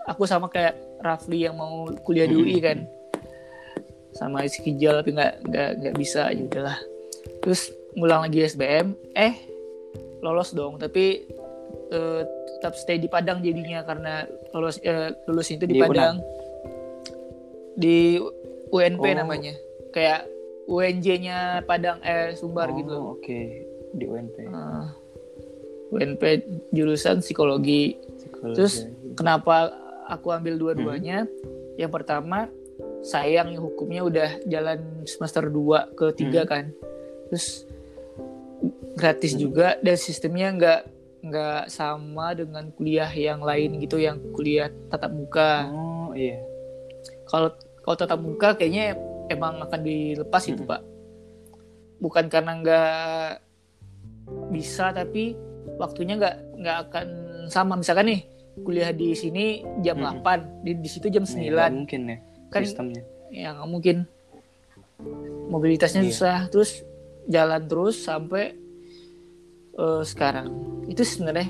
aku 0.04 0.26
sama 0.26 0.50
kayak 0.50 0.74
Rafli 1.02 1.46
yang 1.46 1.58
mau 1.58 1.86
kuliah 2.02 2.26
di 2.26 2.34
UI 2.34 2.58
kan. 2.58 2.82
Sama 4.12 4.42
isi 4.42 4.62
hijau 4.62 4.98
tapi 4.98 5.14
nggak 5.14 5.32
nggak 5.46 5.70
nggak 5.82 5.94
bisa. 5.94 6.30
Ya 6.30 6.42
udahlah. 6.42 6.78
Terus 7.42 7.70
ngulang 7.94 8.26
lagi 8.26 8.42
SBM 8.42 8.94
eh 9.14 9.34
lolos 10.20 10.50
dong. 10.50 10.82
Tapi 10.82 11.22
eh, 11.88 12.20
tetap 12.58 12.74
stay 12.74 12.98
di 12.98 13.06
Padang 13.06 13.38
jadinya 13.38 13.86
karena 13.86 14.26
lolos 14.50 14.82
eh, 14.82 15.14
lulus 15.26 15.48
itu 15.50 15.64
di, 15.64 15.78
Di 15.78 15.80
Padang. 15.80 16.18
Di 17.72 18.18
UNP 18.72 19.04
Oh. 19.04 19.14
namanya 19.14 19.54
kayak 19.90 20.24
UNJ-nya 20.64 21.38
Padang 21.62 22.00
eh 22.00 22.32
Sumbar 22.32 22.70
Oh, 22.70 22.74
gitu 22.74 22.90
loh. 22.90 23.04
oke 23.14 23.38
di 23.92 24.04
UNP 24.04 24.36
Eh, 24.40 24.84
UNP 25.92 26.22
jurusan 26.70 27.20
psikologi 27.20 28.00
Psikologi. 28.16 28.56
Terus 28.56 28.74
kenapa 29.12 29.70
aku 30.06 30.30
ambil 30.30 30.56
dua-duanya? 30.56 31.28
Yang 31.74 31.92
pertama, 31.92 32.48
sayang 33.02 33.52
hukumnya 33.54 34.00
udah 34.00 34.30
jalan 34.44 34.80
semester 35.04 35.46
2 35.46 35.92
ke 35.92 36.06
3 36.14 36.42
Hmm. 36.42 36.48
kan. 36.48 36.64
Terus 37.28 37.68
gratis 38.94 39.32
Hmm. 39.32 39.40
juga 39.42 39.68
dan 39.78 39.96
sistemnya 39.96 40.48
nggak 40.50 40.80
nggak 41.22 41.62
sama 41.68 42.34
dengan 42.34 42.66
kuliah 42.72 43.08
yang 43.08 43.40
lain 43.40 43.78
gitu 43.78 43.96
yang 43.96 44.18
kuliah 44.32 44.68
tatap 44.88 45.10
muka. 45.10 45.68
oh 45.68 46.10
iya 46.12 46.40
Kalau 47.24 47.54
kalau 47.82 47.94
tatap 47.94 48.18
muka 48.18 48.54
kayaknya 48.54 48.94
emang 49.26 49.58
akan 49.60 49.80
dilepas 49.80 50.42
itu, 50.44 50.62
Hmm. 50.62 50.70
Pak. 50.70 50.80
Bukan 51.98 52.24
karena 52.26 52.52
nggak 52.56 53.30
bisa 54.48 54.90
tapi 54.90 55.34
waktunya 55.76 56.14
nggak 56.14 56.36
nggak 56.58 56.76
akan 56.88 57.06
sama 57.46 57.74
misalkan 57.74 58.06
nih 58.06 58.20
kuliah 58.60 58.90
di 58.90 59.12
sini 59.12 59.44
jam 59.80 59.98
Hmm. 59.98 60.20
8 60.20 60.62
di 60.62 60.76
di 60.76 60.88
situ 60.88 61.08
jam 61.08 61.24
Nih, 61.24 61.50
9 61.50 61.52
nggak 61.52 61.72
mungkin 61.74 62.00
ya 62.04 62.18
kan 62.48 62.60
sistemnya 62.62 63.02
ya 63.28 63.48
nggak 63.50 63.68
mungkin 63.68 63.96
mobilitasnya 65.48 66.02
Iya. 66.02 66.08
susah 66.08 66.38
terus 66.48 66.70
jalan 67.26 67.62
terus 67.64 67.96
sampai 67.98 68.54
eh, 69.72 70.02
sekarang 70.04 70.48
itu 70.84 71.00
sebenarnya 71.00 71.48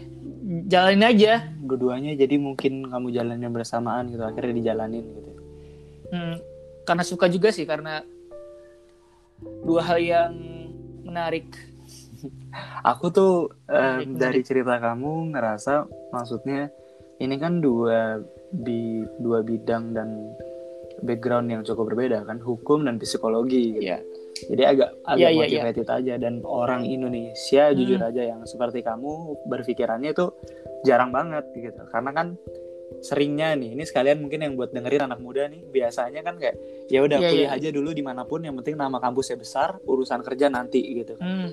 jalanin 0.64 1.04
aja 1.04 1.32
dua-duanya 1.58 2.14
jadi 2.14 2.38
mungkin 2.38 2.86
kamu 2.86 3.08
jalannya 3.10 3.48
bersamaan 3.48 4.08
gitu 4.08 4.22
akhirnya 4.22 4.54
dijalanin 4.54 5.04
gitu 5.04 5.31
Hmm, 6.12 6.36
karena 6.84 7.02
suka 7.02 7.26
juga 7.26 7.48
sih 7.48 7.64
karena 7.64 8.04
dua 9.64 9.80
hal 9.82 9.98
yang 9.98 10.32
menarik 11.02 11.48
aku 12.92 13.08
tuh 13.08 13.32
eh, 13.66 14.04
Menarik, 14.04 14.20
dari 14.20 14.40
cerita 14.44 14.76
kamu 14.76 15.32
ngerasa 15.32 15.88
maksudnya 16.12 16.68
ini 17.18 17.34
kan 17.40 17.58
dua 17.58 18.20
bi 18.52 19.02
dua 19.18 19.40
bidang 19.40 19.96
dan 19.96 20.36
background 21.02 21.48
yang 21.50 21.62
cukup 21.64 21.90
berbeda 21.90 22.22
kan 22.22 22.38
hukum 22.38 22.84
dan 22.84 23.00
psikologi 23.00 23.80
gitu. 23.80 23.88
ya 23.88 23.98
jadi 24.52 24.62
agak 24.74 24.90
agak 25.06 25.18
Iya, 25.18 25.28
iya, 25.30 25.44
iya. 25.48 25.62
motivated 25.64 25.88
aja 25.88 26.14
dan 26.18 26.34
orang 26.44 26.82
Indonesia 26.84 27.72
jujur 27.72 27.98
Hmm. 27.98 28.10
aja 28.10 28.22
yang 28.36 28.40
seperti 28.44 28.82
kamu 28.82 29.38
berpikirannya 29.46 30.12
itu 30.12 30.28
jarang 30.82 31.10
banget 31.10 31.46
gitu 31.54 31.78
karena 31.90 32.10
kan 32.12 32.26
seringnya 33.00 33.54
nih 33.54 33.72
ini 33.72 33.82
sekalian 33.82 34.18
mungkin 34.18 34.40
yang 34.40 34.54
buat 34.54 34.70
dengerin 34.70 35.06
anak 35.06 35.18
muda 35.18 35.46
nih 35.46 35.64
biasanya 35.64 36.20
kan 36.20 36.36
kayak 36.36 36.56
ya 36.86 37.00
udah 37.00 37.16
Iya, 37.16 37.28
kuliah 37.28 37.50
iya. 37.50 37.58
aja 37.58 37.68
dulu 37.70 37.90
di 37.90 38.02
mana 38.02 38.22
pun 38.22 38.40
yang 38.40 38.52
penting 38.54 38.74
nama 38.74 38.98
kampusnya 38.98 39.36
besar 39.36 39.80
urusan 39.82 40.20
kerja 40.20 40.46
nanti 40.46 40.82
gitu 40.94 41.16
Hmm, 41.16 41.48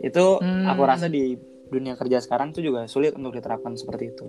itu 0.00 0.26
Hmm. 0.36 0.66
aku 0.66 0.82
rasa 0.82 1.06
di 1.06 1.36
dunia 1.66 1.94
kerja 1.94 2.18
sekarang 2.18 2.50
tuh 2.50 2.60
juga 2.60 2.84
sulit 2.84 3.12
untuk 3.12 3.30
diterapkan 3.30 3.72
seperti 3.74 4.10
itu 4.10 4.26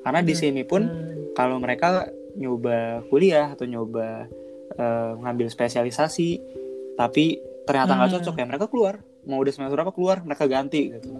karena 0.00 0.20
di 0.20 0.32
Hmm. 0.32 0.40
sini 0.40 0.62
pun 0.62 0.82
hmm, 0.82 1.32
kalau 1.32 1.56
mereka 1.56 2.08
nyoba 2.34 3.06
kuliah 3.06 3.52
atau 3.52 3.62
nyoba 3.64 4.26
eh, 4.72 5.12
ngambil 5.16 5.46
spesialisasi 5.46 6.40
tapi 6.94 7.38
ternyata 7.62 7.94
nggak 7.94 8.08
Hmm. 8.08 8.16
cocok 8.18 8.34
ya 8.34 8.44
mereka 8.44 8.66
keluar 8.66 8.94
mau 9.22 9.38
udah 9.38 9.50
semester 9.50 9.72
berapa 9.72 9.90
keluar 9.90 10.20
mereka 10.20 10.44
ganti 10.44 10.90
gitu 10.90 11.14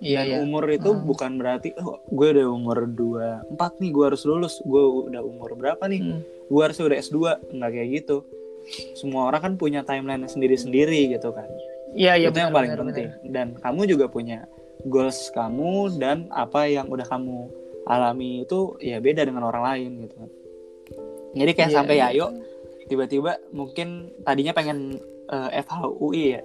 iya 0.00 0.24
dan 0.24 0.26
iya. 0.26 0.36
umur 0.42 0.64
itu 0.68 0.90
Hmm. 0.90 1.04
bukan 1.04 1.36
berarti 1.36 1.76
oh, 1.78 2.00
gue 2.08 2.28
udah 2.40 2.46
umur 2.48 2.88
24 2.88 3.80
nih 3.80 3.90
gue 3.92 4.04
harus 4.08 4.22
lulus. 4.24 4.54
Gue 4.64 4.80
udah 5.12 5.20
umur 5.22 5.54
berapa 5.54 5.84
nih? 5.86 6.00
Hmm, 6.00 6.20
gue 6.24 6.62
harus 6.64 6.80
udah 6.80 6.96
S2 6.96 7.18
nggak 7.52 7.70
kayak 7.70 7.88
gitu. 8.00 8.16
Semua 8.96 9.28
orang 9.28 9.40
kan 9.40 9.52
punya 9.56 9.84
timeline 9.84 10.24
sendiri-sendiri 10.24 11.12
gitu 11.12 11.30
kan. 11.30 11.46
Iya 11.92 12.16
iya 12.16 12.28
itu 12.30 12.38
yang 12.38 12.54
benar, 12.54 12.58
paling 12.58 12.70
benar, 12.72 12.82
penting. 12.86 13.08
Benar. 13.10 13.30
dan 13.34 13.46
kamu 13.58 13.80
juga 13.90 14.06
punya 14.06 14.38
goals 14.86 15.28
kamu 15.34 15.98
dan 15.98 16.30
apa 16.30 16.64
yang 16.64 16.86
udah 16.88 17.04
kamu 17.04 17.50
alami 17.84 18.46
itu 18.46 18.78
ya 18.78 19.02
beda 19.02 19.26
dengan 19.26 19.44
orang 19.44 19.64
lain 19.66 19.90
gitu 20.06 20.16
jadi 21.34 21.50
kayak 21.52 21.70
Iya, 21.70 21.76
sampai 21.76 21.96
iya. 21.98 22.06
ayo 22.14 22.26
tiba-tiba 22.86 23.42
mungkin 23.50 24.14
tadinya 24.22 24.54
pengen 24.54 25.02
eh, 25.28 25.50
FHUI 25.66 26.24
ya 26.32 26.40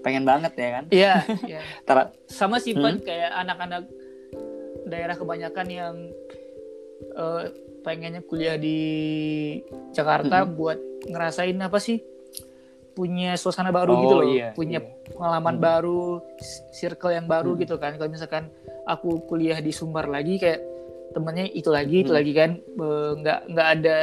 pengen 0.00 0.24
banget 0.24 0.52
ya 0.54 0.68
kan 0.72 0.84
iya 0.88 1.14
iya 1.50 1.60
Tara- 1.84 2.12
sama 2.24 2.56
sih 2.56 2.72
Hmm? 2.72 3.00
kayak 3.00 3.30
anak-anak 3.36 3.84
daerah 4.84 5.14
kebanyakan 5.14 5.66
yang 5.68 5.94
eh, 7.12 7.42
pengennya 7.80 8.20
kuliah 8.22 8.56
di 8.56 8.78
Jakarta 9.90 10.42
Hmm. 10.42 10.52
buat 10.52 10.78
ngerasain 11.04 11.56
apa 11.56 11.78
sih 11.78 12.00
punya 12.90 13.32
suasana 13.34 13.70
baru 13.70 13.92
Oh, 13.92 14.00
gitu 14.02 14.14
loh 14.14 14.26
iya, 14.26 14.48
punya 14.52 14.78
iya. 14.78 14.90
pengalaman 15.10 15.56
Hmm. 15.56 15.64
baru 15.64 16.02
circle 16.70 17.14
yang 17.14 17.24
baru 17.24 17.54
Hmm. 17.54 17.60
gitu 17.60 17.74
kan 17.76 17.96
kalau 17.96 18.10
misalkan 18.10 18.52
aku 18.84 19.24
kuliah 19.24 19.56
di 19.58 19.70
Sumbar 19.70 20.04
lagi 20.06 20.36
kayak 20.36 20.60
temennya 21.10 21.48
itu 21.50 21.68
lagi 21.68 21.96
itu 22.00 22.12
Hmm. 22.12 22.18
lagi 22.18 22.32
kan 22.32 22.50
nggak 23.16 23.40
nggak 23.48 23.68
ada 23.74 23.96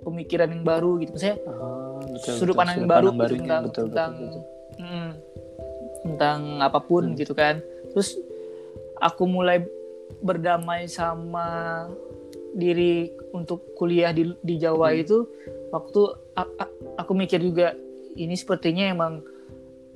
pemikiran 0.00 0.48
yang 0.50 0.62
baru 0.62 0.96
gitu 0.98 1.10
misalnya 1.12 1.38
Oh, 1.46 1.98
betul, 2.04 2.32
sudut 2.34 2.46
betul. 2.48 2.58
pandang 2.58 2.76
yang 2.76 2.88
baru 2.88 3.06
barunya, 3.10 3.28
tentang 3.38 3.62
betul, 3.64 3.72
betul, 3.72 3.84
tentang 3.88 4.12
betul. 4.14 4.42
Mm, 4.78 5.10
tentang 6.06 6.62
apa 6.62 6.78
pun 6.78 7.12
Hmm. 7.12 7.16
gitu 7.18 7.34
kan 7.34 7.60
terus 7.92 8.14
aku 8.98 9.26
mulai 9.26 9.62
berdamai 10.22 10.88
sama 10.88 11.86
diri 12.56 13.12
untuk 13.34 13.76
kuliah 13.76 14.10
di 14.10 14.32
di 14.40 14.54
Jawa 14.56 14.94
Hmm. 14.94 15.02
itu 15.02 15.16
waktu 15.68 16.00
a- 16.32 16.54
a- 16.58 16.74
aku 16.96 17.12
mikir 17.12 17.42
juga 17.42 17.76
ini 18.16 18.34
sepertinya 18.34 18.88
emang 18.88 19.20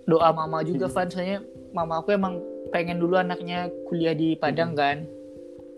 doa 0.04 0.30
mama 0.34 0.60
juga 0.62 0.90
Hmm. 0.90 0.94
Van 0.94 1.08
soalnya 1.08 1.38
mama 1.72 2.02
aku 2.02 2.12
emang 2.12 2.42
pengen 2.70 3.00
dulu 3.00 3.16
anaknya 3.16 3.72
kuliah 3.88 4.12
di 4.12 4.36
Padang 4.36 4.76
kan 4.76 5.06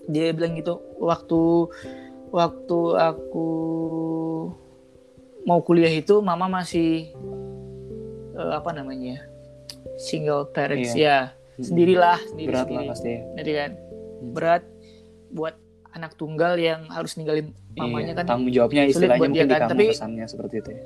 dia 0.05 0.35
bilang 0.37 0.59
gitu 0.59 0.81
waktu 1.01 1.71
waktu 2.29 2.79
aku 2.99 3.49
mau 5.45 5.61
kuliah 5.61 5.93
itu 5.93 6.21
mama 6.21 6.49
masih 6.51 7.13
eh, 8.35 8.53
apa 8.55 8.71
namanya 8.71 9.17
single 9.97 10.51
parents 10.51 10.93
ya 10.93 11.33
sendirilah 11.57 12.19
sendiri 12.27 12.51
berat 12.51 12.67
sendiri. 12.67 12.77
lah 12.77 12.85
pasti. 12.91 13.11
Ya. 13.11 13.21
jadi 13.39 13.51
kan 13.55 13.71
berat 14.35 14.63
buat 15.31 15.55
anak 15.95 16.19
tunggal 16.19 16.59
yang 16.59 16.91
harus 16.91 17.15
ninggalin 17.15 17.55
mamanya 17.79 18.15
Iya, 18.15 18.19
kan 18.19 18.25
tanggung 18.27 18.51
jawabnya 18.51 18.83
istilahnya 18.91 19.23
mungkin 19.23 19.35
dia 19.35 19.47
di 19.47 19.55
kan, 19.55 19.61
kamu 19.63 19.71
tapi- 19.71 19.91
kesannya 19.95 20.27
seperti 20.27 20.55
itu 20.59 20.71
ya. 20.75 20.83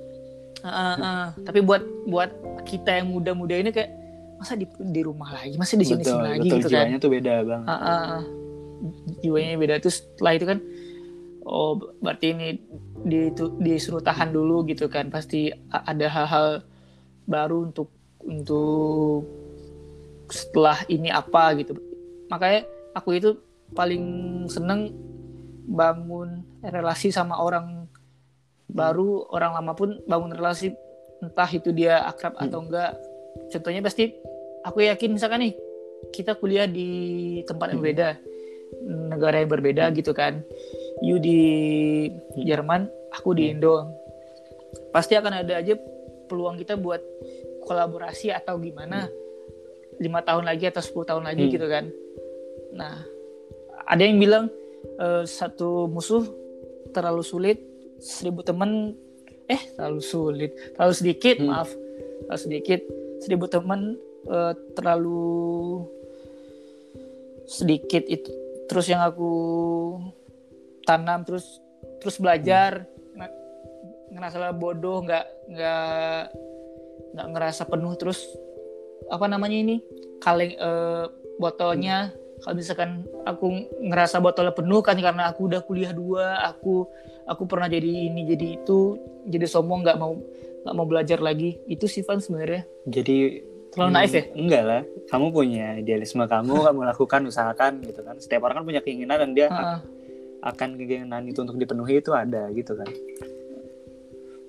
Ah, 0.59 0.68
ah, 0.68 0.94
ah. 0.99 1.26
tapi 1.46 1.62
buat 1.62 1.80
buat 2.11 2.30
kita 2.66 2.90
yang 2.99 3.14
muda-muda 3.14 3.55
ini 3.55 3.70
kayak 3.70 3.94
masa 4.36 4.59
di 4.59 4.66
di 4.66 5.01
rumah 5.07 5.30
lagi? 5.30 5.55
Masa 5.55 5.78
di 5.78 5.86
sini 5.86 6.03
betul 6.03 6.18
sini 6.18 6.24
lagi? 6.26 6.40
betul. 6.44 6.59
Gitu 6.59 6.68
kan? 6.68 6.84
Jiwanya 6.84 6.99
tuh 6.99 7.11
beda 7.14 7.34
banget. 7.46 7.66
Ah, 7.70 7.74
ah, 7.78 8.01
ah. 8.18 8.22
jiwanya 9.22 9.55
beda. 9.57 9.74
Terus 9.78 9.96
setelah 10.03 10.32
itu 10.34 10.44
kan 10.51 10.59
oh 11.46 11.70
berarti 12.03 12.26
ini 12.34 12.49
di, 13.07 13.30
disuruh 13.62 14.03
tahan 14.03 14.34
dulu 14.34 14.66
gitu 14.66 14.90
kan? 14.90 15.09
Pasti 15.09 15.49
ada 15.70 16.07
hal-hal 16.11 16.66
baru 17.29 17.68
untuk 17.68 17.93
untuk 18.24 19.29
setelah 20.33 20.81
ini 20.89 21.12
apa 21.12 21.53
gitu. 21.61 21.76
Makanya 22.33 22.64
aku 22.97 23.20
itu 23.20 23.31
paling 23.76 24.05
seneng 24.49 24.97
bangun 25.68 26.41
relasi 26.64 27.12
sama 27.12 27.37
orang 27.37 27.85
baru 28.68 29.29
orang 29.33 29.61
lama 29.61 29.72
pun 29.76 30.01
bangun 30.09 30.33
relasi 30.33 30.72
entah 31.20 31.49
itu 31.53 31.72
dia 31.76 32.05
akrab 32.09 32.37
atau 32.41 32.64
enggak. 32.64 32.97
Contohnya 33.53 33.85
pasti 33.85 34.16
aku 34.64 34.89
yakin 34.89 35.12
misalkan 35.12 35.45
nih 35.45 35.55
kita 36.12 36.37
kuliah 36.41 36.64
di 36.64 37.41
tempat 37.45 37.76
yang 37.76 37.81
berbeda 37.85 38.09
negara 38.89 39.41
yang 39.41 39.51
berbeda 39.51 39.91
gitu 39.97 40.12
kan. 40.12 40.45
You 41.01 41.16
di 41.22 41.41
Jerman 42.37 42.89
aku 43.14 43.37
di 43.37 43.53
Indo. 43.53 43.89
Pasti 44.93 45.16
akan 45.16 45.45
ada 45.45 45.61
aja 45.61 45.79
peluang 46.29 46.61
kita 46.61 46.76
buat 46.76 47.01
kolaborasi 47.64 48.31
atau 48.31 48.61
gimana 48.61 49.09
lima 49.99 50.22
tahun 50.22 50.47
lagi 50.47 50.68
atau 50.68 50.79
10 50.79 51.09
tahun 51.11 51.24
lagi 51.26 51.49
Hmm. 51.49 51.53
gitu 51.53 51.66
kan 51.66 51.85
nah 52.70 52.95
ada 53.89 54.03
yang 54.05 54.20
bilang 54.20 54.47
eh, 55.01 55.24
satu 55.24 55.89
musuh 55.89 56.22
terlalu 56.93 57.24
sulit 57.24 57.59
seribu 57.99 58.45
teman 58.45 58.95
eh 59.49 59.59
terlalu 59.74 60.01
sulit 60.01 60.53
terlalu 60.76 60.95
sedikit 60.95 61.37
Hmm. 61.41 61.49
maaf 61.51 61.70
terlalu 62.24 62.41
sedikit 62.41 62.81
seribu 63.18 63.45
teman 63.49 63.81
eh, 64.29 64.55
terlalu 64.76 65.83
sedikit 67.49 68.05
itu 68.07 68.31
terus 68.68 68.87
yang 68.87 69.01
aku 69.01 69.33
tanam 70.85 71.24
terus 71.24 71.49
terus 71.99 72.20
belajar 72.20 72.85
nge- 72.85 72.97
ngerasa 74.13 74.53
bodoh 74.57 75.05
nggak 75.05 75.27
nggak 75.53 76.21
nggak 77.15 77.29
ngerasa 77.35 77.63
penuh. 77.69 77.93
Terus 77.97 78.25
apa 79.09 79.27
namanya 79.29 79.57
ini? 79.57 79.77
Kaleng 80.21 80.53
eh, 80.57 81.05
botolnya. 81.39 82.13
Kalau 82.39 82.55
misalkan 82.55 83.03
aku 83.27 83.67
ngerasa 83.83 84.23
botolnya 84.23 84.55
penuh 84.55 84.79
kan 84.79 84.95
karena 84.95 85.27
aku 85.27 85.51
udah 85.51 85.61
kuliah 85.67 85.91
dua 85.91 86.39
aku 86.47 86.87
aku 87.27 87.51
pernah 87.51 87.67
jadi 87.67 88.15
ini 88.15 88.31
jadi 88.31 88.63
itu 88.63 88.95
jadi 89.27 89.43
sombong 89.51 89.83
nggak 89.83 89.99
mau 89.99 90.15
nggak 90.63 90.75
mau 90.75 90.87
belajar 90.87 91.19
lagi. 91.19 91.59
Itu 91.67 91.91
sih 91.91 92.07
Van 92.07 92.23
sebenarnya. 92.23 92.63
Jadi 92.87 93.43
terlalu 93.75 93.91
naif 93.95 94.13
ya? 94.15 94.25
Hmm, 94.27 94.39
enggak 94.47 94.63
lah. 94.65 94.83
Kamu 95.09 95.27
punya 95.33 95.79
idealisme 95.79 96.25
kamu 96.25 96.55
kamu 96.67 96.81
lakukan 96.95 97.21
usahakan 97.27 97.83
gitu 97.85 98.01
kan. 98.07 98.17
Setiap 98.19 98.47
orang 98.47 98.63
kan 98.63 98.67
punya 98.67 98.81
keinginan 98.83 99.19
dan 99.19 99.31
dia 99.35 99.47
Heeh. 99.51 99.79
akan 100.47 100.69
keinginan 100.79 101.27
itu 101.27 101.43
untuk 101.43 101.59
dipenuhi 101.59 101.99
itu 101.99 102.15
ada 102.15 102.47
gitu 102.55 102.79
kan. 102.79 102.89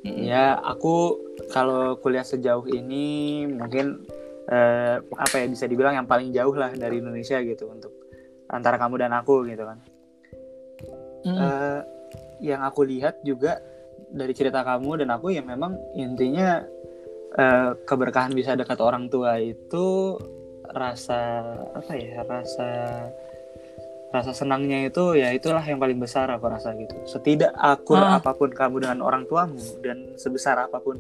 Ya 0.05 0.55
aku 0.63 1.19
kalau 1.51 1.99
kuliah 1.99 2.23
sejauh 2.23 2.63
ini 2.71 3.43
mungkin 3.49 4.07
eh, 4.47 4.97
apa 5.01 5.35
ya 5.43 5.45
bisa 5.51 5.67
dibilang 5.67 5.95
yang 5.99 6.07
paling 6.07 6.31
jauh 6.31 6.55
lah 6.55 6.71
dari 6.71 7.03
Indonesia 7.03 7.39
gitu 7.43 7.67
untuk 7.67 7.91
antara 8.49 8.79
kamu 8.79 8.95
dan 9.05 9.13
aku 9.13 9.45
gitu 9.45 9.63
kan 9.67 9.79
Mm-mm. 11.19 11.35
Eh, 11.35 11.81
yang 12.47 12.63
aku 12.63 12.87
lihat 12.87 13.19
juga 13.27 13.59
dari 14.09 14.31
cerita 14.31 14.63
kamu 14.63 15.03
dan 15.03 15.11
aku 15.11 15.35
ya 15.35 15.43
memang 15.43 15.75
intinya 15.99 16.63
eh, 17.35 17.71
keberkahan 17.83 18.31
bisa 18.31 18.55
dekat 18.55 18.79
orang 18.79 19.11
tua 19.11 19.37
itu 19.37 20.15
rasa 20.69 21.43
apa 21.75 21.93
ya 21.97 22.21
rasa 22.23 22.69
rasa 24.09 24.33
senangnya 24.33 24.83
itu 24.83 25.13
ya 25.13 25.29
itulah 25.29 25.61
yang 25.61 25.77
paling 25.77 25.97
besar 25.97 26.25
aku 26.27 26.49
rasa 26.49 26.73
gitu 26.73 26.97
setidak 27.05 27.53
akur 27.53 27.97
Ah. 27.97 28.17
apa 28.17 28.33
pun 28.33 28.49
kamu 28.49 28.81
dengan 28.81 28.99
orang 29.01 29.23
tuamu 29.23 29.61
dan 29.79 30.17
sebesar 30.17 30.57
apa 30.59 30.77
pun 30.77 30.97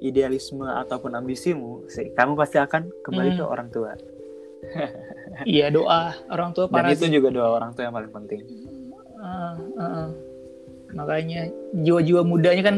idealisme 0.00 0.64
ataupun 0.64 1.12
ambisimu 1.12 1.84
sih 1.86 2.08
kamu 2.10 2.32
pasti 2.34 2.56
akan 2.56 2.88
kembali 3.02 3.30
Hmm. 3.30 3.38
ke 3.38 3.44
orang 3.44 3.68
tua 3.68 3.92
iya 5.46 5.68
doa 5.68 6.16
orang 6.28 6.52
tua 6.52 6.64
dan 6.66 6.74
parah 6.74 6.90
itu 6.90 7.06
juga 7.06 7.28
doa 7.28 7.48
orang 7.52 7.72
tua 7.72 7.84
yang 7.84 7.94
paling 7.94 8.12
penting 8.14 8.40
Ah, 9.20 9.52
ah, 9.76 9.84
ah. 9.84 10.08
makanya 10.90 11.44
jiwa-jiwa 11.76 12.24
mudanya 12.24 12.62
kan 12.64 12.76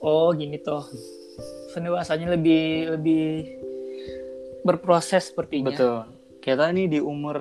oh 0.00 0.32
gini 0.32 0.56
toh 0.56 0.80
pendewasanya 1.70 2.32
lebih 2.32 2.64
lebih 2.90 3.24
berproses 4.62 5.28
sepertinya 5.28 5.70
Betul. 5.70 5.98
Kita 6.40 6.68
nih 6.68 6.88
di 6.88 6.98
umur 6.98 7.36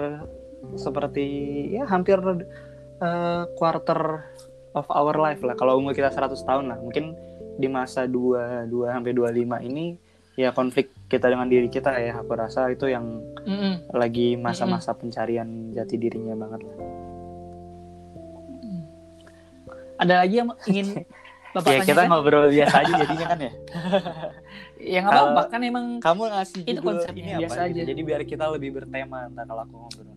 seperti 0.76 1.26
ya 1.72 1.86
hampir 1.86 2.20
eh, 3.00 3.44
quarter 3.54 4.02
of 4.72 4.86
our 4.90 5.16
life 5.16 5.42
lah. 5.42 5.54
Kalau 5.54 5.76
umur 5.76 5.92
kita 5.92 6.10
100 6.10 6.36
tahun 6.40 6.66
lah. 6.68 6.78
Mungkin 6.78 7.16
di 7.56 7.68
masa 7.68 8.08
22 8.08 8.70
sampai 8.88 9.12
25 9.12 9.36
ini 9.66 10.00
ya 10.34 10.56
konflik 10.56 10.96
kita 11.06 11.28
dengan 11.28 11.52
diri 11.52 11.68
kita 11.68 11.92
ya 12.00 12.16
aku 12.16 12.32
rasa 12.32 12.72
itu 12.72 12.88
yang 12.88 13.20
Mm-mm. 13.44 13.92
lagi 13.92 14.40
masa-masa 14.40 14.96
pencarian 14.96 15.44
jati 15.70 16.00
dirinya 16.00 16.32
banget 16.34 16.64
lah. 16.64 16.78
ada 20.00 20.24
lagi 20.24 20.40
yang 20.40 20.48
ingin 20.64 21.04
bapak 21.54 21.72
Ya 21.74 21.82
kita 21.84 21.92
tanyakan 21.98 22.08
ngobrol 22.08 22.48
biasa 22.48 22.76
aja 22.80 22.94
jadinya 22.96 23.26
kan 23.28 23.40
ya. 23.42 23.52
yang 24.96 25.04
apa 25.04 25.12
Kalau- 25.12 25.32
apa 25.34 25.42
kan 25.50 25.60
emang 25.60 25.86
Kamu 26.00 26.22
ngasih 26.30 26.64
Itu 26.64 26.80
konsepnya 26.80 27.20
ini 27.20 27.32
apa 27.36 27.40
biasa 27.44 27.60
gitu. 27.60 27.68
aja. 27.68 27.82
Jadi 27.90 28.02
biar 28.06 28.22
kita 28.24 28.46
lebih 28.48 28.70
bertema 28.72 29.28
entah 29.28 29.44
kalau 29.44 29.62
aku 29.68 29.76
ngobrol. 29.76 30.16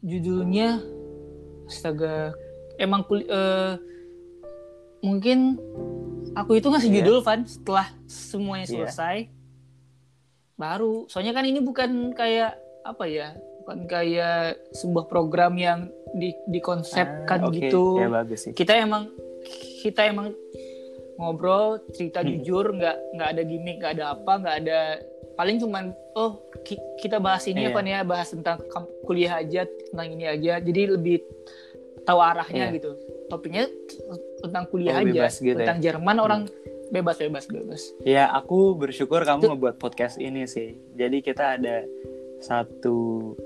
Judulnya 0.00 0.80
astaga 1.64 2.32
emang 2.76 3.02
kul- 3.02 3.24
eh, 3.24 3.74
mungkin 5.00 5.56
aku 6.32 6.54
itu 6.54 6.66
ngasih 6.66 6.90
Iya. 6.90 6.96
judul 7.00 7.18
Van 7.20 7.42
setelah 7.42 7.86
semuanya 8.06 8.64
Iya. 8.64 8.72
selesai 8.86 9.16
baru 10.54 11.04
soalnya 11.06 11.32
kan 11.32 11.44
ini 11.44 11.60
bukan 11.60 12.12
kayak 12.12 12.56
apa 12.82 13.04
ya 13.04 13.28
bukan 13.60 13.84
kayak 13.84 14.56
sebuah 14.72 15.04
program 15.04 15.52
yang 15.54 15.90
di 16.12 16.32
dikonsepkan 16.46 17.40
Ah, 17.42 17.48
oke. 17.48 17.56
gitu 17.58 17.98
Ya 17.98 18.08
bagus 18.08 18.46
sih. 18.46 18.52
kita 18.52 18.72
emang 18.74 19.10
kita 19.82 20.06
emang 20.06 20.32
ngobrol 21.16 21.80
cerita 21.90 22.20
Hmm. 22.20 22.30
jujur 22.30 22.72
nggak 22.72 22.96
nggak 23.12 23.28
ada 23.28 23.42
gimmick 23.42 23.76
nggak 23.78 23.92
ada 23.96 24.04
apa 24.12 24.32
nggak 24.36 24.56
ada 24.62 24.80
paling 25.36 25.56
cuman 25.56 25.84
oh 26.14 26.40
ki- 26.60 26.80
kita 26.98 27.16
bahas 27.16 27.44
ini 27.44 27.62
Iya. 27.62 27.70
apa 27.70 27.80
nih 27.80 27.92
ya 27.92 28.02
bahas 28.02 28.28
tentang 28.28 28.58
kuliah 29.02 29.36
aja 29.36 29.62
tentang 29.86 30.08
ini 30.08 30.24
aja 30.24 30.58
jadi 30.58 30.82
lebih 30.90 31.20
tahu 32.02 32.18
arahnya 32.18 32.66
Iya. 32.66 32.74
gitu 32.74 32.90
topiknya 33.26 33.64
tentang 34.38 34.64
kuliah 34.66 34.96
Oh, 34.96 35.02
aja 35.02 35.28
gitu 35.28 35.52
ya? 35.52 35.58
tentang 35.60 35.78
Jerman 35.78 36.16
orang 36.16 36.42
bebas 36.88 37.18
bebas 37.18 37.44
bebas 37.46 37.82
Ya, 38.00 38.30
aku 38.30 38.74
bersyukur 38.74 39.20
kamu 39.20 39.40
Itu- 39.40 39.50
ngebuat 39.52 39.76
podcast 39.76 40.16
ini 40.16 40.46
sih. 40.46 40.78
Jadi 40.94 41.18
kita 41.18 41.58
ada 41.58 41.82
satu 42.38 42.96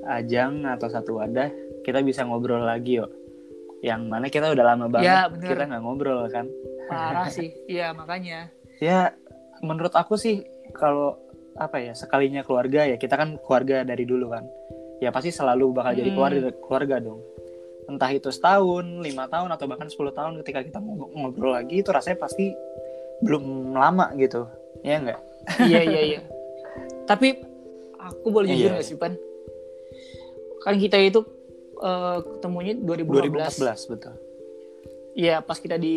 ajang 0.04 0.66
atau 0.66 0.86
satu 0.86 1.16
wadah, 1.16 1.48
kita 1.80 2.02
bisa 2.02 2.20
ngobrol 2.22 2.60
lagi, 2.60 3.00
yo. 3.00 3.08
Yang 3.80 4.00
mana 4.04 4.26
kita 4.28 4.46
udah 4.46 4.64
lama 4.66 4.86
banget 4.86 5.08
Ya, 5.08 5.20
bener. 5.24 5.48
kita 5.48 5.62
nggak 5.64 5.82
ngobrol 5.82 6.20
kan. 6.28 6.46
parah 6.84 7.30
sih 7.32 7.54
iya 7.64 7.94
makanya 7.94 8.50
Ya, 8.76 9.14
menurut 9.60 9.94
aku 9.94 10.18
sih 10.18 10.42
kalau 10.72 11.16
apa 11.54 11.76
ya 11.78 11.92
sekalinya 11.92 12.42
keluarga 12.42 12.84
ya 12.84 12.94
kita 12.94 13.14
kan 13.14 13.38
keluarga 13.40 13.82
dari 13.82 14.04
dulu 14.04 14.30
kan. 14.30 14.44
Ya 15.00 15.08
pasti 15.10 15.32
selalu 15.32 15.72
bakal 15.72 15.96
jadi 15.96 16.12
Hmm. 16.12 16.16
keluarga 16.16 16.38
keluarga 16.54 16.96
dong. 17.00 17.20
Entah 17.86 18.10
itu 18.10 18.28
setahun, 18.28 18.86
lima 19.00 19.26
tahun 19.26 19.50
atau 19.50 19.66
bahkan 19.66 19.88
10 19.88 20.12
tahun 20.12 20.38
ketika 20.44 20.60
kita 20.62 20.78
ngob- 20.78 21.10
ngobrol 21.10 21.50
lagi 21.50 21.80
itu 21.80 21.90
rasanya 21.90 22.18
pasti 22.18 22.52
belum 23.20 23.72
lama 23.72 24.12
gitu. 24.14 24.46
Ya 24.80 24.96
enggak? 24.96 25.20
iya 25.64 25.80
iya 25.80 26.00
iya 26.04 26.20
tapi 27.10 27.32
aku 27.96 28.28
boleh 28.28 28.46
jujur 28.46 28.70
Iya. 28.70 28.72
nggak 28.76 28.86
sih 28.86 28.94
pan 28.94 29.16
kan 30.60 30.76
kita 30.76 31.00
itu 31.00 31.24
eh, 31.80 32.18
ketemunya 32.20 32.76
2015 32.76 33.56
2014 33.56 33.90
betul. 33.90 34.14
Iya 35.16 35.40
pas 35.40 35.56
kita 35.56 35.74
di 35.74 35.96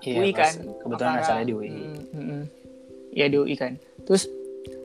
Iya, 0.00 0.16
UI 0.18 0.32
kan 0.32 0.54
Kebetulan 0.82 1.20
acaranya 1.20 1.46
di 1.46 1.54
UI. 1.54 1.68
Mm, 1.70 1.94
mm, 2.10 2.24
mm. 2.26 2.44
Iya 3.12 3.26
di 3.28 3.36
UI 3.38 3.54
kan 3.54 3.72
terus 4.02 4.26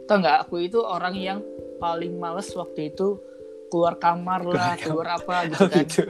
tau 0.06 0.18
nggak 0.22 0.38
aku 0.46 0.56
itu 0.62 0.80
orang 0.80 1.16
yang 1.16 1.40
paling 1.78 2.16
males 2.16 2.50
waktu 2.54 2.90
itu 2.90 3.18
keluar 3.68 3.98
kamar 3.98 4.46
lah 4.46 4.78
keluar 4.78 5.18
apa 5.18 5.50
gitu 5.50 5.66
kan. 5.68 5.84
gitu. 5.84 6.02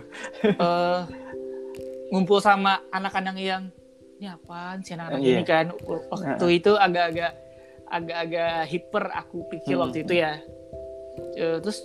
Eh, 0.43 0.99
ngumpul 2.11 2.39
sama 2.39 2.83
anak-anak 2.91 3.35
yang 3.35 3.63
ini 4.15 4.27
apaan 4.29 4.79
sih 4.79 4.93
anak-anak 4.95 5.19
Iya. 5.19 5.33
ini 5.35 5.43
kan? 5.43 5.65
Waktu 6.11 6.45
itu 6.53 6.71
agak-agak 6.75 7.31
agak-agak 7.85 8.53
hiper 8.67 9.03
aku 9.11 9.37
pikir 9.49 9.75
Hmm. 9.75 9.83
waktu 9.87 9.97
itu 10.03 10.13
ya. 10.15 10.39
Eh, 11.35 11.57
terus 11.59 11.83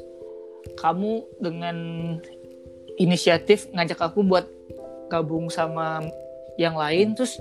kamu 0.76 1.24
dengan 1.38 1.76
inisiatif 2.96 3.70
ngajak 3.72 3.98
aku 4.02 4.20
buat 4.22 4.44
gabung 5.08 5.48
sama 5.48 6.04
yang 6.54 6.76
lain 6.76 7.14
terus 7.14 7.40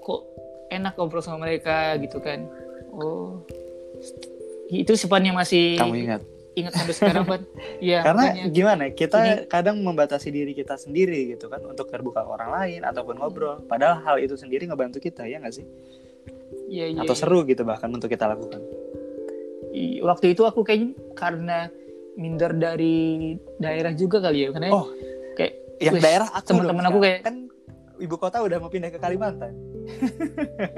kok 0.00 0.22
enak 0.70 0.94
ngobrol 0.94 1.20
sama 1.20 1.44
mereka 1.44 1.98
gitu 1.98 2.22
kan. 2.22 2.46
Oh 2.90 3.42
itu 4.68 4.92
sifatnya 4.94 5.32
masih 5.32 5.76
Kamu 5.76 5.94
ingat? 5.96 6.22
ingat 6.50 6.72
sampai 6.74 6.92
sekarang 6.92 7.24
kan 7.24 7.40
ya 7.82 8.02
Karena 8.02 8.24
makanya. 8.26 8.44
gimana? 8.50 8.82
Kita 8.90 9.18
Ini- 9.18 9.46
kadang 9.46 9.76
membatasi 9.80 10.28
diri 10.28 10.52
kita 10.52 10.74
sendiri 10.74 11.30
gitu 11.30 11.46
kan 11.46 11.62
untuk 11.62 11.86
terbuka 11.86 12.20
ke 12.20 12.30
orang 12.30 12.50
lain 12.52 12.80
ataupun 12.82 13.16
ngobrol. 13.16 13.62
Padahal 13.64 14.02
hal 14.02 14.16
itu 14.18 14.34
sendiri 14.34 14.66
ngebantu 14.66 14.98
kita 14.98 15.24
ya 15.24 15.38
nggak 15.38 15.52
sih? 15.52 15.66
Iya, 16.66 16.86
iya, 16.88 17.00
Atau 17.00 17.14
iya. 17.14 17.20
seru 17.20 17.42
gitu 17.44 17.62
bahkan 17.62 17.88
untuk 17.88 18.06
kita 18.06 18.26
lakukan. 18.26 18.58
Waktu 20.00 20.34
itu 20.34 20.42
aku 20.42 20.60
kayaknya 20.60 20.90
karena 21.12 21.58
minder 22.12 22.50
dari 22.52 23.32
daerah 23.56 23.92
juga 23.92 24.18
kali 24.20 24.44
ya 24.44 24.48
karena 24.50 24.68
Oh, 24.70 24.90
kayak 25.32 25.54
Yang 25.78 25.94
wih, 25.94 26.02
daerah 26.02 26.28
aku 26.28 26.46
teman-teman 26.46 26.84
aku 26.84 26.98
kayak 26.98 27.18
kan 27.22 27.34
ibu 27.96 28.16
kota 28.16 28.42
udah 28.42 28.58
mau 28.58 28.68
pindah 28.68 28.90
ke 28.90 28.98
Kalimantan. 28.98 29.54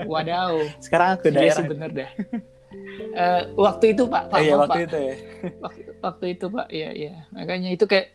wadaw 0.04 0.60
Sekarang 0.84 1.16
aku 1.16 1.28
iya 1.28 1.34
daerah. 1.34 1.56
sih 1.56 1.66
bener 1.66 1.90
dah 1.92 2.10
Eh, 3.12 3.42
waktu 3.54 3.92
itu 3.92 4.04
pak 4.04 4.28
pak 4.28 4.38
Eh, 4.38 4.44
iya 4.44 4.54
waktu 4.54 4.68
Pak. 4.72 4.86
itu 4.86 4.98
ya. 4.98 5.14
waktu, 5.60 5.80
waktu 6.00 6.24
itu 6.30 6.46
pak 6.48 6.66
iya 6.68 6.90
iya 6.90 7.14
makanya 7.28 7.70
itu 7.70 7.84
kayak 7.84 8.08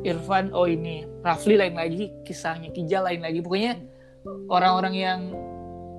Irfan 0.00 0.50
oh 0.50 0.64
ini 0.64 1.02
Rafli 1.20 1.54
lain 1.54 1.74
lagi 1.74 2.14
kisahnya 2.22 2.70
Kijal 2.70 3.04
lain 3.04 3.20
lagi 3.20 3.38
pokoknya 3.38 3.76
orang-orang 4.46 4.94
yang 4.94 5.20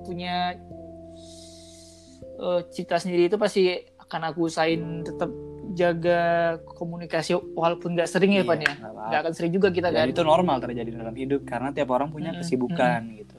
punya 0.02 0.56
eh, 2.36 2.60
cita 2.68 2.96
sendiri 2.96 3.26
itu 3.26 3.36
pasti 3.36 3.68
akan 4.00 4.20
aku 4.26 4.40
usahain 4.44 4.82
tetap 5.00 5.30
jaga 5.70 6.20
komunikasi 6.68 7.30
walaupun 7.52 7.94
nggak 7.94 8.08
sering 8.08 8.32
ya 8.32 8.42
Iya, 8.42 8.48
Pan 8.48 8.58
ya 8.58 8.72
nggak 8.74 9.20
akan 9.22 9.32
sering 9.32 9.52
juga 9.52 9.68
kita 9.70 9.88
Dan 9.88 10.02
kan 10.02 10.10
itu 10.10 10.22
normal 10.24 10.56
terjadi 10.58 10.90
dalam 10.92 11.14
hidup 11.14 11.44
karena 11.44 11.70
tiap 11.70 11.88
orang 11.88 12.10
punya 12.10 12.32
Mm-mm, 12.32 12.42
kesibukan 12.42 13.00
gitu. 13.14 13.38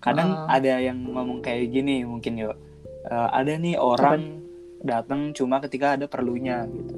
Kadang 0.00 0.48
Ah. 0.48 0.56
ada 0.58 0.80
yang 0.80 0.96
ngomong 1.04 1.38
kayak 1.38 1.70
gini 1.70 2.02
mungkin 2.02 2.40
yuk. 2.40 2.56
Eh, 3.00 3.28
ada 3.32 3.52
nih 3.54 3.80
orang 3.80 4.44
datang 4.80 5.32
cuma 5.32 5.60
ketika 5.60 5.96
ada 5.96 6.04
perlunya 6.04 6.68
gitu. 6.68 6.94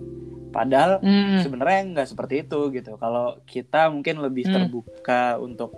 Padahal 0.51 1.01
Hmm, 1.01 1.41
sebenarnya 1.41 1.81
nggak 1.95 2.09
seperti 2.11 2.43
itu 2.43 2.61
gitu. 2.71 2.99
Kalau 2.99 3.39
kita 3.47 3.89
mungkin 3.89 4.21
lebih 4.21 4.47
Hmm. 4.47 4.55
terbuka 4.55 5.39
untuk 5.39 5.73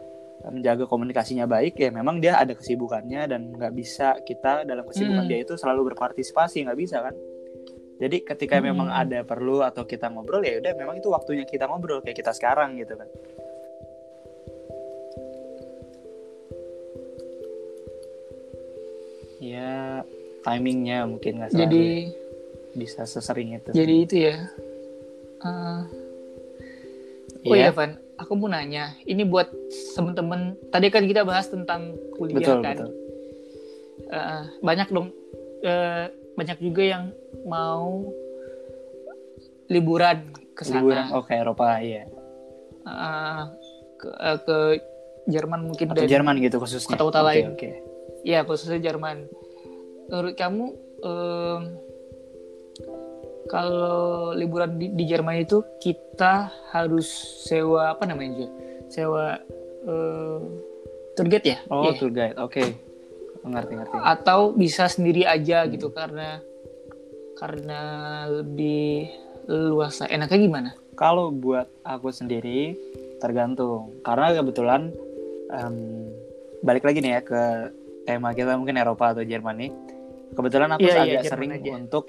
menjaga 0.45 0.85
komunikasinya 0.85 1.49
baik 1.49 1.81
ya 1.81 1.89
memang 1.89 2.21
dia 2.21 2.37
ada 2.37 2.53
kesibukannya 2.53 3.25
dan 3.25 3.57
nggak 3.57 3.73
bisa 3.73 4.13
kita 4.21 4.69
dalam 4.69 4.85
kesibukan 4.85 5.25
Hmm. 5.25 5.31
dia 5.31 5.41
itu 5.41 5.57
selalu 5.57 5.93
berpartisipasi 5.93 6.69
nggak 6.69 6.77
bisa 6.77 7.01
kan. 7.01 7.15
Jadi 7.97 8.27
ketika 8.27 8.59
Hmm. 8.59 8.69
memang 8.69 8.89
ada 8.91 9.23
perlu 9.23 9.63
atau 9.63 9.87
kita 9.87 10.11
ngobrol 10.11 10.43
ya 10.43 10.61
udah 10.61 10.73
memang 10.75 10.99
itu 10.99 11.09
waktunya 11.09 11.47
kita 11.47 11.65
ngobrol 11.65 12.01
kayak 12.01 12.19
kita 12.19 12.33
sekarang 12.33 12.77
gitu 12.77 12.93
kan. 12.93 13.09
Ya 19.55 20.03
timingnya 20.43 21.07
mungkin 21.07 21.39
nggak 21.39 21.53
jadi 21.53 22.11
bisa 22.75 23.07
sesering 23.07 23.55
itu. 23.55 23.71
jadi 23.71 23.95
itu 23.97 24.17
ya 24.25 24.37
Eh, 25.41 25.81
oh 27.45 27.53
Iya. 27.53 27.69
iya 27.69 27.71
Van 27.71 27.93
aku 28.17 28.33
mau 28.33 28.49
nanya 28.49 28.97
ini 29.05 29.23
buat 29.23 29.53
temen-temen 29.93 30.57
tadi 30.71 30.89
kan 30.89 31.05
kita 31.05 31.21
bahas 31.23 31.47
tentang 31.47 31.93
kuliah 32.15 32.41
betul 32.41 32.59
kan 32.61 32.75
betul. 32.75 32.91
Eh, 34.07 34.43
banyak 34.61 34.89
dong 34.89 35.09
eh, 35.61 36.09
banyak 36.35 36.59
juga 36.59 36.83
yang 36.83 37.05
mau 37.45 38.09
liburan 39.67 40.25
ke 40.53 40.63
sana 40.63 41.13
oh 41.13 41.21
ke 41.21 41.33
Eropa 41.35 41.79
iya. 41.79 42.09
Eh, 42.83 43.43
ke, 43.97 44.09
eh, 44.11 44.39
ke 44.41 44.57
Jerman 45.27 45.61
mungkin 45.67 45.87
Atau 45.89 46.05
dan 46.05 46.09
Jerman 46.11 46.37
gitu 46.39 46.57
khususnya. 46.59 46.97
kota-kota 46.97 47.21
Oke, 47.21 47.29
lain. 47.31 47.45
Oke. 47.53 47.71
ya 48.23 48.45
khususnya 48.45 48.81
Jerman 48.83 49.29
menurut 50.07 50.35
kamu 50.35 50.65
em, 51.03 51.61
kalau 53.45 54.33
liburan 54.33 54.77
di, 54.77 54.89
di 54.91 55.05
Jerman 55.05 55.37
itu 55.39 55.61
kita 55.79 56.49
harus 56.71 57.07
sewa 57.45 57.93
apa 57.93 58.05
namanya 58.05 58.31
juga 58.39 58.51
sewa 58.89 59.37
eh, 59.85 60.39
tour 61.15 61.27
guide 61.29 61.47
ya 61.47 61.59
Oh, 61.69 61.85
Iya. 61.85 61.93
tour 61.95 62.11
guide. 62.11 62.37
Oke. 62.39 62.65
Ngerti 63.45 63.77
ngerti. 63.77 63.97
atau 64.01 64.41
bisa 64.51 64.89
sendiri 64.89 65.29
aja 65.29 65.63
Hmm. 65.63 65.71
gitu 65.71 65.93
karena 65.93 66.41
karena 67.37 67.81
lebih 68.27 69.13
luas 69.47 70.01
enaknya 70.01 70.39
gimana 70.41 70.71
Kalau 70.95 71.29
buat 71.29 71.69
aku 71.83 72.09
sendiri 72.09 72.73
tergantung 73.19 74.01
karena 74.01 74.33
kebetulan 74.33 74.89
em, 75.51 76.09
balik 76.63 76.83
lagi 76.83 77.05
nih 77.05 77.13
ya 77.13 77.21
ke 77.21 77.43
tema 78.05 78.33
kita 78.33 78.57
mungkin 78.57 78.79
Eropa 78.79 79.13
atau 79.13 79.21
Jerman 79.21 79.59
nih. 79.59 79.71
Kebetulan 80.35 80.69
aku 80.71 80.83
Iya, 80.83 80.93
iya, 80.93 81.03
agak 81.17 81.23
Jerman 81.25 81.31
sering 81.31 81.51
aja. 81.57 81.71
untuk 81.77 82.05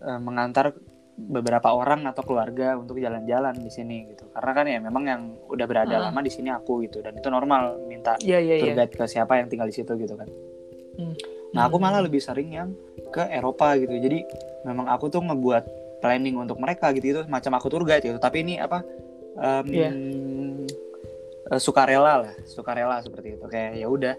eh, 0.00 0.20
mengantar 0.20 0.66
beberapa 1.14 1.70
orang 1.70 2.04
atau 2.04 2.20
keluarga 2.20 2.74
untuk 2.74 2.98
jalan-jalan 2.98 3.54
di 3.54 3.70
sini 3.70 4.10
gitu. 4.10 4.26
Karena 4.28 4.50
kan 4.52 4.64
ya 4.66 4.78
memang 4.78 5.04
yang 5.04 5.20
udah 5.46 5.64
berada 5.64 5.94
Ah. 5.94 6.02
lama 6.04 6.20
di 6.20 6.28
sini 6.28 6.50
aku 6.50 6.82
gitu 6.82 6.98
dan 6.98 7.14
itu 7.14 7.24
normal 7.26 7.78
minta 7.84 8.18
iya 8.20 8.36
iya 8.36 8.58
tour 8.58 8.68
iya 8.68 8.74
guide 8.76 8.92
ke 8.92 9.04
siapa 9.06 9.38
yang 9.38 9.46
tinggal 9.46 9.64
di 9.64 9.72
situ 9.72 9.94
gitu 9.94 10.12
kan. 10.12 10.26
Hmm. 10.94 11.14
Nah 11.50 11.62
aku 11.64 11.78
malah 11.78 12.02
lebih 12.02 12.18
sering 12.18 12.50
yang 12.50 12.74
ke 13.08 13.22
Eropa 13.28 13.78
gitu. 13.78 13.94
Jadi 13.94 14.26
memang 14.64 14.84
aku 14.86 15.06
tuh 15.06 15.22
ngebuat 15.22 15.64
planning 16.00 16.34
untuk 16.36 16.58
mereka 16.58 16.90
gitu 16.90 17.06
itu 17.08 17.22
macam 17.24 17.54
aku 17.54 17.70
tour 17.70 17.82
guide 17.82 18.02
gitu. 18.02 18.18
Tapi 18.18 18.42
ini 18.42 18.58
apa? 18.58 18.82
em, 19.34 19.66
Iya. 19.66 19.90
eh, 21.46 21.58
sukarela 21.58 22.12
lah, 22.20 22.34
sukarela 22.44 22.98
seperti 23.00 23.34
itu. 23.34 23.44
Kayak 23.44 23.70
ya 23.76 23.86
udah. 23.86 24.14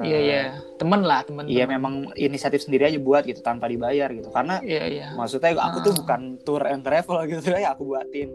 Iya 0.00 0.18
iya 0.18 0.40
temen 0.74 1.00
lah 1.00 1.22
temen 1.22 1.44
Iya 1.44 1.64
memang 1.64 2.10
inisiatif 2.14 2.62
sendiri 2.62 2.88
aja 2.88 2.98
buat 2.98 3.22
gitu 3.22 3.38
tanpa 3.38 3.66
dibayar 3.66 4.10
gitu. 4.10 4.26
Karena 4.28 4.58
iya 4.60 4.84
iya 4.84 5.06
maksudnya 5.12 5.54
aku 5.54 5.78
tuh 5.80 5.92
Ah. 5.92 5.98
bukan 6.02 6.20
tour 6.40 6.62
and 6.64 6.80
travel 6.80 7.20
gitu 7.24 7.52
ya 7.54 7.70
aku 7.70 7.86
buatin. 7.86 8.32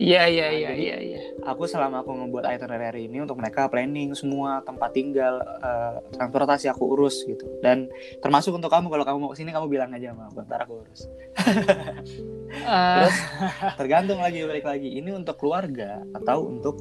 iya 0.00 0.24
iya 0.24 0.48
Nah, 0.48 0.56
iya 0.56 0.72
iya 0.72 0.96
iya 0.98 1.20
Aku 1.44 1.68
selama 1.68 2.00
aku 2.00 2.08
ngebuat 2.10 2.48
itinerary 2.48 3.04
ini 3.04 3.20
untuk 3.20 3.36
mereka 3.36 3.68
planning 3.68 4.16
semua 4.16 4.60
tempat 4.60 4.92
tinggal, 4.92 5.36
eh, 5.60 6.00
transportasi 6.10 6.68
aku 6.68 6.88
urus 6.88 7.20
gitu. 7.22 7.44
Dan 7.60 7.84
termasuk 8.18 8.52
untuk 8.52 8.68
kamu 8.68 8.88
kalau 8.88 9.04
kamu 9.04 9.18
mau 9.18 9.28
ke 9.28 9.36
sini 9.36 9.52
kamu 9.52 9.68
bilang 9.68 9.92
aja 9.92 10.16
sama 10.16 10.28
aku, 10.28 10.40
ntar 10.42 10.64
aku 10.64 10.80
urus. 10.80 11.04
Eh, 11.04 12.64
Terus 12.96 13.16
tergantung 13.76 14.18
lagi 14.18 14.40
balik 14.42 14.64
lagi 14.64 14.88
ini 14.90 15.12
untuk 15.12 15.36
keluarga 15.36 16.00
atau 16.14 16.48
untuk 16.48 16.80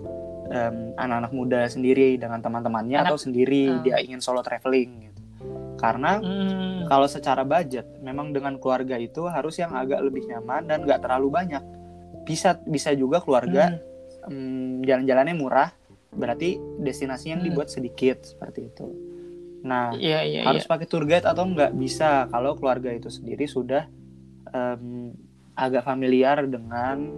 em, 0.49 0.97
anak-anak 0.97 1.31
muda 1.31 1.61
sendiri 1.65 2.17
dengan 2.17 2.41
teman-temannya 2.41 2.97
atau 2.99 3.15
sendiri 3.15 3.69
Ah. 3.69 3.81
dia 3.81 3.95
ingin 4.01 4.19
solo 4.19 4.41
traveling 4.41 4.91
gitu. 5.05 5.21
Karena 5.79 6.19
hmm, 6.19 6.89
kalau 6.91 7.07
secara 7.07 7.41
budget 7.41 7.87
memang 8.01 8.35
dengan 8.35 8.59
keluarga 8.59 8.99
itu 8.99 9.29
harus 9.29 9.55
yang 9.55 9.71
agak 9.71 10.03
lebih 10.03 10.27
nyaman 10.27 10.67
dan 10.67 10.83
nggak 10.83 10.99
terlalu 10.99 11.29
banyak. 11.31 11.63
Bisa 12.27 12.59
bisa 12.67 12.91
juga 12.91 13.23
keluarga 13.23 13.79
hmm, 14.27 14.27
em, 14.27 14.83
jalan-jalannya 14.83 15.35
murah, 15.37 15.69
berarti 16.11 16.59
destinasi 16.77 17.31
yang 17.31 17.39
Hmm. 17.39 17.47
dibuat 17.47 17.69
sedikit 17.71 18.25
seperti 18.25 18.67
itu. 18.67 18.85
Nah, 19.59 19.91
iya 19.95 20.23
iya 20.23 20.47
harus 20.47 20.63
pakai 20.63 20.87
tour 20.87 21.03
guide 21.03 21.27
atau 21.27 21.43
nggak 21.43 21.75
bisa 21.75 22.27
kalau 22.27 22.55
keluarga 22.55 22.91
itu 22.91 23.07
sendiri 23.07 23.43
sudah 23.45 23.87
em, 24.49 25.13
agak 25.53 25.83
familiar 25.83 26.47
dengan 26.47 27.11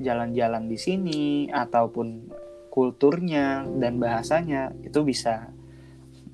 jalan-jalan 0.00 0.68
di 0.68 0.78
sini 0.78 1.24
ataupun 1.48 2.32
kulturnya 2.68 3.64
dan 3.80 3.96
bahasanya 3.96 4.72
itu 4.84 5.00
bisa 5.00 5.48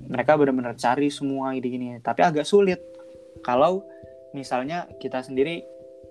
mereka 0.03 0.35
benar-benar 0.35 0.75
cari 0.75 1.07
semua 1.07 1.55
gini-gini. 1.55 2.03
Tapi 2.03 2.21
agak 2.23 2.43
sulit. 2.43 2.83
Kalau 3.39 3.87
misalnya 4.35 4.87
kita 4.99 5.23
sendiri 5.23 5.63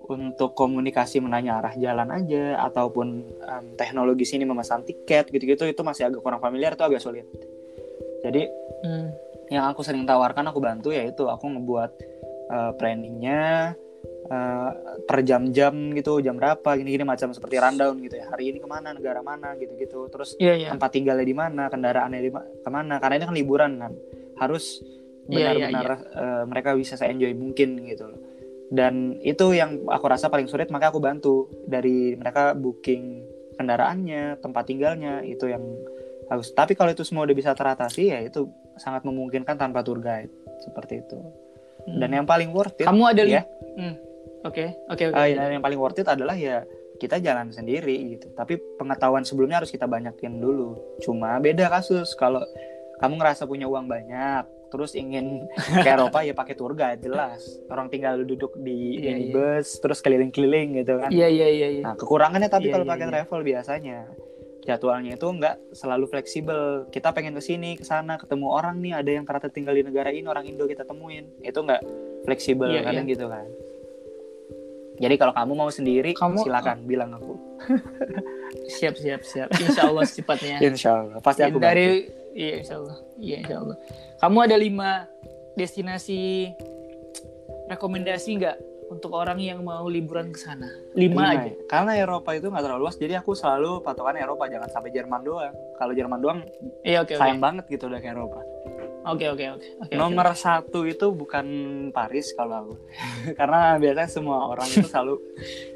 untuk 0.09 0.57
komunikasi 0.57 1.23
menanya 1.23 1.63
arah 1.63 1.75
jalan 1.79 2.09
aja 2.11 2.59
ataupun 2.67 3.07
em, 3.23 3.65
teknologi 3.79 4.27
sini 4.27 4.43
memesan 4.43 4.83
tiket 4.83 5.31
gitu-gitu 5.31 5.63
itu 5.63 5.81
masih 5.85 6.11
agak 6.11 6.19
kurang 6.19 6.43
familiar 6.43 6.75
itu 6.75 6.83
agak 6.83 6.99
sulit. 6.99 7.23
Jadi 8.25 8.49
Hmm, 8.83 9.15
yang 9.47 9.71
aku 9.71 9.79
sering 9.79 10.03
tawarkan 10.03 10.43
aku 10.51 10.59
bantu 10.59 10.91
yaitu 10.91 11.23
aku 11.31 11.47
ngebuat 11.47 11.91
uh, 12.51 12.71
planningnya 12.75 13.71
uh, 14.29 14.69
per 15.03 15.19
jam-jam 15.23 15.91
gitu 15.95 16.19
jam 16.19 16.35
berapa 16.39 16.75
gini-gini 16.75 17.03
macam 17.03 17.31
seperti 17.31 17.59
rundown 17.59 17.99
gitu 18.03 18.19
ya. 18.19 18.29
Hari 18.31 18.53
ini 18.53 18.57
ke 18.59 18.67
mana 18.67 18.93
negara 18.93 19.19
mana 19.19 19.55
gitu-gitu. 19.57 20.07
Terus 20.11 20.35
iya 20.37 20.53
iya. 20.55 20.69
tempat 20.71 20.89
tinggalnya 20.91 21.25
di 21.25 21.35
mana 21.35 21.67
kendaraannya 21.67 22.19
di 22.19 22.31
ma- 22.31 22.45
ke 22.45 22.69
mana. 22.69 22.99
Karena 22.99 23.19
ini 23.19 23.25
kan 23.25 23.35
liburan 23.35 23.71
kan. 23.79 23.91
Harus 24.39 24.83
Iya, 25.23 25.55
iya, 25.55 25.71
benar-benar 25.71 25.91
eh, 26.03 26.43
mereka 26.51 26.69
bisa 26.75 26.99
se 26.99 27.07
enjoy 27.07 27.31
mungkin 27.31 27.79
gitu. 27.87 28.11
Loh 28.11 28.19
dan 28.73 29.21
itu 29.21 29.53
yang 29.53 29.85
aku 29.85 30.09
rasa 30.09 30.33
paling 30.33 30.49
sulit 30.49 30.67
maka 30.73 30.89
aku 30.89 30.97
bantu. 30.97 31.45
Dari 31.63 32.17
mereka 32.17 32.57
booking 32.57 33.21
kendaraannya 33.53 34.41
tempat 34.41 34.63
tinggalnya 34.65 35.21
itu 35.21 35.45
yang 35.45 35.61
harus. 36.27 36.51
Tapi 36.51 36.73
kalau 36.73 36.89
itu 36.89 37.05
semua 37.05 37.23
udah 37.23 37.37
bisa 37.37 37.53
teratasi 37.53 38.03
ya 38.09 38.19
itu 38.19 38.49
sangat 38.75 39.05
memungkinkan 39.05 39.55
tanpa 39.55 39.85
tour 39.85 40.01
guide. 40.01 40.33
Seperti 40.59 41.05
itu. 41.05 41.17
Dan 41.85 42.09
Hmm. 42.09 42.17
yang 42.19 42.27
paling 42.27 42.49
worth 42.49 42.79
it 42.79 42.87
kamu 42.87 43.03
ada 43.13 43.23
ya 43.23 43.41
Hmm. 43.77 43.95
Oke, 44.43 44.75
oke, 44.91 45.03
oke. 45.11 45.15
eh, 45.15 45.35
dan 45.39 45.55
yang 45.55 45.63
paling 45.63 45.79
worth 45.79 46.03
it 46.03 46.07
adalah 46.07 46.35
ya 46.35 46.67
kita 46.99 47.19
jalan 47.23 47.47
sendiri 47.49 48.15
gitu. 48.15 48.27
Tapi 48.35 48.59
pengetahuan 48.75 49.23
sebelumnya 49.23 49.63
harus 49.63 49.71
kita 49.71 49.87
banyakin 49.87 50.39
dulu. 50.39 50.75
Cuma 50.99 51.39
beda 51.39 51.71
kasus. 51.71 52.11
Kalau 52.15 52.43
kamu 52.99 53.19
ngerasa 53.19 53.47
punya 53.47 53.67
uang 53.67 53.87
banyak 53.87 54.43
terus 54.67 54.97
ingin 54.97 55.45
ke 55.85 55.87
Eropa 55.87 56.25
ya 56.25 56.33
pakai 56.35 56.55
tour 56.57 56.75
guide 56.75 56.99
jelas. 56.99 57.39
Orang 57.69 57.87
tinggal 57.87 58.19
duduk 58.25 58.57
di 58.59 58.99
Iya, 58.99 58.99
iya. 58.99 59.11
minibus 59.15 59.79
terus 59.79 60.01
keliling-keliling 60.03 60.81
gitu 60.81 60.97
kan. 60.99 61.09
Iya, 61.13 61.27
iya, 61.29 61.47
iya, 61.47 61.67
iya. 61.79 61.83
nah 61.85 61.93
kekurangannya 61.95 62.49
tapi 62.49 62.67
Iya, 62.67 62.73
kalau 62.75 62.85
iya, 62.85 62.91
pakai 62.91 63.05
iya. 63.05 63.11
travel 63.15 63.39
biasanya. 63.45 63.99
Jadwalnya 64.63 65.19
itu 65.19 65.27
nggak 65.27 65.75
selalu 65.75 66.05
fleksibel. 66.07 66.87
Kita 66.87 67.11
pengen 67.11 67.35
ke 67.35 67.43
sini 67.43 67.75
ke 67.75 67.83
sana 67.83 68.15
ketemu 68.15 68.47
orang 68.47 68.79
nih. 68.79 68.95
Ada 68.95 69.11
yang 69.19 69.23
ternyata 69.27 69.51
tinggal 69.51 69.75
di 69.75 69.83
negara 69.83 70.07
ini 70.07 70.23
orang 70.23 70.47
Indo 70.47 70.63
kita 70.65 70.87
temuin. 70.87 71.27
Itu 71.43 71.67
nggak 71.67 71.83
fleksibel 72.23 72.71
Iya, 72.71 72.87
kadang 72.87 73.05
gitu 73.05 73.27
kan 73.27 73.43
jadi 75.01 75.15
kalau 75.17 75.33
kamu 75.33 75.51
mau 75.53 75.69
sendiri 75.69 76.11
Kamu- 76.13 76.41
silakan 76.41 76.85
bilang 76.85 77.13
aku 77.13 77.33
Siap, 78.63 78.95
siap, 78.95 79.21
siap. 79.25 79.49
Insya 79.59 79.89
Allah 79.89 80.03
secepatnya. 80.05 80.55
Insya 80.61 80.89
Allah 80.93 81.17
pasti 81.19 81.41
aku 81.43 81.57
bantu. 81.57 81.67
dari 81.67 81.85
iya 82.33 82.55
insya 82.61 82.75
Allah 82.79 82.97
iya 83.17 83.37
insya 83.41 83.55
Allah 83.61 83.77
kamu 84.19 84.37
ada 84.39 84.55
lima 84.57 84.91
destinasi 85.53 86.49
rekomendasi 87.67 88.29
nggak 88.39 88.57
untuk 88.89 89.09
orang 89.15 89.41
yang 89.41 89.65
mau 89.65 89.89
liburan 89.89 90.29
ke 90.29 90.37
sana 90.37 90.69
lima, 90.93 91.17
Lima 91.17 91.23
aja 91.33 91.49
ya. 91.49 91.53
Karena 91.65 91.91
Eropa 91.97 92.29
itu 92.37 92.45
nggak 92.45 92.61
terlalu 92.61 92.81
luas, 92.85 92.95
jadi 92.99 93.17
aku 93.17 93.33
selalu 93.33 93.81
patokan 93.81 94.13
Eropa, 94.21 94.45
jangan 94.45 94.69
sampai 94.69 94.93
Jerman 94.93 95.25
doang. 95.25 95.53
Kalau 95.81 95.93
Jerman 95.97 96.19
doang, 96.21 96.39
iya 96.85 97.01
oke 97.01 97.17
oke 97.17 97.21
sayang 97.21 97.41
banget 97.41 97.65
gitu 97.73 97.89
udah 97.89 97.97
ke 97.97 98.09
Eropa. 98.13 98.45
Oke 99.05 99.25
oke 99.29 99.45
oke 99.53 99.67
Nomor 99.91 100.31
satu 100.33 100.83
itu 100.83 101.11
bukan 101.11 101.45
Paris 101.89 102.31
kalau 102.31 102.55
aku, 102.61 102.73
karena 103.39 103.75
biasanya 103.75 104.07
semua 104.07 104.47
orang 104.47 104.65
itu 104.65 104.83
selalu 104.83 105.15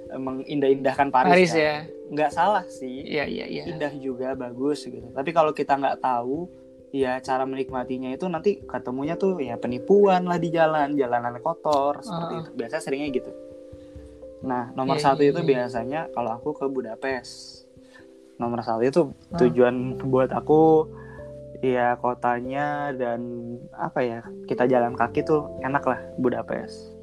mengindah-indahkan 0.10 1.08
Paris. 1.10 1.32
Paris 1.32 1.52
kan. 1.52 1.60
ya 1.60 1.76
Nggak 2.08 2.32
salah 2.32 2.64
sih, 2.66 3.04
iya 3.04 3.28
iya 3.28 3.44
iya 3.46 3.64
indah 3.68 3.92
juga 3.94 4.32
bagus 4.34 4.82
gitu. 4.82 5.04
Tapi 5.12 5.30
kalau 5.30 5.52
kita 5.52 5.76
nggak 5.76 6.00
tahu, 6.00 6.48
ya 6.90 7.20
cara 7.20 7.44
menikmatinya 7.44 8.08
itu 8.10 8.24
nanti 8.26 8.64
ketemunya 8.64 9.14
tuh 9.14 9.36
ya 9.38 9.56
penipuan 9.56 10.24
lah 10.24 10.36
di 10.36 10.48
jalan, 10.48 10.96
jalanan 10.96 11.36
kotor 11.38 12.00
seperti 12.00 12.34
Ah. 12.34 12.40
itu. 12.40 12.50
Biasanya 12.56 12.80
seringnya 12.82 13.10
gitu. 13.12 13.32
Nah, 14.40 14.72
nomor 14.72 14.96
Iya, 14.96 15.04
satu 15.04 15.20
iya, 15.20 15.32
itu 15.34 15.42
iya. 15.42 15.48
biasanya 15.52 16.00
kalau 16.10 16.32
aku 16.32 16.50
ke 16.54 16.66
Budapest. 16.66 17.66
Nomor 18.38 18.64
satu 18.64 18.82
itu 18.82 19.02
Ah. 19.28 19.38
tujuan 19.38 19.76
buat 20.00 20.32
aku 20.32 20.88
ya 21.62 21.98
kotanya 21.98 22.94
dan 22.94 23.22
apa 23.74 24.00
ya 24.06 24.20
kita 24.46 24.70
jalan 24.70 24.94
kaki 24.94 25.26
tuh 25.26 25.50
enak 25.66 25.84
lah 25.86 26.00
Budapest. 26.22 26.94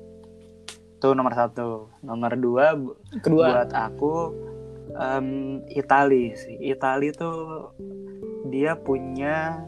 Itu 0.98 1.12
nomor 1.12 1.34
satu. 1.34 1.90
Nomor 2.07 2.38
dua 2.38 2.78
kedua 3.20 3.66
buat 3.66 3.70
aku 3.74 4.14
em 4.94 5.26
Itali 5.70 6.38
sih. 6.38 6.57
Itali 6.62 7.11
tuh 7.11 7.70
dia 8.48 8.78
punya 8.78 9.66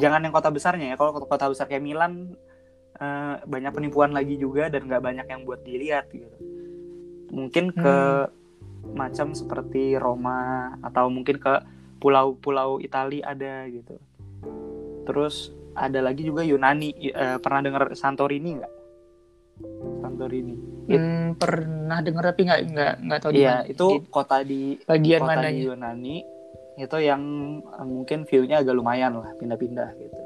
jangan 0.00 0.24
yang 0.24 0.32
kota 0.32 0.48
besarnya 0.48 0.94
ya. 0.94 0.96
Kalau 0.96 1.12
kota 1.20 1.52
besar 1.52 1.68
kayak 1.68 1.84
Milan 1.84 2.32
eh, 2.96 3.34
banyak 3.44 3.72
penipuan 3.76 4.16
lagi 4.16 4.40
juga 4.40 4.72
dan 4.72 4.88
nggak 4.88 5.04
banyak 5.04 5.26
yang 5.28 5.44
buat 5.44 5.60
dilihat 5.60 6.08
gitu. 6.08 6.36
Mungkin 7.30 7.76
ke 7.76 8.26
macam 8.96 9.36
seperti 9.36 9.94
Roma 10.00 10.72
atau 10.82 11.12
mungkin 11.12 11.36
ke 11.36 11.62
pulau-pulau 12.00 12.80
Itali 12.80 13.20
ada 13.20 13.68
gitu. 13.68 14.00
Terus 15.04 15.52
ada 15.76 16.00
lagi 16.00 16.24
juga 16.26 16.40
Yunani. 16.42 16.90
Eh, 16.96 17.38
pernah 17.38 17.60
dengar 17.60 17.82
Santorini 17.94 18.50
nggak? 18.58 18.74
Santorini. 20.02 20.54
Hmm, 20.90 21.38
pernah 21.38 22.02
dengar 22.02 22.34
tapi 22.34 22.48
nggak 22.48 22.60
nggak 22.74 22.92
nggak 23.06 23.18
tahu 23.22 23.30
di 23.36 23.40
Iya, 23.44 23.54
mana. 23.62 23.70
itu 23.70 23.86
Di 23.86 23.98
kota 24.10 24.36
di 24.42 24.62
bagian 24.82 25.20
kota 25.22 25.30
di 25.30 25.38
mananya 25.38 25.62
Yunani 25.70 26.16
itu 26.80 26.96
yang 26.98 27.22
eh, 27.62 27.86
mungkin 27.86 28.18
view-nya 28.24 28.64
agak 28.64 28.74
lumayan 28.74 29.20
lah 29.20 29.30
pindah-pindah 29.38 29.90
gitu. 30.00 30.18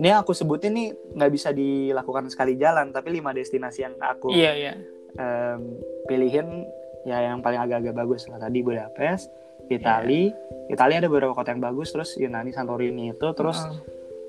Ini 0.00 0.16
yang 0.16 0.24
aku 0.24 0.32
sebutin 0.32 0.72
nih 0.72 0.88
nggak 1.12 1.30
bisa 1.30 1.52
dilakukan 1.52 2.32
sekali 2.32 2.56
jalan, 2.56 2.88
tapi 2.88 3.12
lima 3.12 3.36
destinasi 3.36 3.84
yang 3.84 3.94
aku 4.00 4.32
iya 4.32 4.56
iya 4.56 4.72
em, 5.20 5.76
pilihin 6.08 6.64
ya 7.04 7.28
yang 7.32 7.44
paling 7.44 7.60
agak-agak 7.60 7.96
bagus 7.96 8.24
lah 8.28 8.40
tadi 8.40 8.64
Budapest, 8.64 9.28
Itali, 9.70 10.34
Itali 10.66 10.94
ada 10.94 11.06
beberapa 11.06 11.30
kota 11.30 11.50
yang 11.50 11.62
bagus, 11.62 11.90
terus 11.90 12.14
Yunani, 12.14 12.50
Santorini 12.50 13.10
itu, 13.10 13.26
terus 13.30 13.58
Heeh. 13.58 13.78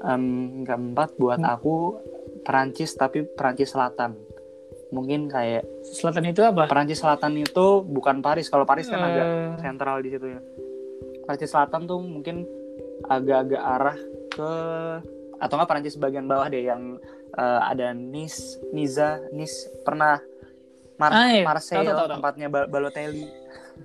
em, 0.07 0.23
keempat 0.61 1.13
buat 1.15 1.37
Hmm. 1.37 1.51
aku 1.51 1.97
Perancis 2.41 2.93
tapi 2.93 3.25
Perancis 3.27 3.69
Selatan. 3.69 4.17
Mungkin 4.91 5.25
kayak 5.25 5.63
selatan 5.87 6.27
itu 6.27 6.41
apa 6.41 6.65
Perancis 6.65 6.99
Selatan 6.99 7.37
itu 7.37 7.65
bukan 7.81 8.19
Paris, 8.19 8.47
kalau 8.47 8.63
Paris 8.63 8.85
kan 8.85 8.99
agak 8.99 9.23
Eh, 9.23 9.51
sentral 9.59 9.97
di 9.99 10.09
situ 10.09 10.27
ya. 10.27 10.41
Perancis 11.21 11.49
Selatan 11.49 11.85
tuh 11.85 11.97
mungkin 11.97 12.43
agak-agak 13.03 13.61
arah 13.61 13.97
ke 14.27 14.51
atau 15.37 15.53
nggak 15.55 15.69
Perancis 15.69 15.95
bagian 15.95 16.25
bawah 16.25 16.45
deh 16.45 16.63
yang 16.63 16.97
eh, 17.31 17.61
ada 17.63 17.93
Nice, 17.93 18.59
Niza, 18.69 19.23
Nice 19.31 19.55
pernah 19.81 20.19
Mar 20.97 21.09
Ah, 21.09 21.31
iya. 21.31 21.41
Marseille 21.41 21.81
Tahu, 21.81 21.95
tahu, 21.95 22.05
tahu. 22.05 22.13
tempatnya 22.13 22.47
Ba- 22.47 22.67
Balotelli. 22.67 23.25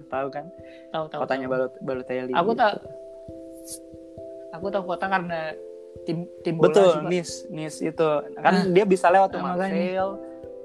Tahu 0.06 0.26
kan? 0.28 0.46
tahu 0.90 1.04
tahu 1.08 1.20
Kotanya. 1.24 1.46
Balot 1.46 1.72
Balotelli. 1.80 2.32
aku 2.32 2.50
gitu. 2.52 2.60
tak 2.60 2.72
aku 4.52 4.66
tahu 4.70 4.84
kota 4.86 5.06
karena 5.06 5.40
tim 6.04 6.24
tim 6.40 6.54
bola 6.56 6.68
Betul, 6.70 6.90
sih. 6.92 7.00
Nice, 7.08 7.34
Nice 7.48 7.78
itu. 7.80 8.08
Kan 8.36 8.54
Ah, 8.54 8.64
dia 8.66 8.84
bisa 8.84 9.08
lewat 9.08 9.32
tuh 9.32 9.40
ah. 9.40 9.44
Marseille 9.52 10.10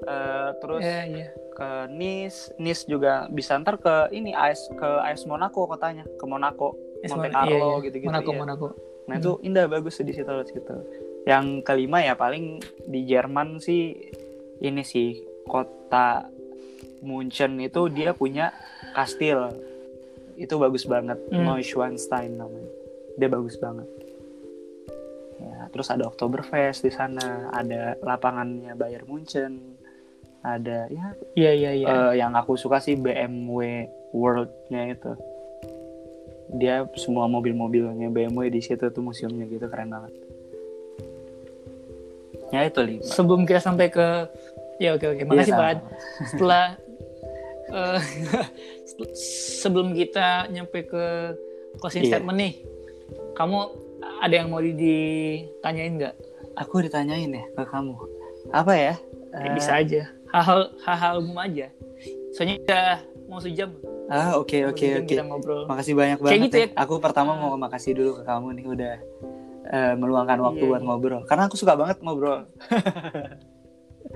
eh, 0.02 0.48
terus 0.58 0.82
Iya, 0.82 1.00
iya. 1.06 1.26
ke 1.52 1.68
Nice, 1.90 2.38
Nice 2.56 2.82
juga 2.84 3.26
bisa 3.28 3.56
ntar 3.56 3.76
ke 3.76 4.10
ini 4.10 4.32
AS 4.32 4.66
ke 4.72 4.90
AS 5.02 5.24
Monaco 5.24 5.64
kotanya, 5.64 6.04
ke 6.06 6.24
Monaco, 6.24 6.74
Eh, 7.02 7.10
Monte 7.10 7.28
Monaco, 7.28 7.50
iya, 7.50 7.58
Carlo 7.58 7.68
iya. 7.70 7.84
gitu-gitu. 7.84 8.08
Monaco 8.08 8.30
ya. 8.30 8.38
Monaco 8.38 8.66
Nah 9.02 9.16
itu 9.18 9.32
indah 9.42 9.66
bagus 9.66 9.98
di 9.98 10.14
situ 10.14 10.30
di 10.30 10.48
situ. 10.48 10.74
Yang 11.26 11.44
kelima 11.62 11.98
ya 11.98 12.14
paling 12.14 12.58
di 12.86 13.02
Jerman 13.02 13.58
sih 13.58 13.98
ini 14.58 14.82
sih 14.82 15.18
kota 15.42 16.30
Munchen 17.02 17.58
itu 17.58 17.90
dia 17.90 18.14
punya 18.14 18.54
kastil. 18.92 19.50
Itu 20.34 20.56
bagus 20.56 20.84
banget, 20.84 21.18
Hmm. 21.28 21.44
Neuschwanstein 21.44 22.36
namanya. 22.36 22.70
Dia 23.16 23.28
bagus 23.28 23.56
banget. 23.56 23.84
Ya, 25.36 25.66
terus 25.68 25.88
ada 25.88 26.06
Oktoberfest 26.06 26.80
di 26.80 26.90
sana, 26.90 27.50
ada 27.50 27.98
lapangannya 28.00 28.72
Bayern 28.72 29.04
Munchen. 29.04 29.74
Ada 30.40 30.86
ya 30.88 31.06
iya 31.34 31.52
iya 31.52 31.70
iya 31.72 31.86
eh, 31.86 32.12
yang 32.16 32.34
aku 32.34 32.54
suka 32.54 32.78
sih 32.78 32.94
BMW 32.94 33.86
World-nya 34.10 34.90
itu. 34.90 35.12
Dia 36.52 36.82
semua 36.96 37.26
mobil-mobilnya 37.26 38.06
BMW 38.08 38.50
di 38.50 38.58
situ 38.58 38.86
tuh 38.86 39.00
museumnya 39.00 39.46
gitu 39.46 39.66
keren 39.66 39.88
banget. 39.88 40.10
Ya 42.50 42.66
itu 42.66 42.80
lima. 42.80 43.00
sebelum 43.02 43.42
kita 43.42 43.62
sampai 43.62 43.88
ke 43.88 44.06
ya 44.76 44.92
oke 44.92 45.06
oke 45.08 45.22
makasih 45.24 45.54
Iya, 45.54 45.56
Pak 45.56 45.72
sama. 45.72 45.82
setelah 46.28 46.64
eh, 47.78 48.00
sebelum 49.58 49.92
kita 49.92 50.46
nyampe 50.48 50.84
ke 50.84 51.04
closing 51.76 52.02
Iya. 52.02 52.18
statement 52.18 52.38
nih 52.38 52.52
kamu 53.32 53.58
ada 54.18 54.34
yang 54.34 54.48
mau 54.48 54.58
di- 54.58 54.74
ditanyain 54.74 55.94
nggak 55.96 56.14
Aku 56.54 56.78
ditanyain 56.78 57.32
ya 57.32 57.44
ke 57.50 57.64
kamu. 57.64 57.96
Apa 58.52 58.72
ya? 58.72 58.94
Ya, 59.32 59.40
Eh, 59.42 59.54
bisa 59.56 59.72
aja 59.74 60.02
hal-hal 60.28 60.68
hal-hal 60.80 61.14
umum 61.18 61.36
aja 61.38 61.72
soalnya 62.30 62.60
udah 62.60 62.88
mau 63.26 63.40
sejam 63.40 63.72
Ah, 64.06 64.36
oke 64.36 64.68
oke 64.68 64.86
oke. 64.98 65.08
kita 65.08 65.24
ngobrol 65.24 65.64
Makasih 65.64 65.94
banyak 65.94 66.18
Kayak 66.18 66.26
banget 66.26 66.44
gitu 66.44 66.56
ya. 66.58 66.66
ya. 66.66 66.76
Aku 66.78 66.94
pertama 66.98 67.32
mau 67.32 67.56
makasih 67.56 67.92
dulu 67.92 68.20
ke 68.20 68.22
kamu 68.22 68.46
nih 68.52 68.66
udah 68.66 68.94
eh, 69.64 69.94
meluangkan 69.96 70.36
waktu 70.42 70.60
Iya, 70.60 70.68
buat 70.68 70.80
iya. 70.80 70.86
ngobrol. 70.86 71.22
Karena 71.24 71.48
aku 71.48 71.56
suka 71.56 71.72
banget 71.72 71.96
ngobrol. 72.00 72.44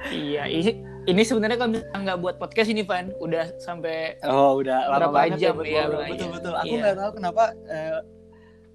iya 0.09 0.45
ini 0.47 0.71
ini 1.05 1.23
sebenarnya 1.23 1.57
kalau 1.57 1.71
misalnya 1.73 1.99
nggak 2.03 2.19
buat 2.19 2.37
podcast 2.37 2.69
ini 2.69 2.83
Van 2.83 3.15
udah 3.17 3.55
sampai 3.57 4.19
Oh, 4.23 4.59
udah 4.59 4.79
lama 4.87 4.99
Berapa 5.01 5.15
banget 5.17 5.39
jam 5.41 5.55
ya 5.57 5.57
buat 5.57 5.67
ya. 5.67 5.85
Betul 6.09 6.29
betul. 6.33 6.53
Aku 6.55 6.67
Iya. 6.67 6.81
nggak 6.81 6.97
tahu 6.97 7.11
kenapa 7.15 7.45
eh, 7.65 7.99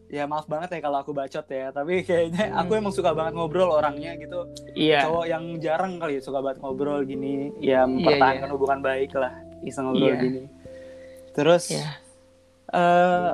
ya 0.09 0.24
maaf 0.26 0.45
banget 0.45 0.70
ya 0.70 0.80
kalau 0.82 0.97
aku 0.99 1.12
bacot 1.12 1.45
ya, 1.45 1.68
tapi 1.70 1.93
kayaknya 2.01 2.43
Hmm. 2.47 2.59
aku 2.62 2.72
emang 2.74 2.91
suka 2.91 3.12
banget 3.12 3.32
ngobrol 3.34 3.72
orangnya 3.72 4.12
gitu. 4.16 4.43
iya 4.74 5.03
Cowok 5.03 5.26
yang 5.26 5.43
jarang 5.57 5.93
kali 5.97 6.20
suka 6.20 6.39
banget 6.39 6.59
ngobrol 6.59 6.99
gini, 7.01 7.47
ya 7.57 7.84
Iya, 7.84 7.88
mempertahankan 7.88 8.49
hubungan 8.51 8.80
baik 8.82 9.12
lah, 9.14 9.32
iseng 9.62 9.88
ngobrol 9.88 10.09
Iya. 10.09 10.20
gini. 10.20 10.41
Terus 11.32 11.64
Iya. 11.70 11.88
eh 12.70 13.32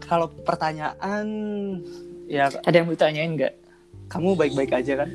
kalau 0.00 0.30
pertanyaan 0.38 1.26
ya 2.26 2.46
ada 2.48 2.74
yang 2.74 2.86
mau 2.86 2.94
ditanyain 2.94 3.32
nggak 3.32 3.54
kamu 4.08 4.34
baik-baik 4.34 4.72
aja 4.72 5.04
kan? 5.04 5.10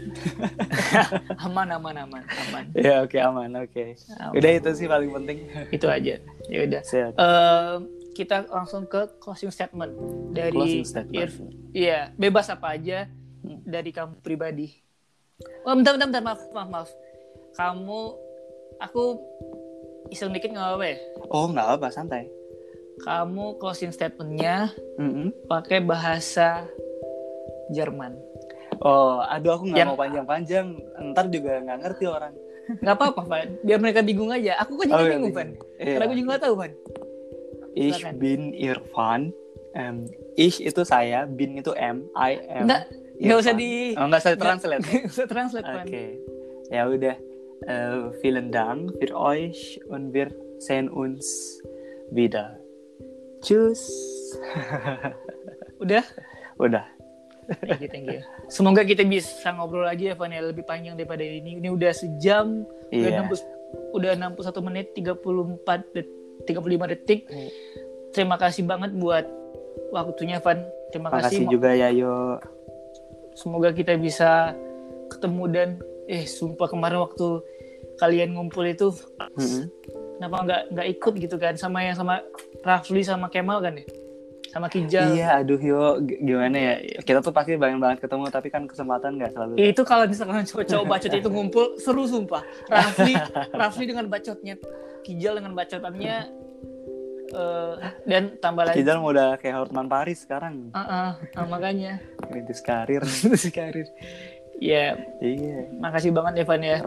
aman 1.50 1.68
aman 1.74 1.96
aman 2.06 2.24
aman. 2.24 2.64
ya 2.78 3.02
oke 3.02 3.18
aman 3.18 3.50
oke. 3.66 3.98
Aman. 4.22 4.34
Udah 4.38 4.52
itu 4.54 4.70
sih 4.78 4.86
paling 4.86 5.10
penting. 5.10 5.38
Itu 5.74 5.90
aja. 5.90 6.22
Ya 6.50 6.60
udah. 6.64 6.82
Eh, 6.86 7.74
kita 8.14 8.46
langsung 8.48 8.86
ke 8.86 9.18
closing 9.18 9.50
statement 9.50 9.98
dari 10.30 10.54
Closing 10.54 10.86
statement. 10.86 11.18
Irf- 11.18 11.50
Iya, 11.74 12.14
bebas 12.14 12.54
apa 12.54 12.78
aja 12.78 13.10
dari 13.66 13.90
kamu 13.90 14.22
pribadi. 14.22 14.70
Oh, 15.66 15.74
bentar, 15.74 15.98
bentar, 15.98 16.08
bentar, 16.14 16.24
maaf, 16.24 16.42
maaf, 16.54 16.70
maaf. 16.70 16.90
Kamu, 17.58 18.02
aku 18.78 19.04
iseng 20.14 20.30
dikit 20.30 20.54
nggak 20.54 20.62
apa-apa 20.70 20.86
ya? 20.86 20.98
Oh 21.34 21.50
nggak 21.50 21.68
apa 21.82 21.88
santai. 21.90 22.30
Kamu 23.02 23.58
closing 23.58 23.90
statementnya 23.90 24.70
Mm-mm. 25.02 25.34
pakai 25.50 25.82
bahasa 25.82 26.70
Jerman. 27.74 28.14
Oh 28.84 29.24
aduh 29.24 29.56
aku 29.56 29.72
nggak 29.72 29.80
Yang- 29.80 29.92
mau 29.96 30.00
panjang-panjang. 30.00 30.66
Ntar 31.16 31.26
juga 31.32 31.64
nggak 31.64 31.78
ngerti 31.88 32.06
orang. 32.06 32.34
Nggak 32.80 32.96
apa-apa, 32.96 33.22
Van. 33.28 33.48
Biar 33.60 33.80
mereka 33.80 34.00
bingung 34.04 34.32
aja. 34.32 34.56
Aku 34.64 34.80
kan 34.80 34.88
juga 34.88 35.00
Oh, 35.00 35.08
iya, 35.08 35.12
bingung. 35.20 35.34
Van. 35.36 35.50
Iya. 35.80 35.94
Karena 35.96 36.04
aku 36.08 36.16
juga 36.16 36.28
nggak 36.32 36.44
tahu, 36.44 36.56
Van. 36.56 36.72
Ich 37.76 38.00
bin 38.16 38.42
Irfan. 38.56 39.22
Em, 39.74 40.06
ich 40.38 40.62
itu 40.62 40.82
saya, 40.86 41.26
bin 41.26 41.58
itu 41.58 41.74
M, 41.74 42.06
I 42.14 42.38
am. 42.46 42.70
Nggak, 42.70 42.82
nggak 43.18 43.38
usah 43.42 43.54
di... 43.58 43.98
Oh, 43.98 44.06
nggak 44.06 44.22
usah 44.22 44.34
translate. 44.38 44.84
nggak 44.86 45.10
usah 45.10 45.26
translate, 45.26 45.66
Oke. 45.66 45.74
Van. 45.74 45.88
Ya 46.70 46.82
udah. 46.86 47.16
Eh, 47.64 48.00
vielen 48.22 48.52
Dank 48.52 48.94
für 49.00 49.12
euch 49.16 49.80
und 49.90 50.12
wir 50.14 50.30
sehen 50.60 50.92
uns 50.92 51.26
wieder. 52.12 52.60
Tschüss. 53.42 53.82
Udah? 55.84 56.04
Udah. 56.60 56.86
Thank 57.64 57.82
you, 57.84 57.90
thank 57.92 58.08
you. 58.08 58.22
Semoga 58.48 58.82
kita 58.88 59.04
bisa 59.04 59.52
ngobrol 59.56 59.84
lagi 59.86 60.12
ya, 60.12 60.16
Van, 60.16 60.32
ya. 60.32 60.42
Lebih 60.44 60.64
panjang 60.64 60.96
daripada 60.96 61.24
ini. 61.24 61.60
Ini 61.60 61.70
udah 61.72 61.92
sejam, 61.92 62.64
udah 62.90 63.10
Iya. 63.10 63.26
60, 63.28 63.98
udah 63.98 64.12
61 64.16 64.62
menit, 64.64 64.86
34 64.96 65.82
det, 65.92 66.08
35 66.48 66.88
detik. 66.92 67.28
Iya. 67.28 67.50
Terima 68.14 68.38
kasih 68.38 68.64
banget 68.64 68.94
buat 68.96 69.26
waktunya, 69.92 70.40
Van. 70.40 70.64
Terima 70.94 71.10
kasih. 71.10 71.42
Makasih 71.42 71.44
juga 71.50 71.70
ya 71.74 71.90
Yo. 71.90 72.38
Semoga 73.34 73.74
kita 73.74 73.98
bisa 73.98 74.54
ketemu 75.10 75.44
dan 75.50 75.70
eh 76.06 76.26
sumpah 76.30 76.70
kemarin 76.70 77.02
waktu 77.02 77.42
kalian 77.98 78.36
ngumpul 78.36 78.66
itu 78.66 78.92
Mm-mm. 79.38 79.70
kenapa 80.18 80.38
nggak 80.44 80.62
nggak 80.74 80.88
ikut 80.98 81.14
gitu 81.22 81.36
kan 81.38 81.54
sama 81.56 81.86
yang 81.86 81.96
sama 81.96 82.26
Rafli 82.66 83.06
sama 83.06 83.30
Kemal 83.30 83.62
kan 83.62 83.78
ya 83.78 83.86
sama 84.54 84.70
Kijal 84.70 85.18
Iya, 85.18 85.42
aduh 85.42 85.58
Yo, 85.58 85.98
gimana 86.06 86.54
ya? 86.54 86.74
Kita 87.02 87.26
tuh 87.26 87.34
pasti 87.34 87.58
banyak 87.58 87.82
banget 87.82 87.98
ketemu, 88.06 88.30
tapi 88.30 88.54
kan 88.54 88.70
kesempatan 88.70 89.18
nggak 89.18 89.34
selalu. 89.34 89.54
itu 89.58 89.82
kalau 89.82 90.06
misalkan 90.06 90.46
cowok-cowok 90.50 90.86
bacot 90.86 91.12
itu 91.12 91.30
ngumpul 91.34 91.66
seru 91.82 92.06
sumpah 92.06 92.46
Rafli 92.70 93.18
Rafli 93.60 93.84
dengan 93.90 94.06
bacotnya 94.06 94.56
Kijal 95.02 95.42
dengan 95.42 95.58
bacotannya 95.58 96.16
eh, 97.34 97.74
dan 98.06 98.24
tambah 98.38 98.70
lagi 98.70 98.78
Kijal 98.80 99.02
udah 99.02 99.42
kayak 99.42 99.58
Hotman 99.58 99.90
Paris 99.90 100.22
sekarang, 100.22 100.70
Ah, 100.78 100.80
ah, 100.80 101.12
ah, 101.34 101.46
makanya 101.50 101.98
rintis 102.30 102.62
karir. 102.62 103.02
karir 103.58 103.90
ya 104.62 104.96
iya. 105.20 105.68
makasih 105.76 106.14
banget 106.14 106.46
Evan 106.46 106.62
ya 106.62 106.80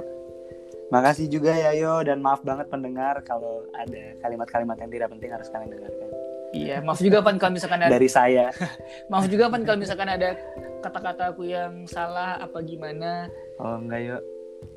Makasih 0.86 1.26
juga 1.26 1.50
ya 1.50 1.74
Yo 1.74 1.98
dan 2.06 2.22
maaf 2.22 2.46
banget 2.46 2.70
pendengar 2.70 3.18
kalau 3.26 3.66
ada 3.74 4.14
kalimat-kalimat 4.22 4.78
yang 4.78 4.86
tidak 4.86 5.10
penting 5.10 5.34
harus 5.34 5.50
kalian 5.50 5.74
dengarkan. 5.74 6.08
Iya 6.52 6.78
maaf 6.78 6.98
juga 6.98 7.18
Van 7.20 7.36
kalau 7.36 7.54
misalkan 7.54 7.80
ada 7.80 7.90
Dari 7.90 8.06
saya. 8.06 8.50
maaf 9.10 9.26
juga 9.26 9.46
Van 9.46 9.62
kalau 9.62 9.78
misalkan 9.78 10.06
ada 10.06 10.36
kata-kata 10.78 11.30
aku 11.30 11.42
yang 11.44 11.84
salah 11.84 12.38
apa 12.38 12.58
gimana 12.60 13.26
Oh 13.56 13.76
enggak 13.76 14.00
Yo. 14.02 14.18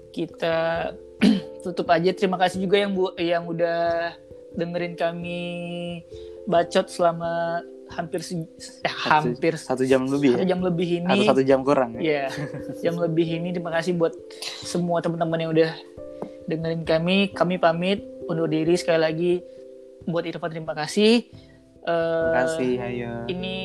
kita 0.09 0.89
tutup 1.63 1.89
aja 1.89 2.09
terima 2.11 2.35
kasih 2.35 2.63
juga 2.63 2.79
yang 2.79 2.91
bu 2.91 3.11
yang 3.15 3.43
udah 3.43 4.15
dengerin 4.51 4.95
kami 4.95 5.41
bacot 6.45 6.87
selama 6.87 7.61
hampir 7.89 8.21
se- 8.21 8.49
eh, 8.81 8.89
hampir 9.05 9.53
Satu 9.55 9.81
jam 9.81 10.05
lebih 10.05 10.33
satu 10.33 10.41
ya? 10.41 10.47
jam 10.47 10.59
lebih 10.61 10.87
ini 10.99 11.09
Atau 11.11 11.25
satu 11.29 11.41
jam 11.43 11.61
kurang 11.61 11.97
ya? 11.97 12.01
ya 12.01 12.25
jam 12.79 12.97
lebih 12.97 13.27
ini 13.27 13.49
terima 13.51 13.69
kasih 13.71 13.93
buat 13.93 14.13
semua 14.59 14.99
teman-teman 14.99 15.39
yang 15.39 15.51
udah 15.51 15.71
dengerin 16.45 16.81
kami 16.81 17.29
kami 17.29 17.55
pamit 17.57 17.99
undur 18.25 18.45
diri 18.45 18.73
sekali 18.73 18.99
lagi 18.99 19.33
buat 20.05 20.23
Irfan 20.23 20.49
terima 20.49 20.73
kasih 20.73 21.29
Eh, 21.81 22.29
kasih 22.33 22.73
Ayo. 22.77 23.11
ini 23.27 23.57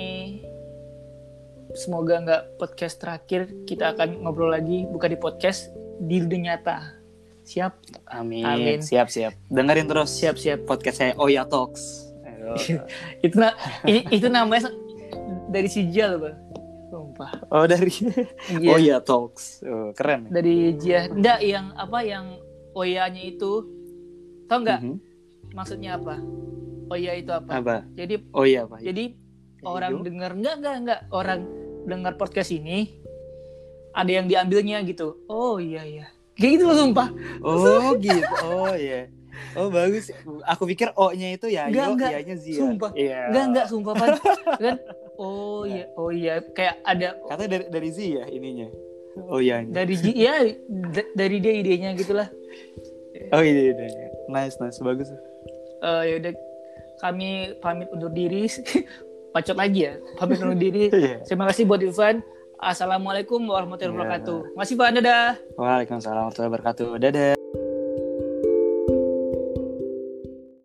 semoga 1.74 2.20
nggak 2.20 2.42
podcast 2.56 2.96
terakhir 2.96 3.50
kita 3.64 3.92
akan 3.92 4.22
ngobrol 4.22 4.48
lagi 4.48 4.86
bukan 4.86 5.10
di 5.10 5.18
podcast 5.18 5.68
di 5.98 6.18
dunia 6.18 6.54
nyata 6.54 6.94
siap 7.42 7.76
Amin. 8.06 8.40
Amin. 8.42 8.78
Siap 8.80 9.06
siap. 9.06 9.34
Dengerin 9.46 9.84
terus 9.84 10.08
siap 10.10 10.34
siap 10.34 10.64
podcast 10.64 10.96
saya 10.98 11.12
Oya 11.14 11.44
Talks. 11.44 12.14
Itu 13.24 13.36
na 13.36 13.52
i- 13.84 14.06
itu 14.08 14.28
namanya 14.28 14.70
dari 15.46 15.66
si 15.66 15.90
Jal 15.90 16.16
bang 16.16 16.36
sumpah 16.88 17.32
Oh 17.48 17.64
dari 17.64 17.90
Iya. 18.54 18.70
Oya 18.76 18.96
Talks. 18.98 19.60
Oh, 19.60 19.90
keren. 19.90 20.30
dari 20.30 20.72
Jia 20.74 21.08
enggak 21.08 21.40
yang 21.40 21.74
apa 21.74 21.98
yang 22.00 22.38
oyanya 22.72 23.20
itu 23.20 23.66
tau 24.44 24.60
nggak 24.60 24.80
Mhm. 24.80 24.96
Maksudnya 25.54 25.94
apa 25.94 26.18
oya 26.86 27.14
itu 27.14 27.30
apa 27.30 27.50
Apa? 27.54 27.76
jadi 27.92 28.20
Oh 28.30 28.42
iya 28.42 28.66
Pak. 28.66 28.82
jadi 28.82 29.14
orang 29.62 29.92
Hijau. 29.94 30.04
dengar 30.04 30.30
enggak 30.34 30.54
enggak 30.58 30.74
enggak 30.76 31.00
orang 31.08 31.40
dengar 31.84 32.12
podcast 32.14 32.50
ini 32.50 33.00
ada 33.90 34.10
yang 34.10 34.26
diambilnya 34.26 34.82
gitu 34.82 35.22
oh 35.24 35.56
iya 35.56 35.80
iya 35.80 36.06
kayak 36.34 36.50
gitu 36.52 36.64
loh 36.66 36.76
sumpah 36.76 37.08
Oh 37.40 37.94
gitu. 37.96 38.26
Oh 38.42 38.74
iya. 38.74 39.06
Oh 39.54 39.66
bagus. 39.66 40.10
Aku 40.44 40.62
pikir 40.64 40.90
O-nya 40.92 41.30
itu 41.30 41.46
ya 41.46 41.66
Enggak, 41.66 41.78
Yo, 41.80 41.92
enggak. 41.92 42.10
iya-nya 42.12 42.34
Zia. 42.36 42.54
Sumpah. 42.56 42.90
Iya. 42.92 43.18
enggak 43.30 43.44
enggak 43.46 43.66
sumpah 43.66 43.92
Pan. 43.92 44.10
kan 44.64 44.76
oh 45.14 45.62
iya 45.62 45.86
oh 45.94 46.10
iya 46.10 46.42
kayak 46.48 46.82
ada 46.82 47.14
Katanya 47.24 47.50
dari 47.52 47.64
dari 47.70 47.88
Zia 47.88 48.24
ininya. 48.26 48.66
Oh 49.24 49.38
iya. 49.38 49.62
dari 49.62 49.94
Ji- 49.94 50.14
ya 50.16 50.42
dari 51.14 51.36
dia 51.38 51.54
idenya 51.54 51.94
gitulah 51.94 52.26
Oh 53.30 53.40
iya, 53.40 53.70
iya, 53.70 53.74
iya. 53.78 54.08
Nice, 54.26 54.58
nice, 54.58 54.78
bagus. 54.80 55.06
Eh 55.80 56.02
ya 56.04 56.14
udah 56.18 56.32
kami 56.96 57.30
pamit 57.58 57.90
undur 57.90 58.08
diri 58.08 58.46
pacot 59.34 59.54
lagi 59.54 59.84
ya 59.84 59.98
pamit 60.14 60.38
undur 60.38 60.54
diri 60.54 60.88
Iya. 60.94 61.20
terima 61.22 61.50
kasih 61.50 61.66
buat 61.66 61.82
Irfan 61.82 62.22
assalamualaikum 62.56 63.42
warahmatullahi 63.44 63.90
Iya. 63.90 63.98
wabarakatuh 63.98 64.38
masih 64.54 64.74
Pak 64.74 64.88
dadah 64.94 65.26
Waalaikumsalam 65.58 66.30
warahmatullahi 66.30 66.50
wabarakatuh. 66.50 66.88
Dadah. 66.98 67.43